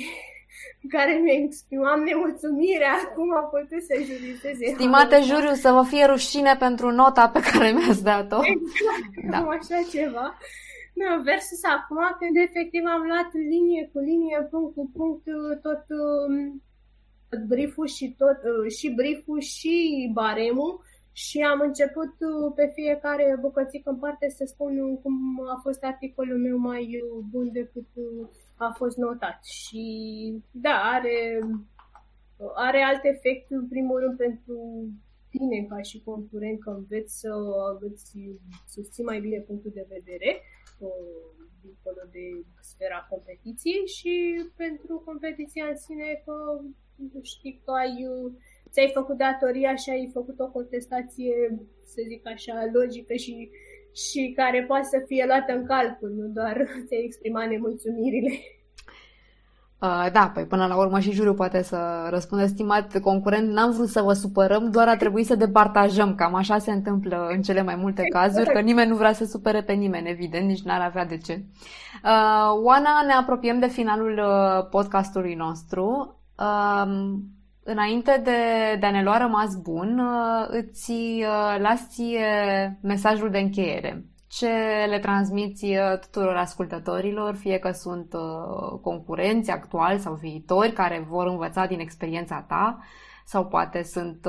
care 0.95 1.13
mi 1.23 1.31
exprimam 1.43 1.99
nemulțumirea 2.09 2.95
cum 3.15 3.27
a 3.39 3.43
putut 3.53 3.83
să 3.89 3.95
jurizeze. 4.09 4.65
Stimate 4.73 5.17
juriu, 5.29 5.53
să 5.53 5.69
vă 5.77 5.83
fie 5.91 6.05
rușine 6.05 6.55
pentru 6.65 6.87
nota 6.91 7.29
pe 7.29 7.41
care 7.49 7.71
mi-ați 7.71 8.03
dat-o. 8.03 8.39
Exact, 8.55 9.13
da. 9.31 9.39
așa 9.57 9.79
ceva. 9.91 10.37
Da, 11.01 11.09
versus 11.23 11.63
acum 11.75 12.01
când 12.19 12.35
efectiv 12.47 12.83
am 12.95 13.03
luat 13.09 13.29
linie 13.53 13.89
cu 13.93 13.99
linie, 13.99 14.47
punct 14.51 14.73
cu 14.75 14.83
punct, 14.95 15.23
tot, 15.61 15.83
um, 16.03 16.63
tot 17.29 17.41
brieful 17.51 17.87
și 17.87 18.15
tot, 18.17 18.39
uh, 18.51 18.71
și 18.77 18.87
brieful 18.89 19.39
și 19.39 19.75
baremul 20.13 20.83
și 21.23 21.39
am 21.41 21.59
început 21.59 22.13
uh, 22.19 22.51
pe 22.55 22.71
fiecare 22.73 23.37
bucățică 23.41 23.89
în 23.89 23.99
parte 23.99 24.29
să 24.29 24.43
spun 24.45 25.01
cum 25.01 25.15
a 25.55 25.59
fost 25.61 25.83
articolul 25.83 26.37
meu 26.37 26.57
mai 26.57 26.83
uh, 26.83 27.23
bun 27.31 27.51
decât 27.51 27.87
uh, 27.93 28.27
a 28.57 28.73
fost 28.77 28.97
notat. 28.97 29.45
Și 29.45 29.85
da, 30.51 30.75
are, 30.95 31.39
are 32.55 32.81
alt 32.81 33.03
efect, 33.03 33.51
în 33.51 33.67
primul 33.67 33.99
rând, 33.99 34.17
pentru 34.17 34.59
tine 35.29 35.65
ca 35.69 35.81
și 35.81 36.01
concurent, 36.03 36.59
că 36.59 36.69
înveți 36.69 37.19
să 37.19 37.31
îți 37.79 38.17
susții 38.67 39.03
mai 39.03 39.19
bine 39.19 39.39
punctul 39.39 39.71
de 39.73 39.85
vedere 39.89 40.41
dincolo 41.61 42.01
de 42.11 42.25
sfera 42.61 43.07
competiției 43.09 43.87
și 43.97 44.13
pentru 44.55 45.01
competiția 45.05 45.65
în 45.65 45.77
sine 45.77 46.21
că 46.25 46.35
știi 47.21 47.61
că 47.63 47.71
ai 47.71 48.07
ți-ai 48.75 48.91
făcut 48.93 49.17
datoria 49.17 49.75
și 49.75 49.89
ai 49.89 50.09
făcut 50.13 50.39
o 50.39 50.47
contestație, 50.57 51.35
să 51.93 51.99
zic 52.09 52.27
așa, 52.27 52.55
logică 52.73 53.13
și, 53.13 53.49
și 54.03 54.33
care 54.35 54.63
poate 54.67 54.87
să 54.93 54.99
fie 55.07 55.25
luată 55.27 55.51
în 55.57 55.65
calcul, 55.65 56.09
nu 56.19 56.25
doar 56.37 56.55
ți-ai 56.87 57.05
exprimat 57.05 57.47
nemulțumirile. 57.47 58.33
Uh, 59.81 60.07
da, 60.11 60.31
păi 60.33 60.45
până 60.45 60.65
la 60.65 60.77
urmă 60.77 60.99
și 60.99 61.11
juriul 61.11 61.33
poate 61.33 61.61
să 61.61 62.07
răspundă, 62.09 62.45
stimat 62.45 62.99
concurent, 62.99 63.49
n-am 63.49 63.71
vrut 63.71 63.87
să 63.87 64.01
vă 64.01 64.13
supărăm, 64.13 64.71
doar 64.71 64.87
a 64.87 64.97
trebuit 64.97 65.25
să 65.25 65.35
departajăm, 65.35 66.15
cam 66.15 66.33
așa 66.33 66.57
se 66.57 66.71
întâmplă 66.71 67.27
în 67.31 67.41
cele 67.41 67.61
mai 67.61 67.75
multe 67.75 68.01
exact. 68.05 68.25
cazuri, 68.25 68.53
că 68.53 68.59
nimeni 68.59 68.89
nu 68.89 68.95
vrea 68.95 69.13
să 69.13 69.25
supere 69.25 69.63
pe 69.63 69.73
nimeni, 69.73 70.09
evident, 70.09 70.47
nici 70.47 70.63
n-ar 70.63 70.81
avea 70.81 71.05
de 71.05 71.17
ce. 71.17 71.33
Uh, 72.03 72.63
Oana, 72.63 73.01
ne 73.05 73.13
apropiem 73.13 73.59
de 73.59 73.67
finalul 73.67 74.17
uh, 74.17 74.67
podcastului 74.69 75.33
nostru. 75.33 76.15
Uh, 76.39 77.15
înainte 77.67 78.21
de, 78.23 78.75
de 78.79 78.85
a 78.85 78.91
ne 78.91 79.03
lua 79.03 79.17
rămas 79.17 79.55
bun, 79.55 79.99
uh, 79.99 80.47
îți 80.47 80.91
uh, 80.91 81.55
las 81.59 81.87
ție 81.89 82.79
mesajul 82.81 83.29
de 83.29 83.37
încheiere. 83.37 84.05
Ce 84.27 84.49
le 84.89 84.99
transmiți 84.99 85.65
uh, 85.65 85.99
tuturor 85.99 86.35
ascultătorilor, 86.35 87.35
fie 87.35 87.57
că 87.57 87.71
sunt 87.71 88.15
concurenți 88.81 89.51
actuali 89.51 89.99
sau 89.99 90.13
viitori 90.13 90.71
care 90.71 91.05
vor 91.09 91.27
învăța 91.27 91.65
din 91.65 91.79
experiența 91.79 92.45
ta, 92.47 92.79
sau 93.25 93.45
poate 93.45 93.83
sunt 93.83 94.27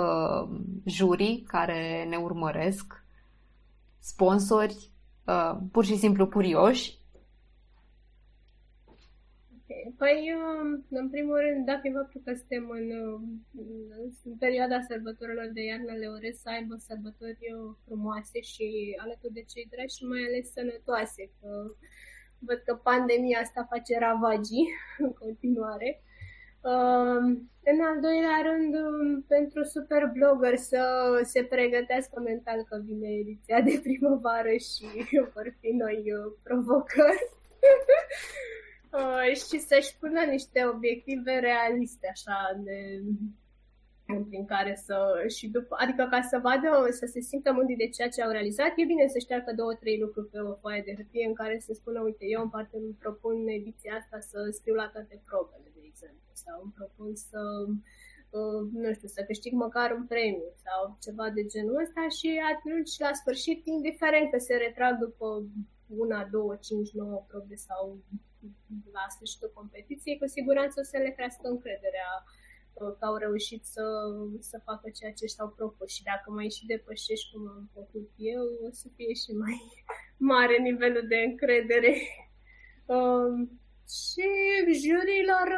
jurii 0.84 1.44
care 1.46 2.06
ne 2.08 2.16
urmăresc, 2.16 3.04
sponsori, 3.98 4.90
pur 5.72 5.84
și 5.84 5.96
simplu 5.96 6.26
curioși 6.26 6.98
Păi, 9.96 10.18
um, 10.40 10.86
în 10.90 11.10
primul 11.10 11.38
rând, 11.46 11.66
dat 11.66 11.80
fiind 11.80 11.96
faptul 11.96 12.20
că 12.24 12.32
suntem 12.34 12.64
în, 12.78 12.86
în 14.24 14.36
perioada 14.38 14.80
sărbătorilor 14.88 15.48
de 15.52 15.62
iarnă, 15.62 15.92
le 15.92 16.08
urez 16.16 16.36
să 16.42 16.48
aibă 16.48 16.74
sărbători 16.88 17.44
uh, 17.54 17.74
frumoase 17.84 18.40
și 18.40 18.66
alături 19.04 19.36
de 19.38 19.44
cei 19.52 19.66
dragi 19.70 19.96
și 19.96 20.04
mai 20.04 20.22
ales 20.28 20.52
sănătoase, 20.52 21.22
că 21.40 21.50
văd 22.46 22.58
că 22.66 22.74
pandemia 22.74 23.38
asta 23.42 23.70
face 23.72 23.98
ravagii 23.98 24.66
în 25.04 25.12
continuare. 25.12 25.90
Um, 26.72 27.24
în 27.70 27.78
al 27.88 27.96
doilea 28.06 28.38
rând, 28.48 28.72
um, 28.74 29.22
pentru 29.34 29.62
super 29.74 30.02
blogger 30.16 30.56
să 30.56 30.82
se 31.32 31.42
pregătească 31.44 32.20
mental 32.20 32.60
că 32.68 32.76
vine 32.84 33.08
ediția 33.08 33.60
de 33.60 33.80
primăvară 33.82 34.54
și 34.70 34.86
vor 35.34 35.56
fi 35.60 35.70
noi 35.82 35.98
uh, 36.16 36.32
provocări. 36.42 37.24
uh, 38.92 39.34
și 39.34 39.58
să-și 39.68 39.96
pună 39.98 40.20
niște 40.20 40.66
obiective 40.74 41.32
realiste, 41.38 42.08
așa, 42.12 42.60
de, 42.64 43.02
prin 44.28 44.44
care 44.44 44.74
să, 44.86 44.96
și 45.36 45.48
după, 45.48 45.76
adică 45.78 46.06
ca 46.10 46.20
să 46.30 46.38
vadă, 46.42 46.68
să 47.00 47.06
se 47.12 47.20
simtă 47.20 47.52
mândri 47.52 47.82
de 47.82 47.88
ceea 47.88 48.08
ce 48.08 48.22
au 48.22 48.30
realizat, 48.30 48.72
e 48.76 48.92
bine 48.92 49.06
să 49.06 49.18
ștearcă 49.18 49.52
două, 49.52 49.72
trei 49.74 49.98
lucruri 50.04 50.28
pe 50.28 50.38
o 50.38 50.54
foaie 50.54 50.82
de 50.86 50.94
hârtie 50.98 51.26
în 51.26 51.34
care 51.34 51.56
să 51.66 51.72
spună, 51.72 52.00
uite, 52.00 52.24
eu 52.34 52.40
în 52.42 52.50
parte 52.56 52.76
îmi 52.76 52.98
propun 53.04 53.36
ediția 53.48 53.94
asta 54.00 54.18
să 54.30 54.38
scriu 54.58 54.74
la 54.74 54.88
toate 54.94 55.22
probele, 55.28 55.68
de 55.76 55.82
exemplu, 55.90 56.30
sau 56.44 56.56
îmi 56.62 56.76
propun 56.78 57.10
să 57.14 57.40
uh, 58.38 58.60
nu 58.82 58.92
știu, 58.96 59.08
să 59.08 59.20
câștig 59.30 59.52
măcar 59.52 59.88
un 59.98 60.06
premiu 60.12 60.50
sau 60.64 60.80
ceva 61.04 61.26
de 61.36 61.42
genul 61.52 61.82
ăsta 61.84 62.02
și 62.18 62.28
atunci, 62.52 62.92
la 62.98 63.12
sfârșit, 63.20 63.58
indiferent 63.66 64.30
că 64.30 64.38
se 64.38 64.54
retrag 64.54 64.94
după 65.06 65.26
una, 66.02 66.28
două, 66.30 66.54
cinci, 66.66 66.90
nouă 67.00 67.24
probe 67.28 67.54
sau 67.54 67.82
la 68.92 69.04
sfârșitul 69.14 69.50
competiției, 69.54 70.18
cu 70.18 70.26
siguranță 70.26 70.80
o 70.80 70.88
să 70.90 70.96
le 70.98 71.10
crească 71.16 71.48
încrederea 71.48 72.10
uh, 72.72 72.92
că 72.98 73.04
au 73.04 73.16
reușit 73.16 73.64
să, 73.64 73.84
să 74.50 74.60
facă 74.64 74.90
ceea 74.90 75.12
ce 75.12 75.26
și-au 75.26 75.48
propus 75.58 75.88
și 75.96 76.02
dacă 76.02 76.26
mai 76.30 76.48
și 76.56 76.66
depășești 76.66 77.30
cum 77.32 77.42
am 77.48 77.70
făcut 77.74 78.08
eu, 78.16 78.44
o 78.68 78.70
să 78.80 78.86
fie 78.96 79.12
și 79.22 79.30
mai 79.42 79.56
mare 80.30 80.56
nivelul 80.58 81.04
de 81.08 81.18
încredere. 81.28 81.92
Um, 82.88 83.60
și 83.88 84.28
jurilor 84.82 85.48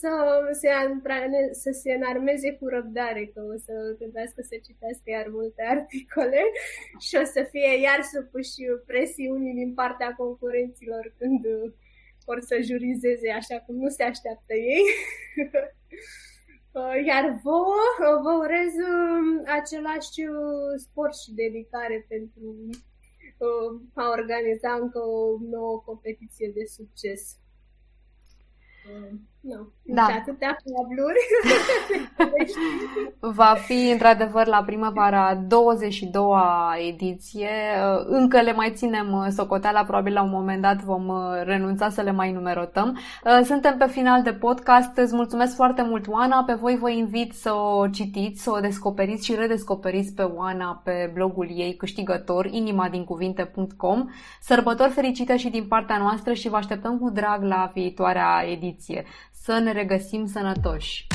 să 0.00 0.12
se, 0.60 0.68
antrane, 0.68 1.48
să 1.52 1.70
se 1.70 1.92
înarmeze 1.92 2.52
cu 2.52 2.66
răbdare, 2.66 3.30
că 3.34 3.40
o 3.54 3.56
să 3.66 3.94
trebuiască 3.98 4.40
să 4.42 4.56
citească 4.66 5.06
iar 5.10 5.26
multe 5.28 5.62
articole 5.62 6.42
și 7.06 7.14
o 7.22 7.24
să 7.24 7.40
fie 7.50 7.80
iar 7.80 8.00
supuși 8.12 8.62
presiunii 8.86 9.54
din 9.54 9.74
partea 9.74 10.14
concurenților 10.16 11.14
când 11.18 11.40
or 12.30 12.40
să 12.40 12.56
jurizeze 12.70 13.30
așa 13.30 13.56
cum 13.64 13.74
nu 13.74 13.88
se 13.88 14.02
așteaptă 14.02 14.54
ei. 14.54 14.84
Uh, 16.72 17.04
iar 17.06 17.40
vouă, 17.42 17.80
uh, 18.00 18.20
vă 18.22 18.32
urez 18.44 18.72
um, 18.90 19.42
același 19.60 20.20
uh, 20.22 20.72
sport 20.76 21.14
și 21.16 21.32
dedicare 21.32 22.06
pentru 22.08 22.70
a 23.94 24.08
organiza 24.18 24.72
încă 24.72 24.98
o 24.98 25.38
nouă 25.50 25.82
competiție 25.84 26.50
de 26.54 26.64
succes. 26.64 27.36
Nu. 29.48 29.68
Da. 29.94 30.02
atâtea 30.02 30.56
cabluri. 30.64 31.20
Va 33.36 33.54
fi 33.66 33.90
într-adevăr 33.90 34.46
la 34.46 34.62
primăvara 34.66 35.34
22-a 35.34 36.76
ediție. 36.88 37.48
Încă 38.06 38.40
le 38.40 38.52
mai 38.52 38.72
ținem 38.74 39.12
uh, 39.12 39.26
socoteala, 39.30 39.84
probabil 39.84 40.12
la 40.12 40.22
un 40.22 40.30
moment 40.30 40.62
dat 40.62 40.82
vom 40.82 41.08
uh, 41.08 41.16
renunța 41.44 41.88
să 41.88 42.00
le 42.00 42.12
mai 42.12 42.32
numerotăm. 42.32 42.98
Uh, 43.24 43.40
suntem 43.44 43.76
pe 43.76 43.86
final 43.86 44.22
de 44.22 44.32
podcast. 44.32 44.96
Îți 44.96 45.14
mulțumesc 45.14 45.54
foarte 45.54 45.82
mult, 45.82 46.08
Oana. 46.08 46.44
Pe 46.44 46.52
voi 46.52 46.76
vă 46.76 46.90
invit 46.90 47.32
să 47.32 47.52
o 47.52 47.88
citiți, 47.88 48.42
să 48.42 48.50
o 48.50 48.60
descoperiți 48.60 49.24
și 49.24 49.34
redescoperiți 49.34 50.14
pe 50.14 50.22
Oana 50.22 50.80
pe 50.84 51.10
blogul 51.14 51.48
ei 51.54 51.76
câștigător, 51.76 52.46
inimadincuvinte.com. 52.46 54.08
Sărbători 54.40 54.90
fericite 54.90 55.36
și 55.36 55.48
din 55.48 55.66
partea 55.66 55.98
noastră 55.98 56.32
și 56.32 56.48
vă 56.48 56.56
așteptăm 56.56 56.98
cu 56.98 57.10
drag 57.10 57.42
la 57.42 57.70
viitoarea 57.74 58.44
ediție 58.50 59.04
să 59.48 59.58
ne 59.58 59.72
regăsim 59.72 60.26
sănătoși! 60.26 61.06